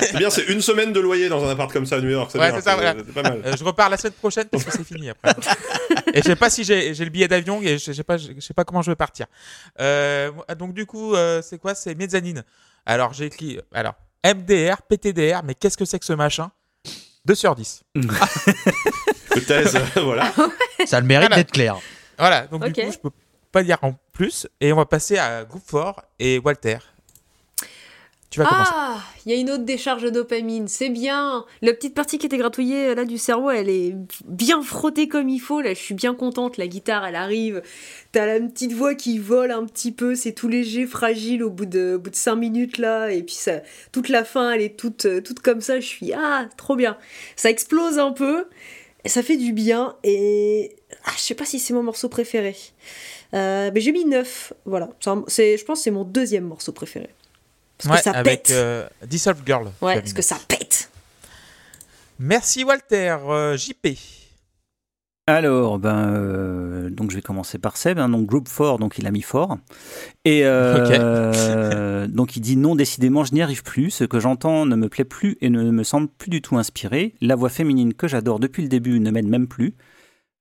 [0.00, 2.30] C'est bien, c'est une semaine de loyer dans un appart comme ça à New York,
[2.32, 2.94] c'est Ouais, c'est ça, voilà.
[2.98, 3.42] c'est pas mal.
[3.44, 5.32] Euh, je repars la semaine prochaine parce que c'est fini après.
[6.14, 8.92] et je sais pas si j'ai le billet d'avion et je sais pas, comment je
[8.92, 9.26] vais partir.
[10.56, 11.74] Donc du coup, c'est quoi?
[11.74, 12.44] C'est mezzanine.
[12.86, 13.94] Alors j'ai écrit, alors
[14.24, 16.50] MDR, PTDR, mais qu'est-ce que c'est que ce machin?
[17.24, 17.82] 2 sur 10.
[19.46, 20.32] Thèse, voilà.
[20.86, 21.36] Ça le mérite Voilà.
[21.36, 21.78] d'être clair.
[22.18, 23.10] Voilà, donc du coup, je peux
[23.52, 24.46] pas dire en plus.
[24.60, 26.78] Et on va passer à Groupe Fort et Walter.
[28.38, 31.44] Ah, il y a une autre décharge de dopamine, c'est bien.
[31.62, 35.40] La petite partie qui était gratouillée là du cerveau, elle est bien frottée comme il
[35.40, 35.60] faut.
[35.60, 36.56] Là, je suis bien contente.
[36.56, 37.60] La guitare, elle arrive.
[38.12, 40.14] T'as la petite voix qui vole un petit peu.
[40.14, 43.10] C'est tout léger, fragile au bout de, au bout de cinq minutes là.
[43.10, 45.80] Et puis ça, toute la fin, elle est toute, euh, toute comme ça.
[45.80, 46.96] Je suis ah, trop bien.
[47.34, 48.46] Ça explose un peu.
[49.06, 49.96] Ça fait du bien.
[50.04, 52.54] Et ah, je sais pas si c'est mon morceau préféré.
[53.34, 54.52] Euh, mais j'ai mis 9.
[54.66, 54.90] Voilà.
[55.06, 57.08] Un- je pense que c'est mon deuxième morceau préféré.
[57.82, 58.50] Parce Ouais, que ça avec pète.
[58.56, 59.70] euh, Dissolved Girl.
[59.80, 60.90] ouais, parce que ça pète.
[62.18, 63.16] Merci Walter.
[63.28, 63.88] Euh, JP.
[65.26, 67.98] Alors, ben, euh, donc je vais commencer par Seb.
[68.00, 69.58] hein, donc groupe fort, donc il a mis fort.
[70.24, 73.90] Et euh, donc il dit non, décidément, je n'y arrive plus.
[73.90, 77.14] Ce que j'entends ne me plaît plus et ne me semble plus du tout inspiré.
[77.20, 79.74] La voix féminine que j'adore depuis le début ne m'aide même plus.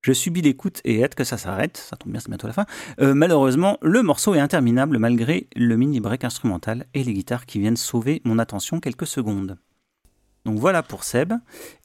[0.01, 1.75] Je subis l'écoute et hâte que ça s'arrête.
[1.77, 2.65] Ça tombe bien, c'est bientôt la fin.
[3.01, 7.59] Euh, malheureusement, le morceau est interminable malgré le mini break instrumental et les guitares qui
[7.59, 9.57] viennent sauver mon attention quelques secondes.
[10.45, 11.33] Donc voilà pour Seb.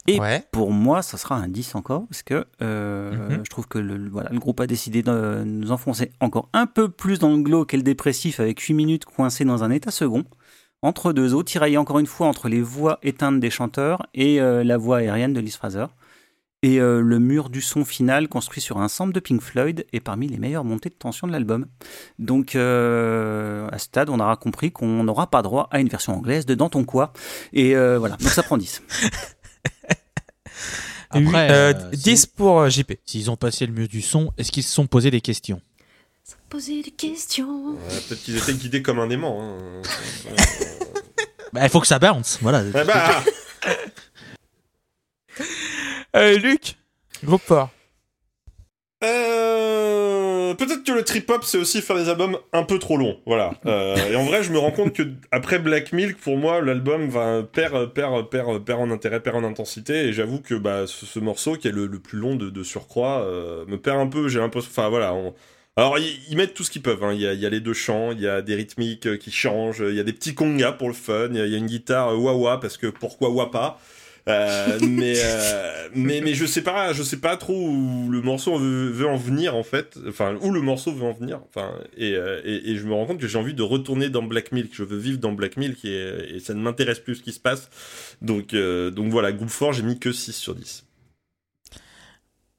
[0.07, 0.45] Et Ouais.
[0.53, 3.41] pour moi, ça sera un 10 encore, parce que euh, Mhm.
[3.45, 6.67] je trouve que le, le- voilà, le groupe a décidé de nous enfoncer encore un
[6.67, 9.91] peu plus dans le glauque et le dépressif avec 8 minutes coincés dans un état
[9.91, 10.25] second,
[10.83, 14.63] entre deux eaux, tiraillés encore une fois entre les voix éteintes des chanteurs et euh,
[14.63, 15.87] la voix aérienne de Liz Fraser.
[16.65, 20.01] Et euh, le mur du son final, construit sur un sample de Pink Floyd, est
[20.01, 21.67] parmi les meilleures montées de tension de l'album.
[22.19, 26.15] Donc, euh, à ce stade, on aura compris qu'on n'aura pas droit à une version
[26.17, 27.13] anglaise de Dans ton quoi.
[27.53, 28.81] Et euh, voilà, donc ça prend 10.
[29.03, 29.11] Huit-
[31.29, 32.93] Après, euh, euh, 10 si- pour euh, JP.
[33.05, 35.61] S'ils ont passé le mieux du son, est-ce qu'ils se sont posé des questions?
[36.49, 37.73] Poser des questions.
[37.73, 37.79] Ouais,
[38.09, 39.39] Peut-être qu'ils étaient guidés comme un aimant.
[39.43, 39.83] hein.
[41.53, 42.63] Bah, Il faut que ça bounce, voilà.
[42.63, 43.23] Ouais, bah,
[46.17, 46.77] Euh, Luc.
[47.25, 47.71] Groupe fort.
[49.03, 53.19] Euh, Peut-être que le trip-hop, c'est aussi faire des albums un peu trop longs.
[53.27, 53.55] Voilà.
[53.67, 57.09] Euh, et en vrai, je me rends compte que après Black Milk, pour moi, l'album
[57.09, 60.05] va perd, perd, perd, perd en intérêt, perd en intensité.
[60.07, 62.63] Et j'avoue que bah, ce, ce morceau, qui est le, le plus long de, de
[62.63, 64.29] surcroît, euh, me perd un peu.
[64.29, 64.71] J'ai l'impression.
[64.71, 65.15] Enfin, voilà.
[65.15, 65.35] on-
[65.77, 67.03] Alors, ils, mettent tout ce qu'ils peuvent.
[67.03, 67.13] hein.
[67.15, 69.83] Il, y a, y a les deux chants, il y a des rythmiques qui changent,
[69.87, 71.59] il y a des petits congas pour le fun, il y a, il y a
[71.59, 73.81] une guitare euh, wah-wah, parce que pourquoi wah pas
[74.27, 78.59] euh, mais, euh, mais mais je sais pas je sais pas trop où le morceau
[78.59, 82.41] veut, en venir en fait enfin où le morceau veut en venir enfin et, euh,
[82.43, 84.83] et, et je me rends compte que j'ai envie de retourner dans Black Milk je
[84.83, 87.69] veux vivre dans Black Milk et, ça ne m'intéresse plus ce qui se passe
[88.23, 90.85] donc donc voilà groupe fort j'ai mis que 6 sur 10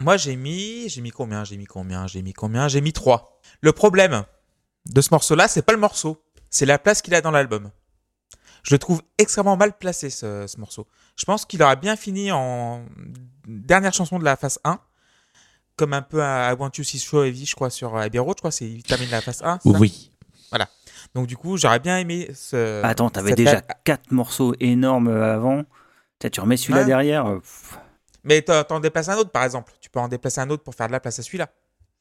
[0.01, 0.89] Moi, j'ai mis.
[0.89, 3.39] J'ai mis combien J'ai mis combien J'ai mis combien J'ai mis 3.
[3.61, 4.25] Le problème
[4.93, 6.21] de ce morceau-là, c'est pas le morceau.
[6.49, 7.71] C'est la place qu'il a dans l'album.
[8.65, 10.87] Je le trouve extrêmement mal placé, ce, ce morceau.
[11.15, 12.83] Je pense qu'il aurait bien fini en
[13.47, 14.79] dernière chanson de la phase 1.
[15.77, 18.35] Comme un peu à I Want You See So Heavy, je crois, sur Abbey Road.
[18.37, 19.59] Je crois c'est il termine la phase 1.
[19.61, 19.77] c'est ça?
[19.79, 20.11] Oui.
[21.13, 22.83] Donc, du coup, j'aurais bien aimé ce.
[22.83, 25.63] Attends, t'avais déjà quatre morceaux énormes avant.
[26.19, 27.25] Tiens, tu remets celui-là derrière.
[27.27, 27.77] euh, pff.
[28.23, 29.71] Mais t'en déplaces un autre, par exemple.
[29.79, 31.49] Tu peux en déplacer un autre pour faire de la place à celui-là.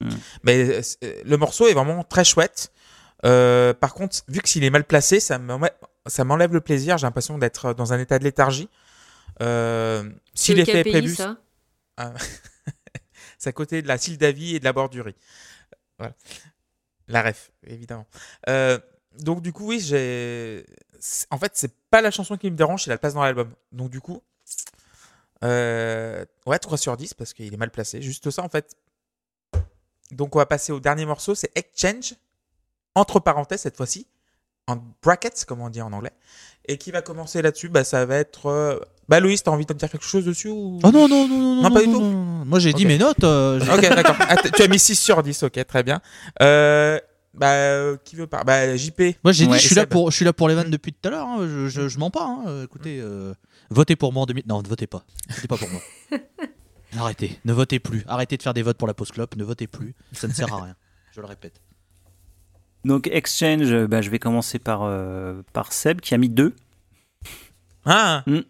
[0.01, 0.09] Hmm.
[0.43, 2.73] Mais euh, le morceau est vraiment très chouette.
[3.24, 5.70] Euh, par contre, vu que s'il est mal placé, ça m'enlève
[6.07, 6.99] ça m'enlève le plaisir.
[6.99, 8.69] J'ai l'impression d'être dans un état de léthargie.
[9.43, 11.37] Euh, si l'effet est prévu, ça?
[13.39, 15.17] C'est à côté de la Sildavie et de la bordurie.
[15.99, 16.15] Voilà.
[17.09, 18.07] La ref, évidemment.
[18.49, 18.79] Euh,
[19.19, 20.65] donc, du coup, oui, j'ai.
[21.31, 23.53] En fait, c'est pas la chanson qui me dérange, c'est la place dans l'album.
[23.73, 24.23] Donc, du coup.
[25.45, 28.01] euh, Ouais, 3 sur 10 parce qu'il est mal placé.
[28.01, 28.75] Juste ça, en fait.
[30.11, 32.15] Donc, on va passer au dernier morceau c'est Exchange.
[32.95, 34.07] Entre parenthèses, cette fois-ci.
[34.66, 36.12] En brackets, comme on dit en anglais.
[36.66, 38.47] Et qui va commencer là-dessus Bah, ça va être.
[38.47, 38.78] euh,
[39.09, 40.78] Bah, Louis, t'as envie de me dire quelque chose dessus ou...
[40.82, 42.01] Oh non, non, non, non, Non, pas du tout.
[42.01, 42.45] non.
[42.47, 43.23] Moi j'ai dit mes notes.
[43.24, 44.16] euh, Ok, d'accord.
[44.20, 46.01] Ah, tu as mis 6 sur 10, ok, très bien.
[46.41, 46.99] Euh,
[47.35, 49.03] bah, euh, qui veut pas Bah, JP.
[49.23, 49.57] Moi j'ai Ouais.
[49.57, 51.27] dit je suis là pour je suis là pour les vannes depuis tout à l'heure.
[51.27, 51.39] hein.
[51.43, 52.24] Je, je, je mens pas.
[52.24, 52.62] hein.
[52.65, 53.35] Écoutez, euh,
[53.70, 54.45] votez pour moi en 2000.
[54.49, 55.05] Non, ne votez pas.
[55.28, 55.81] Votez pas pour moi.
[56.97, 57.39] Arrêtez.
[57.45, 58.05] Ne votez plus.
[58.07, 59.36] Arrêtez de faire des votes pour la pause clope.
[59.36, 59.95] Ne votez plus.
[60.12, 60.77] Ça ne sert à rien.
[61.12, 61.61] Je le répète.
[62.85, 66.52] Donc, Exchange, euh, bah, je vais commencer par, euh, par Seb qui a mis 2.
[67.86, 68.40] Ah Hmm.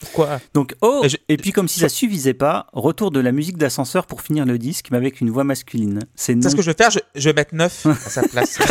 [0.00, 0.40] Pourquoi?
[0.52, 3.56] Donc, oh Et je- Et puis, comme si ça suffisait pas, retour de la musique
[3.56, 6.00] d'ascenseur pour finir le disque, mais avec une voix masculine.
[6.14, 6.50] C'est C'est non.
[6.50, 8.58] ce que je vais faire, je, je vais mettre 9 à sa place.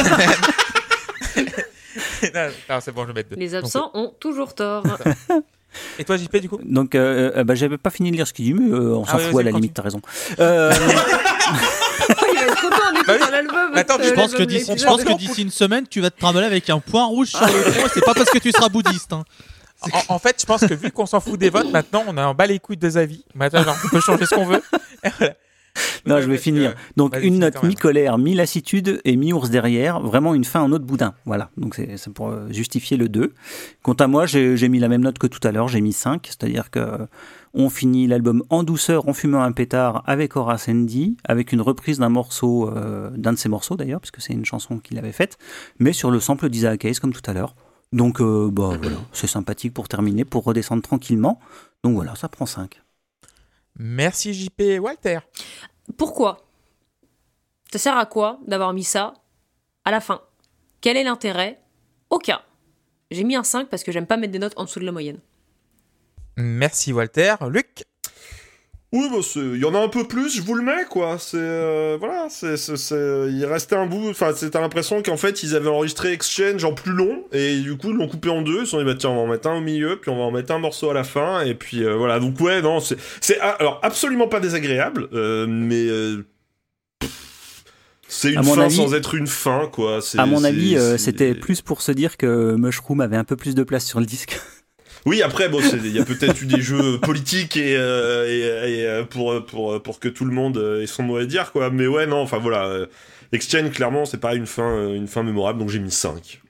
[2.35, 3.35] non, non, c'est bon, je vais mettre 2.
[3.37, 4.83] Les absents ont toujours tort.
[5.97, 6.59] Et toi, JP, du coup?
[6.63, 9.03] Donc, euh, euh, bah, j'avais pas fini de lire ce qu'il dit, mais euh, on
[9.07, 9.61] Ah s'en oui, fout, à la continue.
[9.61, 10.01] limite, t'as raison.
[10.39, 10.71] Euh,
[13.07, 13.27] Bah oui.
[13.31, 13.71] l'album.
[13.75, 16.19] Attends, euh, Je pense que d'ici je pense que d'ici une semaine tu vas te
[16.19, 17.87] trimballer avec un point rouge sur le front.
[17.93, 19.13] C'est pas parce que tu seras bouddhiste.
[19.13, 19.23] hein.
[20.09, 22.25] en, en fait, je pense que vu qu'on s'en fout des votes, maintenant, on a
[22.25, 23.25] en bas les couilles des avis.
[23.35, 24.61] Maintenant, genre, on peut changer ce qu'on veut.
[26.05, 26.19] Voilà.
[26.19, 26.75] non, je vais finir.
[26.97, 29.99] Donc, vas-y, une note mi-colère, mi-lassitude et mi-ours derrière.
[30.01, 31.15] Vraiment une fin en autre boudin.
[31.25, 31.49] Voilà.
[31.57, 33.33] Donc, c'est pour euh, justifier le 2.
[33.81, 35.67] Quant à moi, j'ai j'ai mis la même note que tout à l'heure.
[35.69, 36.27] J'ai mis 5.
[36.27, 36.97] C'est-à-dire que euh,
[37.53, 41.99] on finit l'album en douceur, en fumant un pétard avec Horace Andy, avec une reprise
[41.99, 45.11] d'un morceau, euh, d'un de ses morceaux d'ailleurs, parce que c'est une chanson qu'il avait
[45.11, 45.37] faite,
[45.79, 47.55] mais sur le sample d'Isaac Hayes, comme tout à l'heure.
[47.91, 51.39] Donc, euh, bah voilà, c'est sympathique pour terminer, pour redescendre tranquillement.
[51.83, 52.81] Donc voilà, ça prend 5.
[53.77, 55.19] Merci, JP Walter.
[55.95, 56.47] Pourquoi?
[57.71, 59.13] Ça sert à quoi d'avoir mis ça
[59.85, 60.21] à la fin?
[60.81, 61.61] Quel est l'intérêt?
[62.09, 62.39] Aucun.
[63.11, 64.91] J'ai mis un 5 parce que j'aime pas mettre des notes en dessous de la
[64.91, 65.19] moyenne.
[66.37, 67.35] Merci Walter.
[67.49, 67.83] Luc
[68.91, 71.17] Oui, bah, il y en a un peu plus, je vous le mets, quoi.
[71.19, 71.37] C'est.
[71.37, 74.09] euh, voilà, c'est, c'est, c'est- Il restait un bout.
[74.09, 77.89] Enfin, t'as l'impression qu'en fait, ils avaient enregistré Exchange en plus long, et du coup,
[77.89, 78.59] ils l'ont coupé en deux.
[78.61, 80.17] Ils se sont dit, bah tiens, on va en mettre un au milieu, puis on
[80.17, 82.19] va en mettre un morceau à la fin, et puis euh, voilà.
[82.19, 82.97] Donc, ouais, non, c'est.
[83.21, 85.87] c'est ah, alors, absolument pas désagréable, euh, mais.
[85.87, 86.23] euh,
[88.07, 89.99] c'est une fin avis- sans être une fin, quoi.
[90.03, 93.23] C'est- À mon c'est- avis, euh, c'était plus pour se dire que Mushroom avait un
[93.23, 94.39] peu plus de place sur le disque.
[95.05, 99.45] Oui, après, bon, il y a peut-être eu des jeux politiques et, euh, euh, pour,
[99.45, 101.69] pour, pour que tout le monde euh, ait son mot à dire, quoi.
[101.69, 102.87] Mais ouais, non, enfin voilà.
[103.33, 106.41] Exchange, clairement, c'est pas une fin, une fin mémorable, donc j'ai mis 5.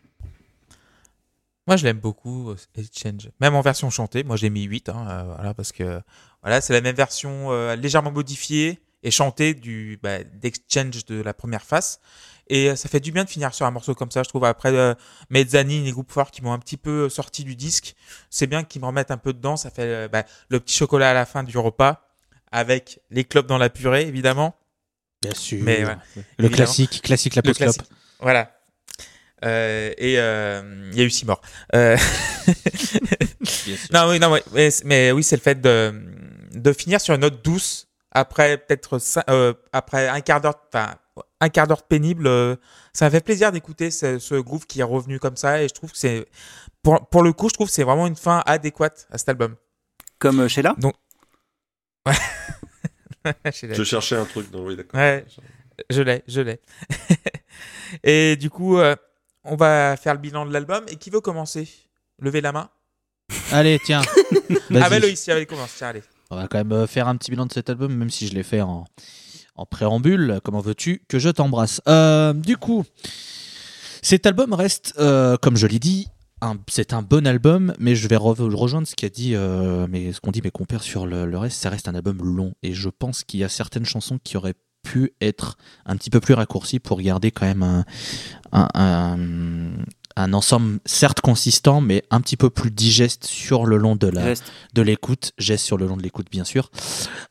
[1.66, 3.30] Moi, je l'aime beaucoup, Exchange.
[3.40, 6.02] Même en version chantée, moi j'ai mis 8, hein, voilà, parce que
[6.42, 11.64] voilà, c'est la même version légèrement modifiée et chantée du bah, d'Exchange de la première
[11.64, 12.02] face.
[12.48, 14.46] Et euh, ça fait du bien de finir sur un morceau comme ça, je trouve.
[14.46, 14.94] Après euh,
[15.30, 17.96] Mezzanine, les groupes forts qui m'ont un petit peu sorti du disque,
[18.30, 19.58] c'est bien qu'ils me remettent un peu dedans.
[19.58, 22.10] Ça fait euh, bah, le petit chocolat à la fin du repas,
[22.52, 24.56] avec les clopes dans la purée, évidemment.
[25.22, 25.60] Bien sûr.
[25.64, 26.56] Mais ouais, le évidemment.
[26.56, 27.84] classique, classique la Le post classique.
[28.20, 28.52] Voilà.
[29.46, 31.42] Euh, et euh, il y a eu six morts.
[31.76, 31.98] Euh,
[33.92, 35.94] non, oui, non, oui, mais, mais oui, c'est le fait de,
[36.54, 39.00] de finir sur une note douce après peut-être
[39.30, 40.96] euh, après un quart d'heure, enfin
[41.40, 42.28] un quart d'heure pénible.
[42.28, 42.56] euh,
[42.94, 45.74] ça m'a fait plaisir d'écouter ce, ce groove qui est revenu comme ça et je
[45.74, 46.26] trouve que c'est
[46.82, 49.56] pour, pour le coup, je trouve que c'est vraiment une fin adéquate à cet album.
[50.20, 50.76] Comme euh, Sheila?
[52.06, 53.76] Je l'ai.
[53.76, 55.00] Je cherchais un truc, donc oui, d'accord.
[55.00, 55.26] Ouais.
[55.90, 56.60] Je l'ai, je l'ai.
[58.04, 58.96] et du coup, euh,
[59.44, 60.84] on va faire le bilan de l'album.
[60.90, 61.68] Et qui veut commencer?
[62.20, 62.70] Levez la main.
[63.52, 64.02] Allez, tiens.
[64.76, 65.74] Ah bah Loïs, allez, commence.
[65.78, 66.04] Tiens, allez.
[66.30, 68.44] On va quand même faire un petit bilan de cet album, même si je l'ai
[68.44, 68.86] fait en,
[69.56, 70.40] en préambule.
[70.44, 71.82] Comment veux-tu que je t'embrasse?
[71.88, 72.84] Euh, Du coup,
[74.02, 76.08] cet album reste, euh, comme je l'ai dit,
[76.68, 80.20] c'est un bon album, mais je vais re- rejoindre ce qu'a dit, euh, mais ce
[80.20, 81.62] qu'ont dit mes compères sur le, le reste.
[81.62, 84.56] Ça reste un album long, et je pense qu'il y a certaines chansons qui auraient
[84.84, 85.56] pu être
[85.86, 87.86] un petit peu plus raccourcies pour garder quand même un,
[88.52, 89.84] un, un-
[90.18, 94.24] un ensemble certes consistant, mais un petit peu plus digeste sur le long de la,
[94.26, 94.44] Reste.
[94.74, 96.70] de l'écoute, geste sur le long de l'écoute bien sûr.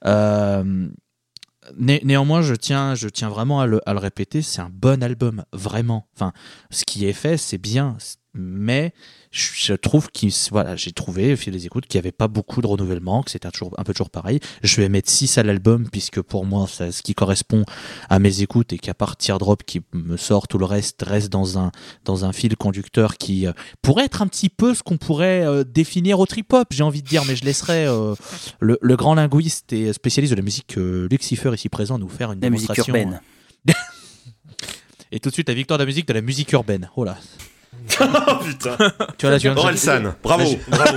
[0.06, 0.88] Euh,
[1.76, 5.02] né- néanmoins, je tiens, je tiens vraiment à le, à le répéter, c'est un bon
[5.02, 6.08] album, vraiment.
[6.14, 6.32] Enfin,
[6.70, 7.96] ce qui est fait, c'est bien,
[8.34, 8.92] mais
[9.32, 12.60] je, trouve qu'il, voilà, j'ai trouvé au fil des écoutes qu'il n'y avait pas beaucoup
[12.60, 14.40] de renouvellement, que c'était toujours un peu toujours pareil.
[14.62, 17.64] Je vais mettre 6 à l'album puisque pour moi, c'est ce qui correspond
[18.10, 21.58] à mes écoutes et qu'à part Teardrop qui me sort, tout le reste reste dans
[21.58, 21.72] un
[22.04, 25.64] dans un fil conducteur qui euh, pourrait être un petit peu ce qu'on pourrait euh,
[25.64, 28.14] définir au trip-hop, j'ai envie de dire, mais je laisserai euh,
[28.60, 32.32] le, le grand linguiste et spécialiste de la musique euh, Lucifer ici présent nous faire
[32.32, 32.94] une La musique démonstration.
[32.94, 33.20] urbaine.
[35.10, 36.90] Et tout de suite la victoire de la musique de la musique urbaine.
[36.96, 37.18] Oh là.
[38.00, 38.76] Oh putain.
[39.18, 40.96] Tu vois là, tu viens de- Orelsan, bravo, bravo.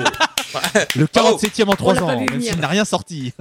[0.95, 2.51] le 47e en 3 l'a pas ans, vu même venir.
[2.53, 3.33] s'il n'a rien sorti.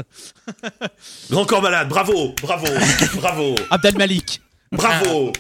[1.31, 2.66] Grand corps malade, bravo, bravo,
[3.16, 4.40] bravo, Abdel Malik.
[4.73, 5.32] bravo,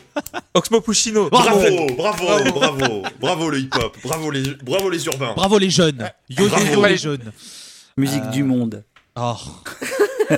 [0.54, 1.28] Oxmo Puccino.
[1.30, 1.60] bravo,
[1.96, 5.32] bravo, bravo, bravo le hip-hop, bravo les, bravo les urbains.
[5.34, 6.10] Bravo les jeunes.
[6.28, 6.72] Yo yo Bravo.
[6.72, 7.32] yo les jeunes.
[7.96, 8.84] Musique Euh, du monde.
[9.16, 9.36] Oh.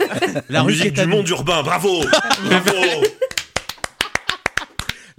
[0.49, 1.17] La La musique qui est à du nous.
[1.19, 2.01] monde urbain, bravo,
[2.45, 2.73] bravo.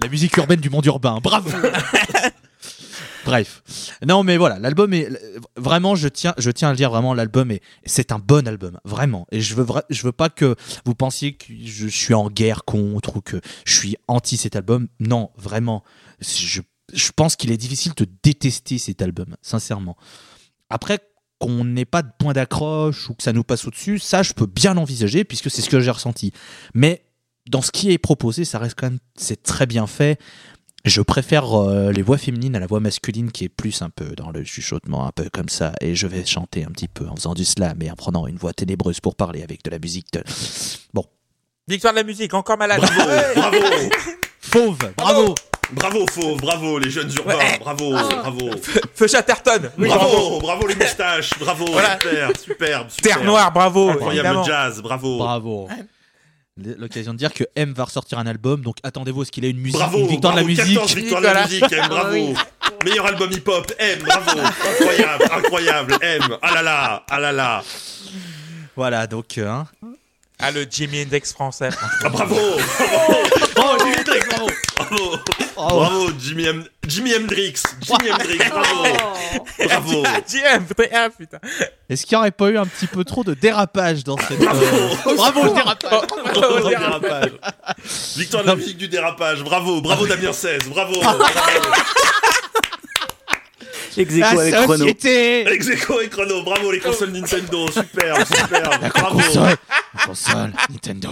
[0.02, 1.18] La musique urbaine du monde urbain.
[1.22, 1.50] Bravo.
[3.24, 3.62] Bref.
[4.06, 5.08] Non, mais voilà, l'album est
[5.56, 8.78] vraiment, je tiens, je tiens à le dire vraiment, l'album est, c'est un bon album,
[8.84, 9.26] vraiment.
[9.32, 10.54] Et je veux, vra- je veux pas que
[10.86, 14.88] vous pensiez que je suis en guerre contre ou que je suis anti cet album.
[14.98, 15.84] Non, vraiment.
[16.20, 16.62] Je,
[16.92, 19.98] je pense qu'il est difficile de détester cet album, sincèrement.
[20.70, 20.98] Après,
[21.38, 24.46] qu'on n'ait pas de point d'accroche ou que ça nous passe au-dessus, ça, je peux
[24.46, 26.32] bien l'envisager puisque c'est ce que j'ai ressenti.
[26.72, 27.04] Mais
[27.48, 30.18] dans ce qui est proposé, ça reste quand même, c'est très bien fait.
[30.84, 34.14] Je préfère euh, les voix féminines à la voix masculine qui est plus un peu
[34.16, 35.72] dans le chuchotement, un peu comme ça.
[35.80, 38.36] Et je vais chanter un petit peu en faisant du slam et en prenant une
[38.36, 40.22] voix ténébreuse pour parler avec de la musique de...
[41.66, 42.80] Victoire de la musique, encore malade.
[42.80, 43.90] Bravo, bravo,
[44.40, 45.34] Fauve, bravo
[45.72, 47.58] bravo, faux, bravo les jeunes urbains, Ouais.
[47.60, 48.50] bravo, bravo,
[48.94, 49.68] Feu Chatterton.
[49.76, 50.08] Oui, bravo.
[50.08, 51.98] bravo, bravo les moustaches, bravo, Voilà.
[52.00, 53.24] super, superbe, Terre super.
[53.24, 53.90] Noire, bravo.
[53.90, 54.44] incroyable évidemment.
[54.44, 55.68] jazz, bravo, Bravo
[56.76, 59.50] L'occasion de dire que M va ressortir un album, donc attendez-vous à ce qu'il ait
[59.50, 60.74] une musique, Bravo, une victoire bravo, de la musique.
[60.76, 62.12] 14 victoires de la musique, M, bravo.
[62.12, 62.34] oui.
[62.84, 64.40] Meilleur album hip-hop, M, bravo.
[64.40, 66.22] Incroyable, incroyable, M.
[66.42, 67.62] Ah là là, ah là là.
[68.74, 69.38] Voilà, donc...
[69.38, 69.66] euh, hein.
[70.40, 71.70] Ah, le Jimmy Index français.
[72.04, 75.18] Ah, bravo, Oh, j'ai eu le truc, bravo bravo.
[75.58, 75.80] Bravo.
[75.80, 76.64] Bravo, Jimmy, M...
[76.86, 77.62] Jimi Hendrix.
[77.82, 78.84] Jimi Hendrix, bravo.
[78.84, 79.46] Oh.
[79.66, 80.02] Bravo.
[80.06, 81.38] Ah, JM, putain, putain.
[81.90, 84.40] Est-ce qu'il n'y aurait pas eu un petit peu trop de dérapage dans cette.
[84.40, 87.30] euh, Bravo le dérapage Bravo, le dérapage.
[88.16, 89.42] Victoire de la musique du dérapage.
[89.42, 90.68] Bravo, bravo Damien 16.
[90.68, 91.00] Bravo.
[91.00, 91.24] bravo.
[93.96, 94.76] Ex La aequo avec Chrono.
[94.78, 96.42] société Ex aequo et chrono.
[96.44, 97.66] Bravo les consoles Nintendo.
[97.72, 98.70] Super, super.
[98.80, 99.18] La Bravo.
[99.18, 99.56] console,
[99.94, 101.10] la console Nintendo.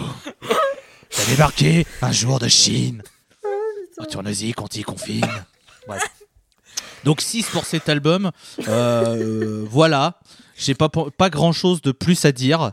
[1.10, 3.02] Ça débarqué un jour de Chine.
[3.98, 5.26] Retourne-y, qu'on t'y confine.
[5.86, 6.02] Bref.
[7.04, 8.30] Donc 6 pour cet album.
[8.68, 10.20] Euh, voilà.
[10.56, 12.72] J'ai pas, pas grand chose de plus à dire.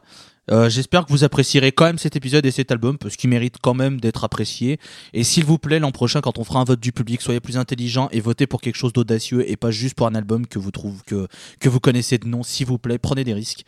[0.51, 3.55] Euh, J'espère que vous apprécierez quand même cet épisode et cet album parce qu'il mérite
[3.61, 4.77] quand même d'être apprécié.
[5.13, 7.57] Et s'il vous plaît, l'an prochain, quand on fera un vote du public, soyez plus
[7.57, 10.71] intelligent et votez pour quelque chose d'audacieux et pas juste pour un album que vous
[10.71, 11.27] trouvez que,
[11.61, 12.43] que vous connaissez de nom.
[12.43, 13.63] S'il vous plaît, prenez des risques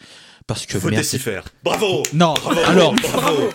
[0.47, 1.45] parce que Faut merde, s'y faire.
[1.63, 2.03] Bravo.
[2.13, 2.59] non, Bravo.
[2.65, 3.49] alors, Bravo.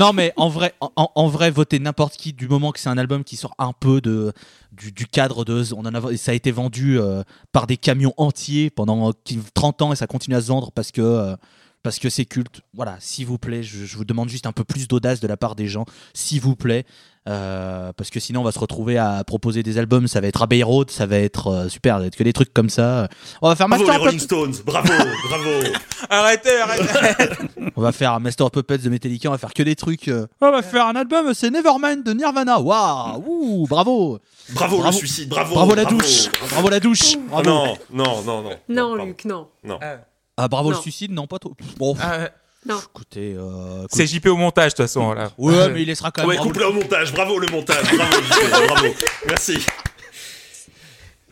[0.00, 3.22] Non mais en vrai, en, vrai, votez n'importe qui du moment que c'est un album
[3.22, 4.32] qui sort un peu de
[4.72, 7.22] du, cadre de, on en a, ça a été vendu euh,
[7.52, 9.12] par des camions entiers pendant
[9.52, 11.36] 30 ans et ça continue à se vendre parce que euh,
[11.82, 12.62] parce que c'est culte.
[12.72, 15.54] Voilà, s'il vous plaît, je vous demande juste un peu plus d'audace de la part
[15.54, 16.86] des gens, s'il vous plaît,
[17.28, 20.40] Euh, parce que sinon on va se retrouver à proposer des albums, ça va être
[20.40, 23.08] Abbey Road, ça va être euh, super, ça va être que des trucs comme ça.
[23.42, 24.54] On va faire Bravo Master les Rolling Puppets- Stones.
[24.64, 24.88] Bravo,
[25.28, 25.50] bravo.
[26.08, 27.44] Arrêtez, arrêtez.
[27.76, 30.08] On va faire Master of Puppets de Metallica, on va faire que des trucs.
[30.08, 32.58] euh, On va faire un album, c'est Nevermind de Nirvana.
[32.58, 34.18] Waouh, ouh, bravo.
[34.54, 34.96] Bravo, le Bravo.
[34.98, 35.28] suicide.
[35.28, 35.54] Bravo.
[35.54, 36.28] Bravo la douche.
[36.50, 37.16] Bravo la douche.
[37.16, 37.48] Oh, Bravo.
[37.50, 38.50] non, non, non, non.
[38.96, 39.04] Non.
[39.04, 39.46] Luc, non.
[40.36, 40.76] Ah, bravo Non.
[40.76, 41.52] le suicide, non pas trop.
[41.76, 42.28] Bon, Ah,
[42.66, 42.78] Non.
[42.94, 45.12] écoutez, euh, C'est JP au montage, de toute façon.
[45.14, 45.30] Là.
[45.38, 46.28] Ouais, mais il laissera quand même.
[46.28, 47.12] Ouais, bravo coupe-le au montage.
[47.12, 47.82] Bravo le montage.
[47.96, 48.86] Bravo, JP, bravo.
[49.28, 49.58] Merci.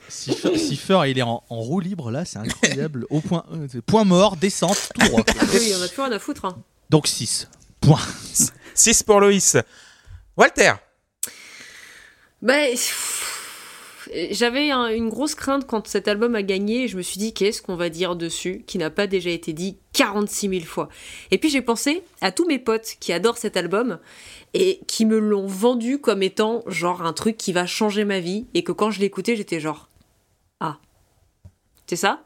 [0.08, 3.06] Cipher, Cipher, il est en, en roue libre là, c'est incroyable.
[3.10, 5.22] Au point, euh, point mort, descente, tout droit.
[5.52, 6.44] Oui, on a plus rien à foutre.
[6.46, 6.56] hein.
[6.90, 7.48] Donc 6.
[7.80, 8.00] Point.
[8.74, 9.56] 6 pour Loïs.
[10.36, 10.72] Walter.
[12.40, 13.37] Ben, pff,
[14.30, 16.84] j'avais un- une grosse crainte quand cet album a gagné.
[16.84, 19.52] et Je me suis dit, qu'est-ce qu'on va dire dessus qui n'a pas déjà été
[19.52, 20.88] dit 46 000 fois?
[21.30, 23.98] Et puis j'ai pensé à tous mes potes qui adorent cet album
[24.54, 28.46] et qui me l'ont vendu comme étant genre un truc qui va changer ma vie
[28.54, 29.88] et que quand je l'écoutais, j'étais genre,
[30.60, 30.78] ah,
[31.86, 32.22] c'est ça?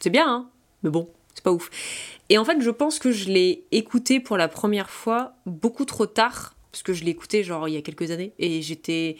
[0.00, 0.50] C'est bien, hein?
[0.82, 1.70] Mais bon, c'est pas ouf.
[2.28, 6.06] Et en fait, je pense que je l'ai écouté pour la première fois beaucoup trop
[6.06, 9.16] tard, parce que je écouté genre il y a quelques années, et j'étais...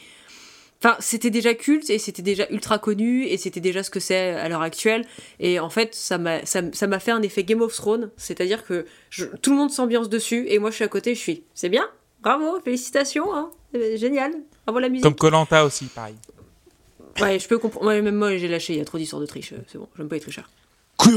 [0.80, 4.30] Enfin, c'était déjà culte, et c'était déjà ultra connu, et c'était déjà ce que c'est
[4.34, 5.04] à l'heure actuelle,
[5.40, 8.64] et en fait, ça m'a ça, ça m'a fait un effet Game of Thrones, c'est-à-dire
[8.64, 11.42] que je- tout le monde s'ambiance dessus, et moi je suis à côté, je suis...
[11.52, 11.88] C'est bien.
[12.22, 13.50] Bravo, félicitations, hein.
[13.74, 14.32] Euh, génial,
[14.66, 15.02] bravo la musique.
[15.02, 16.14] Comme Colanta aussi, pareil.
[17.20, 19.26] Ouais, je peux comprendre, ouais, même moi j'ai lâché, il y a trop d'histoires de
[19.26, 20.48] triche, euh, c'est bon, j'aime pas les tricheurs.
[20.96, 21.10] Quoi?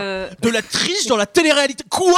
[0.00, 1.84] Euh, De la triche dans la télé-réalité?
[1.90, 2.12] Quoi?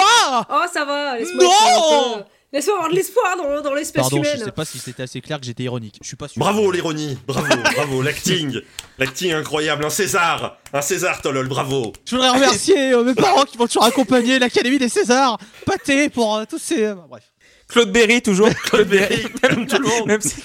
[0.49, 4.44] Oh, ça va, laisse-moi Non Laisse-moi avoir de l'espoir dans, dans l'espèce Pardon, je humaine.
[4.44, 5.98] sais pas si c'était assez clair que j'étais ironique.
[6.01, 6.39] Je suis pas sûr.
[6.39, 7.18] Bravo l'ironie.
[7.26, 8.01] Bravo, bravo.
[8.01, 8.60] L'acting.
[8.98, 9.85] L'acting incroyable.
[9.85, 10.59] Un César.
[10.72, 11.48] Un César, Tolol.
[11.48, 11.93] Bravo.
[12.06, 15.36] Je voudrais remercier euh, mes parents qui m'ont toujours accompagné, l'Académie des Césars,
[15.66, 16.85] Pâté pour euh, tous ces.
[16.85, 17.24] euh, bref.
[17.66, 18.48] Claude Berry, toujours.
[18.66, 19.24] Claude Berry.
[19.43, 20.06] Comme tout le monde.
[20.06, 20.36] Même si-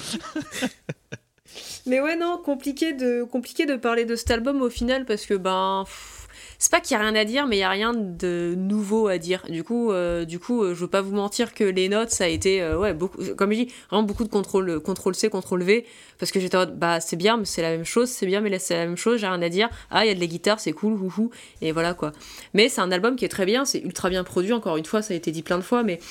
[1.85, 5.33] Mais ouais, non, compliqué de, compliqué de parler de cet album au final parce que
[5.35, 5.83] ben.
[5.85, 6.27] pff,
[6.61, 9.07] C'est pas qu'il y a rien à dire, mais il y a rien de nouveau
[9.07, 9.43] à dire.
[9.47, 12.25] Du coup, euh, du coup, euh, je veux pas vous mentir que les notes, ça
[12.25, 15.63] a été, euh, ouais, beaucoup, comme je dis, vraiment beaucoup de contrôle, contrôle C, contrôle
[15.63, 15.85] V,
[16.17, 18.41] parce que j'étais en mode, bah c'est bien, mais c'est la même chose, c'est bien,
[18.41, 19.69] mais là c'est la même chose, j'ai rien à dire.
[19.89, 21.31] Ah, il y a de la guitare, c'est cool, houhou,
[21.61, 22.11] et voilà quoi.
[22.53, 24.51] Mais c'est un album qui est très bien, c'est ultra bien produit.
[24.51, 26.01] Encore une fois, ça a été dit plein de fois, mais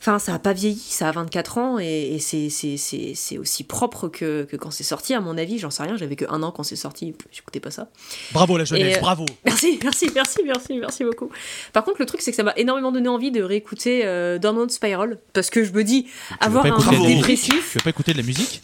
[0.00, 4.44] Enfin, ça a pas vieilli, ça a 24 ans et, et c'est, aussi propre que,
[4.44, 5.58] que quand c'est sorti, à mon avis.
[5.58, 7.88] J'en sais rien, j'avais que un an quand c'est sorti, j'écoutais pas ça.
[8.32, 9.26] Bravo la jeunesse, Et, euh, bravo.
[9.44, 11.30] Merci, merci, merci, merci, merci beaucoup.
[11.72, 14.70] Par contre, le truc, c'est que ça m'a énormément donné envie de réécouter euh, Downward
[14.70, 16.06] Spiral parce que je me dis,
[16.40, 17.72] avoir un de- dépressif.
[17.72, 18.62] Tu veux pas écouter de la musique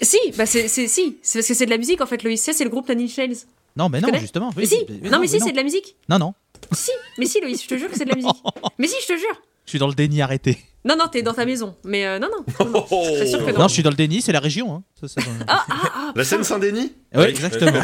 [0.00, 2.22] Si, bah c'est, c'est, si, c'est parce que c'est de la musique en fait.
[2.22, 3.36] Le IC, c'est le groupe Inch Nails.
[3.76, 4.50] Non, mais non, justement.
[4.56, 4.76] Mais si,
[5.10, 5.46] non, mais si, non.
[5.46, 5.96] c'est de la musique.
[6.08, 6.34] Non, non.
[6.72, 8.36] Si, mais si, Loïs, je te jure que c'est de la musique.
[8.78, 9.40] mais si, je te jure.
[9.64, 10.58] Je suis dans le déni, arrêtez.
[10.84, 11.76] Non, non, t'es dans ta maison.
[11.84, 12.44] Mais euh, non, non.
[12.66, 12.86] non, non.
[12.90, 13.04] Oh.
[13.12, 13.68] Je suis sûre que Non, non.
[13.68, 14.74] je suis dans le déni, c'est la région.
[14.74, 14.82] Hein.
[15.00, 17.80] Ça, ça, Ah, ah, ah, La scène Saint-Denis Ouais, exactement.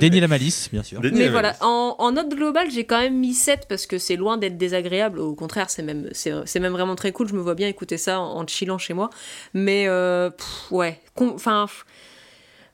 [0.00, 1.00] Déni la malice, bien sûr.
[1.12, 4.36] Mais voilà, en, en note globale, j'ai quand même mis 7 parce que c'est loin
[4.36, 5.20] d'être désagréable.
[5.20, 7.28] Au contraire, c'est même, c'est, c'est même vraiment très cool.
[7.28, 9.10] Je me vois bien écouter ça en, en chillant chez moi.
[9.54, 11.66] Mais euh, pff, ouais, enfin,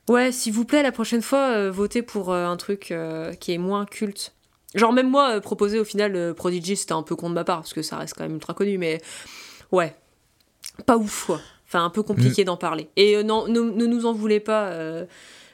[0.09, 3.53] ouais, s'il vous plaît, la prochaine fois, euh, votez pour euh, un truc euh, qui
[3.53, 4.33] est moins culte.
[4.75, 7.43] Genre, même moi, euh, proposer au final euh, Prodigy, c'était un peu con de ma
[7.43, 8.77] part parce que ça reste quand même ultra connu.
[8.77, 9.01] Mais
[9.71, 9.95] ouais,
[10.85, 11.41] pas ouf, quoi.
[11.67, 12.89] Enfin, un peu compliqué d'en parler.
[12.95, 15.05] Et euh, non, ne, ne nous en voulez pas euh,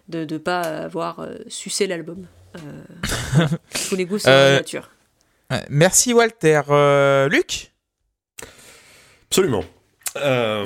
[0.10, 2.26] de ne pas avoir euh, sucé l'album.
[2.58, 3.46] Euh,
[3.90, 4.90] tous les goûts Euh, la nature.
[5.70, 6.62] Merci Walter.
[6.70, 7.72] Euh, Luc?
[9.30, 9.64] Absolument.
[10.18, 10.66] Euh,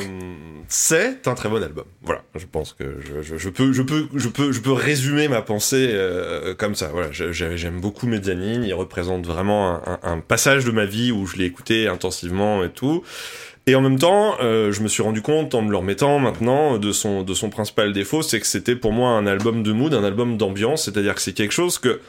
[0.68, 1.86] c'est un très bon album.
[2.02, 5.28] Voilà, je pense que je, je- je peux, je peux, je peux, je peux résumer
[5.28, 6.88] ma pensée euh, comme ça.
[6.88, 8.64] Voilà, j'aime beaucoup Mezzanine.
[8.64, 12.64] Il représente vraiment un, un- un passage de ma vie où je l'ai écouté intensivement
[12.64, 13.04] et tout.
[13.68, 16.78] Et en même temps, euh, je me suis rendu compte en me le remettant maintenant
[16.80, 19.94] de son de son principal défaut, c'est que c'était pour moi un album de mood,
[19.94, 20.86] un album d'ambiance.
[20.86, 22.00] C'est-à-dire que c'est quelque chose que,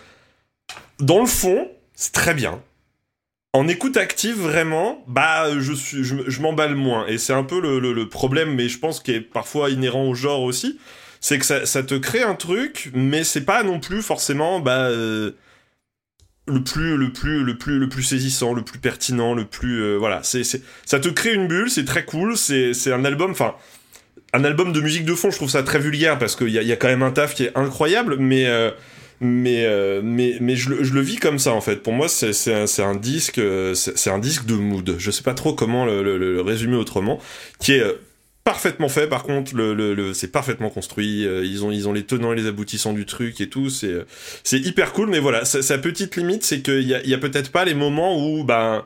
[1.01, 2.61] dans le fond, c'est très bien.
[3.57, 7.07] En écoute active, vraiment, bah, je suis, je, je m'emballe moins.
[7.07, 10.43] Et c'est un peu le, problème, mais je pense qu'il est parfois inhérent au genre
[10.43, 10.79] aussi.
[11.23, 14.89] C'est que ça, ça te crée un truc, mais c'est pas non plus forcément, bah,
[14.91, 15.31] euh,
[16.47, 19.97] le plus, le plus, le plus, le plus saisissant, le plus pertinent, le plus, euh,
[19.97, 20.23] voilà.
[20.23, 22.37] C'est, ça te crée une bulle, c'est très cool.
[22.37, 23.55] C'est, c'est un album, enfin,
[24.35, 25.31] un album de musique de fond.
[25.31, 27.35] Je trouve ça très vulgaire parce qu'il y a, y a quand même un taf
[27.35, 28.45] qui est incroyable, mais.
[28.45, 28.71] euh,
[29.21, 31.77] mais euh, mais mais je, le- je le vis comme ça en fait.
[31.83, 34.97] Pour moi c'est c'est un, un disque euh, c'est un disque de mood.
[34.99, 37.19] Je sais pas trop comment le, le- le résumer autrement
[37.59, 37.95] qui est euh,
[38.45, 39.07] parfaitement fait.
[39.09, 41.27] Par contre le, le, le- c'est parfaitement construit.
[41.27, 43.71] Euh, ils ont ils ont les tenants et les aboutissants du truc et tout.
[43.71, 43.95] C'est
[44.45, 45.09] c'est hyper cool.
[45.11, 47.65] Mais voilà sa, sa petite limite c'est qu'il y a, il y a peut-être pas
[47.65, 48.85] les moments où ben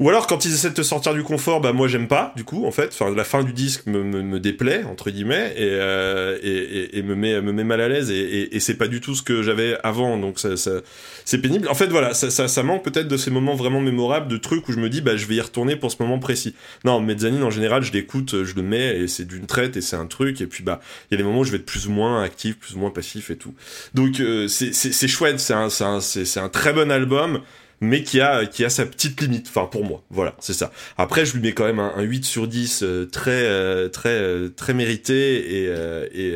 [0.00, 2.44] ou alors quand ils essaient de te sortir du confort, bah moi j'aime pas du
[2.44, 2.90] coup en fait.
[2.92, 7.02] Enfin la fin du disque me, me, me déplaît entre guillemets et, euh, et, et,
[7.02, 9.42] me met me met mal à l'aise et, et, c'est pas du tout ce que
[9.42, 10.80] j'avais avant donc ça, ça
[11.24, 11.68] c'est pénible.
[11.68, 14.68] En fait voilà ça, ça, ça manque peut-être de ces moments vraiment mémorables de trucs
[14.68, 16.54] où je me dis bah je vais y retourner pour ce moment précis.
[16.84, 19.96] Non Mezzanine en général je l'écoute, je le mets et c'est d'une traite et c'est
[19.96, 20.80] un truc et puis bah
[21.10, 22.78] il y a des moments où je vais être plus ou moins actif, plus ou
[22.78, 23.54] moins passif et tout.
[23.94, 26.00] Donc euh, c'est chouette, c'est un un
[26.36, 27.40] un très bon album
[27.84, 30.02] mais qui a qui a sa petite limite enfin pour moi.
[30.10, 30.72] Voilà c'est ça.
[30.98, 34.08] Après je lui mets quand même un, un 8 sur 10 euh, très euh, très
[34.10, 35.70] euh, très mérité et
[36.14, 36.34] et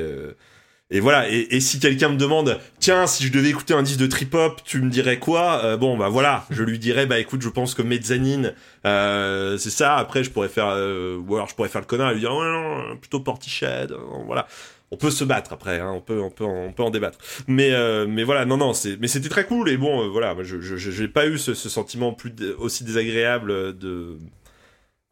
[0.90, 1.28] et voilà.
[1.30, 4.34] Et, et si quelqu'un me demande tiens si je devais écouter un disque de trip
[4.34, 5.62] hop tu me dirais quoi?
[5.64, 8.54] Euh, bon bah voilà je lui dirais bah écoute je pense que Mezzanine
[8.86, 9.96] euh, c'est ça.
[9.96, 12.32] Après je pourrais faire euh, ou alors je pourrais faire le connard et lui dire
[12.34, 14.46] ouais non plutôt Portiched euh, voilà
[14.90, 17.18] on peut se battre après, hein, on peut, on peut, on peut en débattre.
[17.46, 20.34] Mais, euh, mais voilà, non, non, c'est, mais c'était très cool et bon, euh, voilà,
[20.42, 24.16] je, je, j'ai pas eu ce, ce sentiment plus aussi désagréable de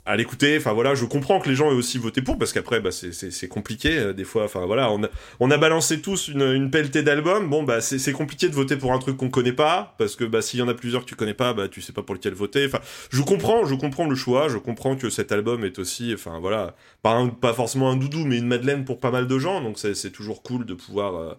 [0.07, 0.57] à l'écouter.
[0.57, 3.49] Enfin voilà, je comprends que les gens aient aussi voté pour parce qu'après, bah, c'est,
[3.49, 4.45] compliqué euh, des fois.
[4.45, 5.09] Enfin voilà, on a,
[5.41, 7.49] on a balancé tous une, une pelletée d'albums.
[7.51, 10.41] Bon bah, c'est, compliqué de voter pour un truc qu'on connaît pas parce que bah,
[10.41, 12.35] s'il y en a plusieurs que tu connais pas, bah, tu sais pas pour lequel
[12.35, 12.67] voter.
[12.67, 12.81] Enfin,
[13.11, 16.75] je comprends, je comprends le choix, je comprends que cet album est aussi, enfin voilà,
[17.03, 19.61] pas, forcément un doudou, mais une madeleine pour pas mal de gens.
[19.61, 21.35] Donc c'est, c'est toujours cool de pouvoir, euh,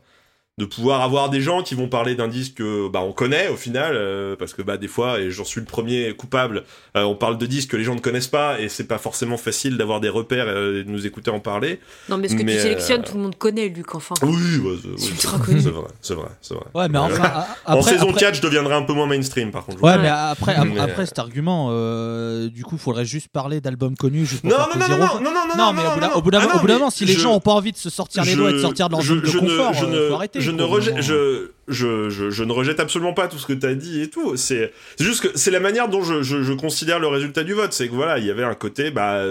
[0.59, 3.55] de pouvoir avoir des gens qui vont parler d'un disque que bah on connaît au
[3.55, 6.63] final, euh, parce que bah des fois, et j'en suis le premier coupable,
[6.95, 9.37] euh, on parle de disques que les gens ne connaissent pas et c'est pas forcément
[9.37, 11.79] facile d'avoir des repères euh, et de nous écouter en parler.
[12.09, 14.15] Non, mais ce que Mais, tu sélectionnes, euh, tout le monde connaît, Luc, enfin.
[14.23, 15.61] Oui, c'est, oui, C'est c'est- ultra connu.
[15.61, 16.63] c'est vrai, c'est vrai, c'est vrai.
[16.73, 19.77] Ouais, mais enfin, en saison après- 4, je deviendrai un peu moins mainstream par contre.
[19.77, 23.27] je vous Ouais, mais après, ap- Mais, après cet argument, euh, du coup, faudrait juste
[23.27, 24.25] parler d'albums connus.
[24.25, 26.21] Juste pour Non, faire non, non, plaisir non, non, non, non, non, mais non, au
[26.23, 27.73] bout d'un- non, non, au bout d'un mais moment, si les gens ont pas envie
[27.73, 30.46] de se sortir les doigts et de sortir de leur zone de confort, faut arrêter.
[30.47, 31.03] Je ne rejette, moment.
[31.05, 34.09] je, je, je, je ne rejette absolument pas tout ce que tu as dit et
[34.09, 34.35] tout.
[34.37, 37.73] C'est, juste que c'est la manière dont je, considère le résultat du vote.
[37.73, 39.21] C'est que voilà, il y avait un côté, bah,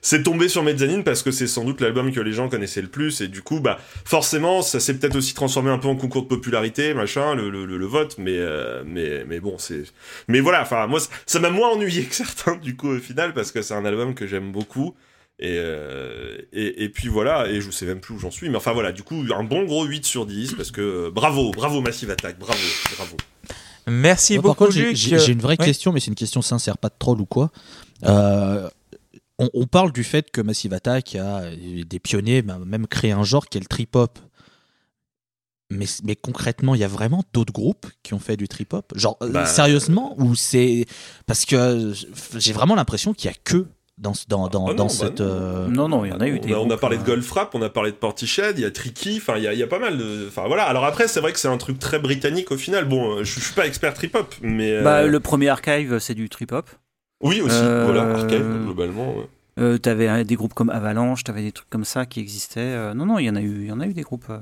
[0.00, 2.88] c'est tombé sur Mezzanine parce que c'est sans doute l'album que les gens connaissaient le
[2.88, 6.22] plus et du coup, bah, forcément, ça s'est peut-être aussi transformé un peu en concours
[6.22, 9.82] de popularité, machin, le, le, vote, mais, euh, mais, mais bon, c'est,
[10.28, 13.34] mais voilà, enfin, moi, ça- ça m'a moins ennuyé que certains, du coup, au final,
[13.34, 14.94] parce que c'est un album que j'aime beaucoup.
[15.40, 18.56] Et, euh, et, et puis voilà, et je sais même plus où j'en suis, mais
[18.56, 21.80] enfin voilà, du coup, un bon gros 8 sur 10, parce que euh, bravo, bravo
[21.80, 22.58] Massive Attack, bravo,
[22.96, 23.16] bravo.
[23.86, 24.96] Merci Moi, par beaucoup, contre, j'ai- Luc.
[24.96, 25.64] j'ai j'ai une vraie Ouais.
[25.64, 27.50] question, mais c'est une question sincère, pas de troll ou quoi.
[28.04, 28.68] Euh,
[29.38, 33.22] on, on parle du fait que Massive Attack a des pionniers, bah, même créé un
[33.22, 34.18] genre qui est le trip hop.
[35.70, 38.92] Mais, mais concrètement, il y a vraiment d'autres groupes qui ont fait du trip hop
[38.96, 40.14] Genre, Bah, sérieusement?
[40.18, 40.86] Ou c'est.
[41.26, 41.92] Parce que
[42.36, 43.66] j'ai vraiment l'impression qu'il y a que
[43.98, 45.20] dans, dans, dans, Ah dans non, bah cette.
[45.20, 45.26] non.
[45.26, 46.52] euh, Non, non, il y en a eu on des.
[46.54, 48.70] a, on a parlé de euh, Goldfrapp, on a parlé de Portiched, il y a
[48.70, 50.26] Tricky, enfin il y a, il y a pas mal de.
[50.28, 52.86] Enfin voilà, alors après c'est vrai que c'est un truc très britannique au final.
[52.86, 54.72] Bon, euh, je, je suis pas expert trip hop, mais.
[54.72, 56.68] euh, Bah, le premier archive, c'est du trip hop.
[57.22, 59.16] Oui aussi, Euh, voilà, Archive globalement.
[59.16, 59.28] ouais.
[59.58, 62.60] Euh, t'avais euh, des groupes comme Avalanche, t'avais des trucs comme ça qui existaient.
[62.60, 64.26] Euh, non, non, il y en a eu, il y en a eu des groupes.
[64.30, 64.38] euh.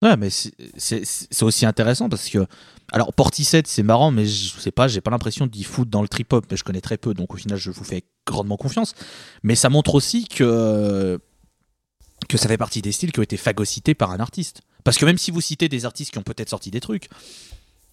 [0.00, 2.46] Ouais, mais c'est- c'est c'est aussi intéressant parce que.
[2.92, 6.08] Alors, Portishead, c'est marrant, mais je sais pas, j'ai pas l'impression d'y foutre dans le
[6.08, 8.94] trip-hop, mais je connais très peu, donc au final, je vous fais grandement confiance.
[9.42, 11.18] Mais ça montre aussi que.
[12.28, 14.60] que ça fait partie des styles qui ont été phagocytés par un artiste.
[14.84, 17.08] Parce que même si vous citez des artistes qui ont peut-être sorti des trucs,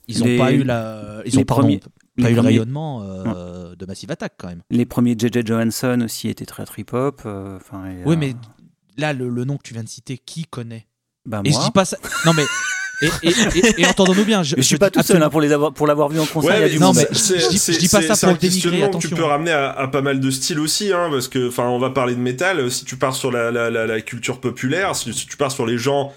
[0.08, 1.22] ils ont Les- pas eu la.
[1.26, 1.80] Ils ont pardon, premiers-
[2.22, 4.62] pas eu le rayonnement euh, de Massive Attack quand même.
[4.70, 7.22] Les premiers JJ Johansson aussi étaient très trip hop.
[7.26, 7.58] euh,
[8.06, 8.34] Oui, euh, mais
[8.98, 10.88] là, le, le nom que tu viens de citer, qui connaît?
[11.26, 11.98] Bah, Et je moi, dis pas ça.
[12.26, 12.46] Non, mais
[13.02, 14.44] Et, et, et- et entendons-nous bien.
[14.44, 16.56] Je, Je, suis pas tout seul hein, pour les avoir pour l'avoir vu en concert.
[16.56, 16.96] il y a Ouais, du non, monde.
[16.98, 19.16] mais je dis- c'est- je dis pas ça pour un le dénigrer, que tu attention.
[19.16, 21.90] peux ramener à, à pas mal de styles aussi, hein, parce que, enfin, on va
[21.90, 22.72] parler de métal.
[22.72, 25.66] Si tu pars sur la, la, la, la culture populaire, si, si tu pars sur
[25.66, 26.14] les gens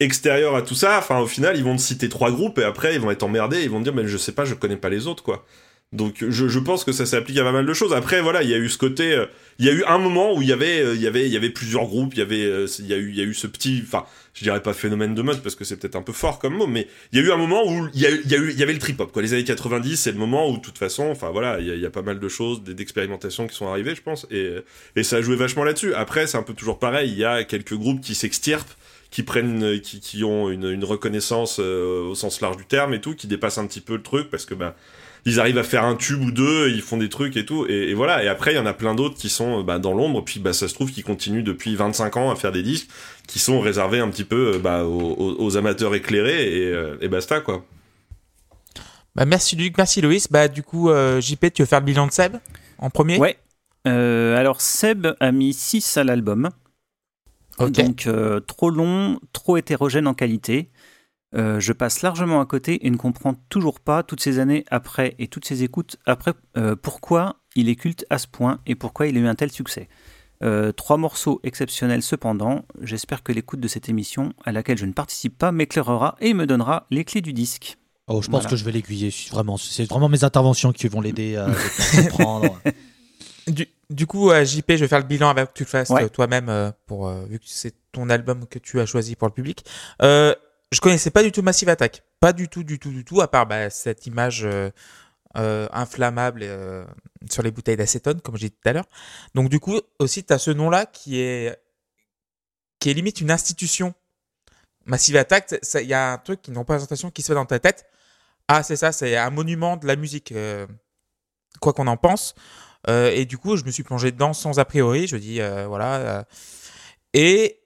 [0.00, 2.94] extérieurs à tout ça, enfin, au final, ils vont te citer trois groupes et après,
[2.94, 4.88] ils vont être emmerdés, ils vont te dire, mais je sais pas, je connais pas
[4.88, 5.44] les autres, quoi.
[5.92, 7.92] Donc, je, je pense que ça s'applique à pas mal de choses.
[7.92, 9.26] Après, voilà, il y a eu ce côté, euh,
[9.58, 11.32] il y a eu un moment où il y avait, euh, il y avait, il
[11.32, 13.24] y avait plusieurs groupes, il y avait, euh, il y a eu, il y a
[13.24, 16.02] eu ce petit, enfin, je dirais pas phénomène de mode parce que c'est peut-être un
[16.02, 18.10] peu fort comme mot, mais il y a eu un moment où il y a,
[18.10, 19.20] il y a eu, il y avait le trip hop, quoi.
[19.20, 21.74] Les années 90, c'est le moment où, de toute façon, enfin voilà, il y a,
[21.74, 24.50] y a pas mal de choses, d'expérimentations qui sont arrivées, je pense, et,
[24.96, 25.92] et ça a joué vachement là-dessus.
[25.92, 28.78] Après, c'est un peu toujours pareil, il y a quelques groupes qui s'extirpent,
[29.10, 33.00] qui prennent, qui, qui ont une, une reconnaissance euh, au sens large du terme et
[33.00, 34.74] tout, qui dépassent un petit peu le truc parce que, bah,
[35.24, 37.90] ils arrivent à faire un tube ou deux, ils font des trucs et tout, et,
[37.90, 38.24] et voilà.
[38.24, 40.40] Et après, il y en a plein d'autres qui sont euh, bah, dans l'ombre, puis
[40.40, 42.88] bah, ça se trouve qu'ils continuent depuis 25 ans à faire des disques
[43.26, 47.40] qui sont réservés un petit peu euh, bah, aux, amateurs éclairés, et, euh, et basta
[47.40, 47.64] quoi.
[49.14, 50.28] Bah, merci Luc, merci Loïs.
[50.30, 52.36] Bah, du coup, euh, JP, tu veux faire le bilan de Seb
[52.78, 53.18] en premier?
[53.18, 53.36] Ouais.
[53.86, 56.50] Euh, alors Seb a mis 6 à l'album.
[57.58, 57.72] Ok.
[57.72, 60.70] Donc euh, trop long, trop hétérogène en qualité.
[61.34, 65.14] Euh, je passe largement à côté et ne comprends toujours pas toutes ces années après
[65.18, 69.06] et toutes ces écoutes après euh, pourquoi il est culte à ce point et pourquoi
[69.06, 69.88] il a eu un tel succès.
[70.42, 72.64] Euh, trois morceaux exceptionnels cependant.
[72.82, 76.46] J'espère que l'écoute de cette émission, à laquelle je ne participe pas, m'éclairera et me
[76.46, 77.78] donnera les clés du disque.
[78.08, 78.50] Oh, je pense Voilà.
[78.50, 79.14] que je vais l'aiguiller.
[79.30, 81.46] Vraiment, c'est vraiment mes interventions qui vont l'aider à
[81.96, 82.58] comprendre.
[83.46, 85.90] Du, du coup, euh, JP, je vais faire le bilan avant que tu le fasses
[85.90, 86.08] Ouais.
[86.08, 89.32] toi-même, euh, pour euh, vu que c'est ton album que tu as choisi pour le
[89.34, 89.64] public.
[90.02, 90.34] Euh,
[90.72, 93.28] je connaissais pas du tout Massive Attack, pas du tout, du tout, du tout, à
[93.28, 94.70] part bah, cette image euh,
[95.36, 96.84] euh, inflammable euh,
[97.30, 98.88] sur les bouteilles d'acétone, comme j'ai dit tout à l'heure.
[99.34, 101.56] Donc du coup, aussi, tu as ce nom-là qui est
[102.80, 103.94] qui est limite une institution.
[104.86, 107.86] Massive Attack, il y a un truc, une représentation qui se fait dans ta tête.
[108.48, 110.66] Ah, c'est ça, c'est un monument de la musique, euh,
[111.60, 112.34] quoi qu'on en pense.
[112.88, 115.06] Euh, et du coup, je me suis plongé dedans sans a priori.
[115.06, 116.26] Je dis, euh, voilà.
[117.14, 117.61] et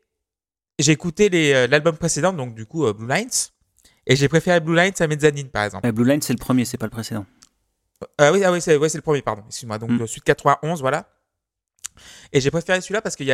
[0.78, 3.30] j'ai écouté euh, l'album précédent, donc du coup, euh, Blue Lines.
[4.06, 5.86] Et j'ai préféré Blue Lines à Mezzanine, par exemple.
[5.86, 7.26] Euh, Blue Line, c'est le premier, c'est pas le précédent.
[8.18, 9.42] Ah oui, ah oui, c'est ouais, le premier, pardon.
[9.48, 9.78] Excuse-moi.
[9.78, 9.98] Donc, Mm.
[9.98, 11.08] le Sud 91, voilà.
[12.32, 13.24] Et j'ai préféré celui-là parce que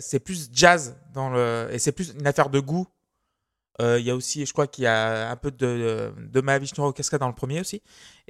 [0.00, 2.86] c'est plus jazz dans le, et c'est plus une affaire de goût.
[3.80, 6.82] Euh, Il y a aussi, je crois qu'il y a un peu de, de Mahavishnu
[6.82, 7.80] Orchestra dans le premier aussi.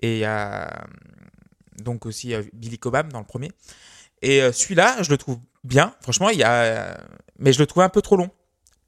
[0.02, 0.84] Et il y a
[1.82, 3.50] donc aussi euh, Billy Cobham dans le premier.
[4.20, 5.94] Et euh, celui-là, je le trouve bien.
[6.02, 7.00] Franchement, il y a,
[7.38, 8.30] mais je le trouve un peu trop long.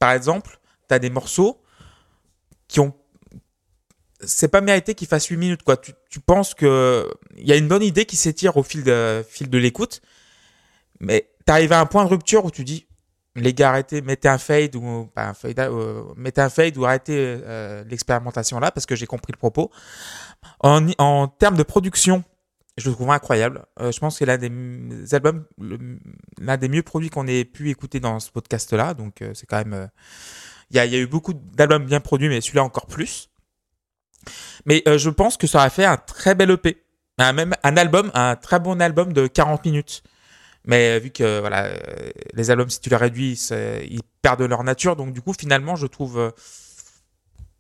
[0.01, 0.59] Par exemple,
[0.89, 1.63] tu as des morceaux
[2.67, 2.93] qui ont
[4.23, 5.77] c'est pas mérité qu'il fasse 8 minutes quoi.
[5.77, 9.25] Tu, tu penses que il y a une bonne idée qui s'étire au fil de
[9.29, 10.03] fil de l'écoute,
[10.99, 12.87] mais t'arrives à un point de rupture où tu dis
[13.37, 16.85] les gars arrêtez, mettez un fade ou pas un fade, euh, mettez un fade ou
[16.85, 19.71] arrêtez euh, l'expérimentation là parce que j'ai compris le propos.
[20.61, 22.25] En, en termes de production,
[22.81, 23.65] je le trouve incroyable.
[23.81, 25.45] Euh, je pense que l'un des albums,
[26.39, 28.95] l'un des mieux produits qu'on ait pu écouter dans ce podcast là.
[28.95, 29.87] Donc euh, c'est quand même, euh,
[30.71, 33.31] il y, a, eu beaucoup d'albums bien produits, mais celui-là encore plus.
[34.67, 36.85] Mais je pense que ça aurait fait un très bel EP.
[37.19, 40.03] Un, même un album, un très bon album de 40 minutes.
[40.67, 41.71] Mais vu que voilà,
[42.35, 44.95] les albums, si tu les réduis, ils perdent leur nature.
[44.95, 46.33] Donc du coup, finalement, je trouve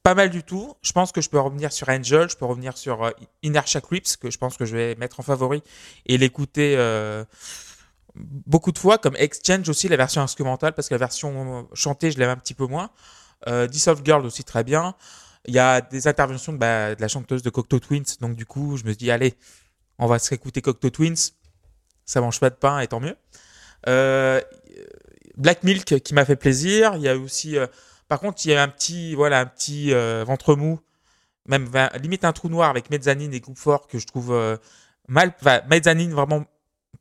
[0.02, 0.74] pas mal du tout.
[0.82, 3.10] Je pense que je peux revenir sur Angel, je peux revenir sur euh,
[3.42, 5.62] Inertia Creeps, que je pense que je vais mettre en favori
[6.06, 7.24] et l'écouter euh,
[8.14, 12.18] beaucoup de fois, comme Exchange aussi, la version instrumentale, parce que la version chantée, je
[12.18, 12.90] l'aime un petit peu moins.
[13.48, 14.94] Euh, Dissolve Girl aussi très bien.
[15.46, 18.46] Il y a des interventions de, bah, de la chanteuse de Cocteau Twins, donc du
[18.46, 19.34] coup, je me dis, allez,
[19.98, 21.32] on va se réécouter Cocteau Twins.
[22.04, 23.16] Ça mange pas de pain, et tant mieux.
[23.88, 24.40] Euh,
[25.36, 26.94] Black Milk qui m'a fait plaisir.
[26.96, 27.66] Il y a aussi, euh,
[28.10, 30.80] par contre, il y a un petit, voilà, un petit euh, ventre mou,
[31.46, 34.56] même va- limite un trou noir avec Mezzanine et Groupe Fort que je trouve euh,
[35.06, 35.32] mal.
[35.70, 36.44] Mezzanine vraiment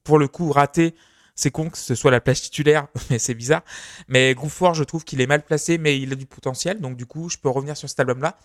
[0.04, 0.94] pour le coup raté.
[1.36, 3.64] C'est con que ce soit la place titulaire, mais c'est bizarre.
[4.08, 6.80] Mais Groupe Fort, je trouve qu'il est mal placé, mais il a du potentiel.
[6.80, 8.38] Donc du coup, je peux revenir sur cet album-là.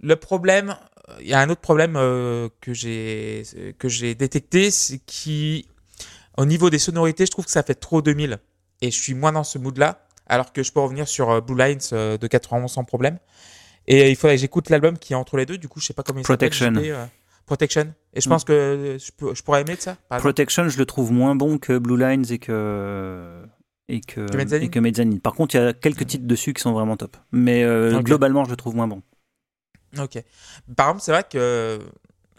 [0.00, 0.76] Le problème,
[1.20, 3.44] il y a un autre problème euh, que j'ai
[3.78, 5.68] que j'ai détecté, c'est qui
[6.36, 8.38] au niveau des sonorités, je trouve que ça fait trop 2000
[8.82, 11.56] et je suis moins dans ce mood-là, alors que je peux revenir sur euh, Blue
[11.56, 13.18] Lines euh, de 91 sans problème.
[13.86, 15.58] Et il faudrait que j'écoute l'album qui est entre les deux.
[15.58, 16.48] Du coup, je sais pas comment il s'appelle.
[16.50, 16.74] Protection.
[16.76, 17.06] Euh,
[17.46, 17.94] Protection.
[18.14, 18.32] Et je Mm.
[18.32, 19.96] pense que je, pourrais aimer de ça.
[20.08, 20.18] par.
[20.20, 23.44] Protection, je le trouve moins bon que Blue Lines et que
[23.88, 25.20] et que, Que Mezzanine et que Mezzanine.
[25.20, 27.18] Par contre, il y a quelques titres dessus qui sont vraiment top.
[27.32, 29.02] Mais euh, globalement, je le trouve moins bon.
[29.98, 30.22] Ok.
[30.74, 31.78] Par exemple, c'est vrai que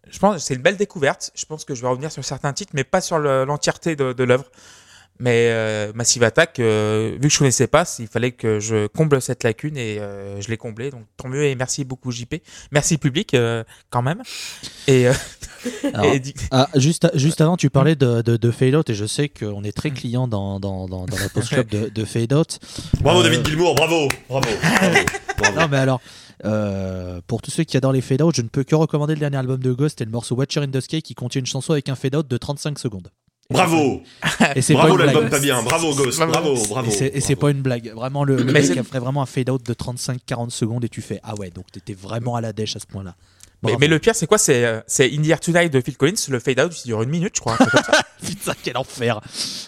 [0.09, 1.31] je pense que c'est une belle découverte.
[1.35, 4.11] Je pense que je vais revenir sur certains titres, mais pas sur le- l'entièreté de,
[4.13, 4.45] de l'œuvre.
[5.17, 9.21] Mais euh, Massive Attack, euh, vu que je connaissais pas, il fallait que je comble
[9.21, 10.91] cette lacune et euh, je l'ai comblée.
[10.91, 12.35] Donc tant mieux et merci beaucoup JP.
[12.71, 14.21] Merci public euh, quand même.
[14.87, 15.13] Et, euh,
[15.93, 18.93] Alors, et du- Ah, juste, juste avant, tu parlais de, de, de Fade Out et
[18.93, 22.05] je sais qu'on est très client dans, dans, dans, dans la post club de, de
[22.05, 22.59] Fade Out.
[22.99, 24.97] Bravo Euh, David Gilmour, bravo, bravo, bravo,
[25.37, 25.59] bravo.
[25.59, 26.01] Non, mais alors,
[26.43, 29.19] euh, pour tous ceux qui adorent les Fade Out, je ne peux que recommander le
[29.21, 31.71] dernier album de Ghost et le morceau Watcher in the Sky qui contient une chanson
[31.71, 33.09] avec un Fade Out de 35 secondes.
[33.49, 34.01] Bravo,
[34.55, 35.13] Et c'est pas bravo une blague.
[35.13, 36.55] l'album pas bien, bravo Ghost, Bravo.
[36.67, 36.89] bravo.
[36.91, 37.91] Et c'est- pas une blague.
[37.93, 40.83] Vraiment, le, le Mais mec c'est- a ferait vraiment un fade out de 35-40 secondes
[40.83, 43.15] et tu fais Ah ouais, donc t'étais vraiment à la dèche à ce point-là.
[43.79, 44.37] mais, le pire, c'est quoi?
[44.39, 46.13] C'est euh, c'est In the Air Tonight de Phil Collins.
[46.29, 47.55] Le fade out, il dure une minute, je crois.
[47.57, 48.01] comme ça.
[48.25, 49.21] Putain, quel enfer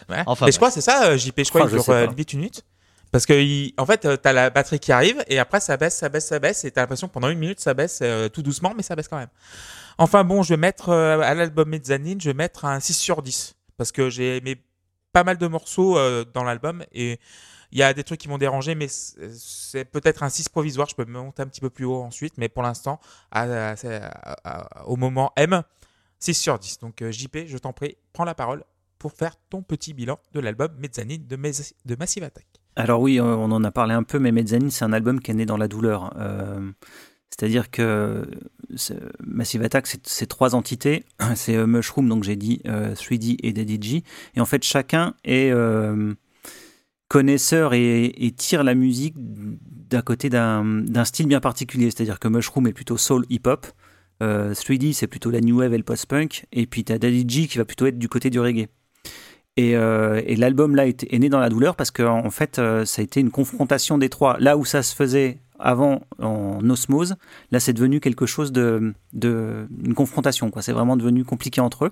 [0.09, 0.23] Ouais.
[0.25, 1.43] Enfin, mais je crois c'est ça, euh, JP.
[1.43, 2.63] Je crois qu'il dure sais euh, limite une minute.
[3.11, 6.09] Parce que, il- en fait, t'as la batterie qui arrive et après ça baisse, ça
[6.09, 8.73] baisse, ça baisse et t'as l'impression que pendant une minute ça baisse euh, tout doucement,
[8.75, 9.29] mais ça baisse quand même.
[9.99, 13.21] Enfin bon, je vais mettre euh, à l'album Mezzanine, je vais mettre un 6 sur
[13.21, 14.61] 10 parce que j'ai aimé
[15.13, 17.19] pas mal de morceaux euh, dans l'album et
[17.71, 20.87] il y a des trucs qui m'ont dérangé, mais c'est peut-être un 6 provisoire.
[20.87, 22.99] Je peux me monter un petit peu plus haut ensuite, mais pour l'instant,
[24.85, 25.63] au moment M,
[26.19, 26.79] 6 sur 10.
[26.79, 28.63] Donc euh, JP, je t'en prie, prends la parole
[28.99, 31.35] pour faire ton petit bilan de l'album Mezzanine de,
[31.95, 32.47] Massive Attack.
[32.75, 35.35] Alors oui, on en a parlé un peu, mais Mezzanine, c'est un album qui est
[35.35, 36.13] né dans la douleur.
[36.17, 36.71] Euh,
[37.29, 38.25] C'est-à-dire que
[38.75, 41.03] c'est- Massive Attack, c'est trois entités.
[41.35, 44.03] C'est euh, Mushroom, donc j'ai dit euh, 3D et Daddy G.
[44.35, 46.13] Et en fait, chacun est euh,
[47.07, 51.91] connaisseur et, et tire la musique d'un côté d'un style bien particulier.
[51.91, 53.67] C'est-à-dire que Mushroom est plutôt soul hip-hop.
[54.23, 56.45] Euh, 3D, c'est plutôt la new wave et le post-punk.
[56.51, 58.67] Et puis tu as Daddy G qui va plutôt être du côté du reggae.
[59.57, 62.85] Et, euh, et l'album là est, né dans la douleur parce que en fait euh,
[62.85, 64.37] ça a été une confrontation des trois.
[64.39, 67.15] Là où ça se faisait avant en osmose,
[67.51, 70.51] là c'est devenu quelque chose de, de une confrontation.
[70.61, 71.91] C'est vraiment devenu compliqué entre eux.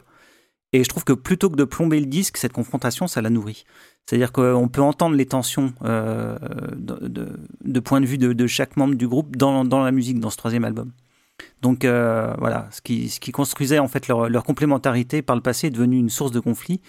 [0.73, 3.63] Et je trouve que plutôt que de plomber le disque, cette confrontation, ça la nourrit.
[4.05, 6.37] C'est-à-dire qu'on peut entendre les tensions euh,
[6.75, 7.29] de,
[7.63, 10.37] de, point de vue de, chaque membre du groupe dans, dans la musique, dans ce
[10.37, 10.91] troisième album.
[11.61, 15.67] Donc euh, voilà, ce qui, ce qui construisait en fait leur, complémentarité par le passé
[15.67, 16.81] est devenu une source de conflit.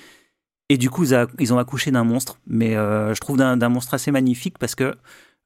[0.69, 1.05] Et du coup,
[1.39, 4.97] ils, ont accouché d'un monstre, mais euh, je trouve d'un monstre assez magnifique parce que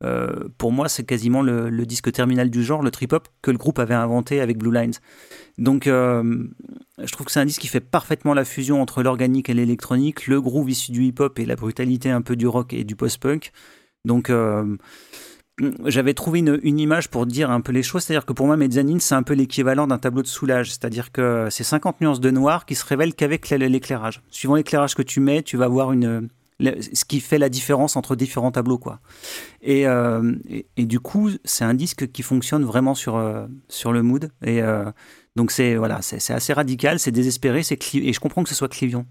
[0.03, 3.79] euh, pour moi, c'est quasiment le, disque terminal du genre, le trip-hop, que le groupe
[3.79, 4.95] avait inventé avec Blue Lines.
[5.59, 6.45] Donc, euh,
[6.99, 10.27] je trouve que c'est un disque qui fait parfaitement la fusion entre l'organique et l'électronique,
[10.27, 13.53] le groove issu du hip-hop et la brutalité un peu du rock et du post-punk.
[14.07, 14.77] Donc, euh,
[15.85, 18.57] j'avais trouvé une, une image pour dire un peu les choses, c'est-à-dire que pour moi,
[18.57, 22.31] Mezzanine, c'est un peu l'équivalent d'un tableau de soulage, c'est-à-dire que c'est 50 nuances de
[22.31, 24.23] noir qui se révèlent qu'avec l'é- l'éclairage.
[24.31, 28.17] Suivant l'éclairage que tu mets, tu vas voir une, ce qui fait la différence entre
[28.17, 29.01] différents tableaux, quoi.
[29.63, 30.35] Et, euh,
[30.77, 34.31] du coup, c'est un disque qui fonctionne vraiment sur, euh, sur le mood.
[34.45, 34.91] Et euh,
[35.37, 38.69] donc, c'est voilà, c'est assez radical, c'est désespéré, c'est et je comprends que ce soit
[38.69, 39.07] clivant.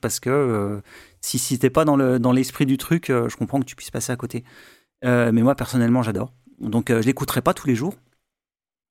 [0.00, 0.80] parce que
[1.20, 3.90] si, si t'es pas dans le- dans l'esprit du truc, je comprends que tu puisses
[3.90, 4.44] passer à côté.
[5.04, 6.32] Mais moi, personnellement, j'adore.
[6.60, 7.94] Donc, je l'écouterai pas tous les jours.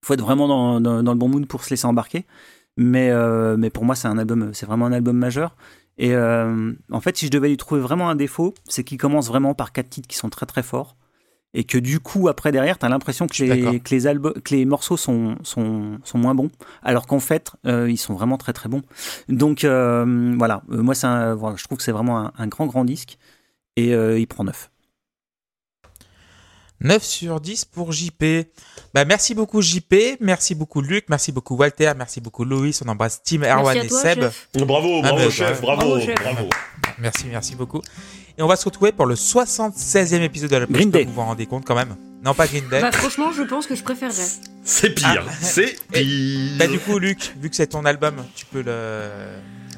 [0.05, 2.25] faut être vraiment dans, dans- le bon mood pour se laisser embarquer.
[2.77, 3.11] Mais,
[3.57, 5.55] mais pour moi, c'est un album, c'est vraiment un album majeur.
[5.99, 9.27] Et euh, en fait, si je devais lui trouver vraiment un défaut, c'est qu'il commence
[9.27, 10.95] vraiment par quatre titres qui sont très très forts.
[11.55, 14.53] Et que du coup, après derrière, tu as l'impression que, les, que, les albu- que
[14.55, 16.49] les morceaux sont, sont, sont moins bons.
[16.83, 18.83] Alors qu'en fait, euh, ils sont vraiment très très bons.
[19.29, 22.85] Donc euh, voilà, moi, un- voilà, je trouve que c'est vraiment un, un grand grand
[22.85, 23.17] disque.
[23.75, 24.69] Et il prend 9.
[26.81, 28.23] 9 sur 10 pour JP.
[28.93, 33.21] Bah, merci beaucoup JP, merci beaucoup Luc, merci beaucoup Walter, merci beaucoup Loïs, on embrasse
[33.23, 34.19] Tim, Erwan et toi, Seb.
[34.21, 34.47] chef.
[34.55, 36.15] Bravo, Ah, bravo chef, bah, bravo, bravo, chef.
[36.23, 36.49] bravo.
[36.99, 37.81] Merci, merci beaucoup.
[38.37, 41.03] Et on va se retrouver pour le 76e épisode de la Green Day.
[41.03, 42.81] vous vous en rendez compte quand même Non, pas Green Day.
[42.81, 44.15] Bah, franchement, je pense que je préférerais.
[44.63, 45.31] C'est pire, Ah.
[45.41, 46.55] c'est Et- pire.
[46.57, 49.09] Bah, du coup, Luc, vu que c'est ton album, tu peux le,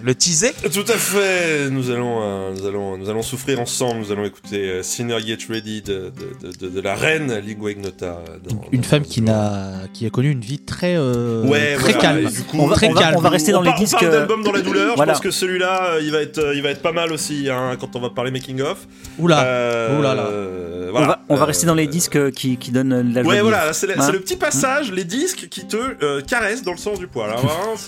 [0.03, 0.52] le teaser.
[0.73, 1.69] Tout à fait.
[1.69, 3.99] Nous allons, euh, nous allons, nous allons souffrir ensemble.
[4.02, 6.11] Nous allons écouter euh, Sinner Get Ready de,
[6.41, 8.06] de, de, de, de la reine Lingua Ignota.
[8.28, 11.76] euh, dans- Une dans- femme qui n'a qui a connu une vie très euh, Ouais,
[11.76, 12.30] très voilà, calme.
[12.30, 13.15] du coup, On va- très on va- calme.
[13.18, 14.95] on va rester dans les disques, On parle euh, d'album dans la douleur.
[14.95, 15.14] Voilà.
[15.14, 17.95] Je pense que celui-là, il va être, il va être pas mal aussi hein, quand
[17.95, 18.88] on va parler making of.
[19.19, 19.44] Oula.
[19.44, 23.23] Euh, là euh, on va, on va rester dans les disques qui, qui donnent la
[23.23, 26.22] joie Ouais, de voilà, c'est le, Hein le petit passage, les disques qui te euh,
[26.22, 27.30] caressent dans le sens du poil.
[27.30, 27.38] hein,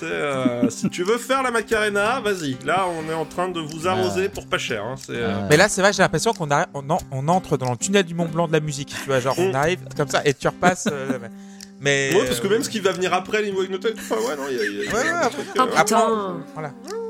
[0.03, 2.57] euh, si tu veux faire la Macarena, vas-y.
[2.65, 4.29] Là, on est en train de vous arroser Ouais.
[4.29, 4.83] pour pas cher.
[4.83, 5.47] hein, c'est, euh.
[5.49, 8.03] Mais là, c'est vrai, j'ai l'impression qu'on arri- on, en- on entre dans le tunnel
[8.03, 8.89] du Mont Blanc de la musique.
[8.89, 9.55] Tu vois, genre, on Mm.
[9.55, 10.87] arrive comme ça et tu repasses.
[10.91, 11.17] euh,
[11.79, 12.11] mais.
[12.15, 14.55] Ouais, parce que même ce qui va venir après Lingua Ignota, enfin, ouais, non, il
[14.55, 17.02] y a, y a- a Ouais, après- euh, putain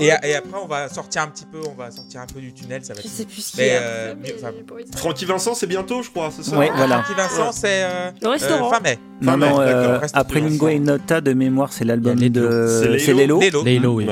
[0.00, 2.52] Et, et après, on va sortir un petit peu, on va sortir un peu du
[2.52, 2.84] tunnel.
[2.84, 3.80] Ça va Je être sais plus ce qu'il Mais, y a.
[3.80, 4.50] euh, mieux, enfin,
[4.96, 7.02] Francky Vincent, c'est bientôt, je crois, c'est ça Ouais, hein voilà.
[7.02, 8.68] Francky Vincent, c'est euh, Le restaurant.
[8.68, 8.98] euh, fin mai.
[9.22, 10.84] Non, euh, après Lingua longtemps.
[10.84, 12.28] Nota de mémoire, c'est l'album Lelo.
[12.30, 12.98] de.
[12.98, 13.40] C'est Lelo.
[13.40, 13.62] Lelo.
[13.64, 14.00] Lelo.
[14.00, 14.06] Et.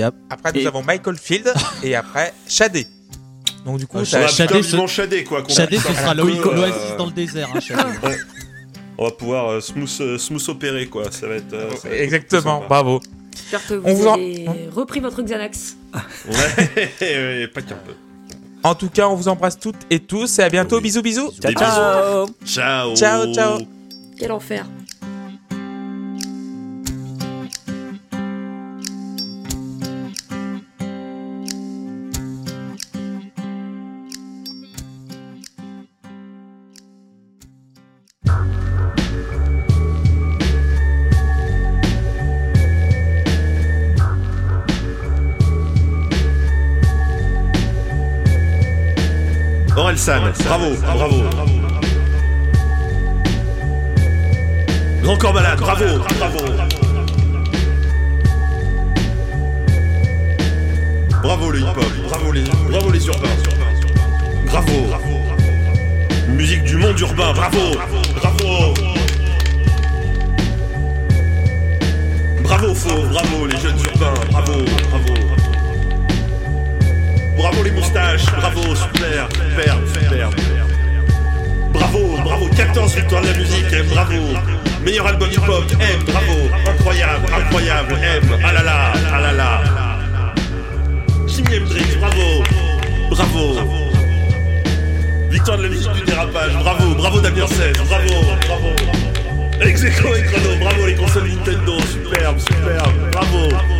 [0.00, 1.52] Et ap- Après, nous Et- avons Michael Field
[1.82, 2.86] et après Shadé.
[3.66, 5.42] Donc, du coup, ça a Shadé, Shadé, quoi.
[5.48, 7.48] Shadé, ce sera l'oasis euh, dans le désert.
[7.54, 8.10] Hein.
[8.98, 11.10] On va pouvoir euh, smooth, euh, smooth opérer, quoi.
[11.10, 11.52] Ça va être.
[11.52, 13.00] euh, Exactement, bravo.
[13.36, 15.76] J'espère que On vous en- avez repris votre Xanax.
[16.28, 17.92] Ouais, ouais, pas qu'un peu.
[18.62, 20.76] En tout cas, on vous embrasse toutes et tous et à bientôt.
[20.76, 20.82] Oui.
[20.82, 21.30] Bisous, bisous.
[21.40, 21.58] Des bisous.
[21.60, 22.94] Ciao Ciao.
[22.96, 23.58] Ciao, ciao.
[24.18, 24.66] Quel enfer.
[50.08, 51.24] Orelsan, bravo, bravo.
[55.04, 55.84] Encore malade, bravo,
[56.18, 56.38] bravo.
[61.22, 63.28] Bravo le hip-hop, bravo les, bravo les urbains.
[64.46, 64.72] Bravo.
[66.28, 67.58] Musique du monde urbain, bravo,
[68.20, 68.74] bravo.
[72.44, 74.52] Bravo faux, bravo les jeunes urbains, bravo,
[74.90, 75.45] bravo.
[77.36, 80.30] Bravo les moustaches, bravo, super, super, super.
[81.72, 84.14] Bravo, bravo, 14 victoires de la musique, M, bravo.
[84.82, 86.48] Meilleur album hip-hop, M, bravo.
[86.66, 89.62] Incroyable, incroyable, M, ah là là, ah là là.
[91.26, 92.42] Jimi Hendrix, bravo,
[93.10, 93.86] bravo.
[95.30, 98.14] Victoire de la musique du dérapage, bravo, bravo Damien 16, bravo,
[98.46, 98.68] bravo.
[99.60, 103.75] Execo et Chrono, bravo les consoles Nintendo, superbe, superbe, bravo.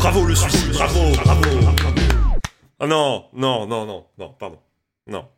[0.00, 1.74] Bravo le suicide, bravo, bravo.
[2.78, 4.58] Ah non, non, non, non, non, pardon.
[5.04, 5.28] Non.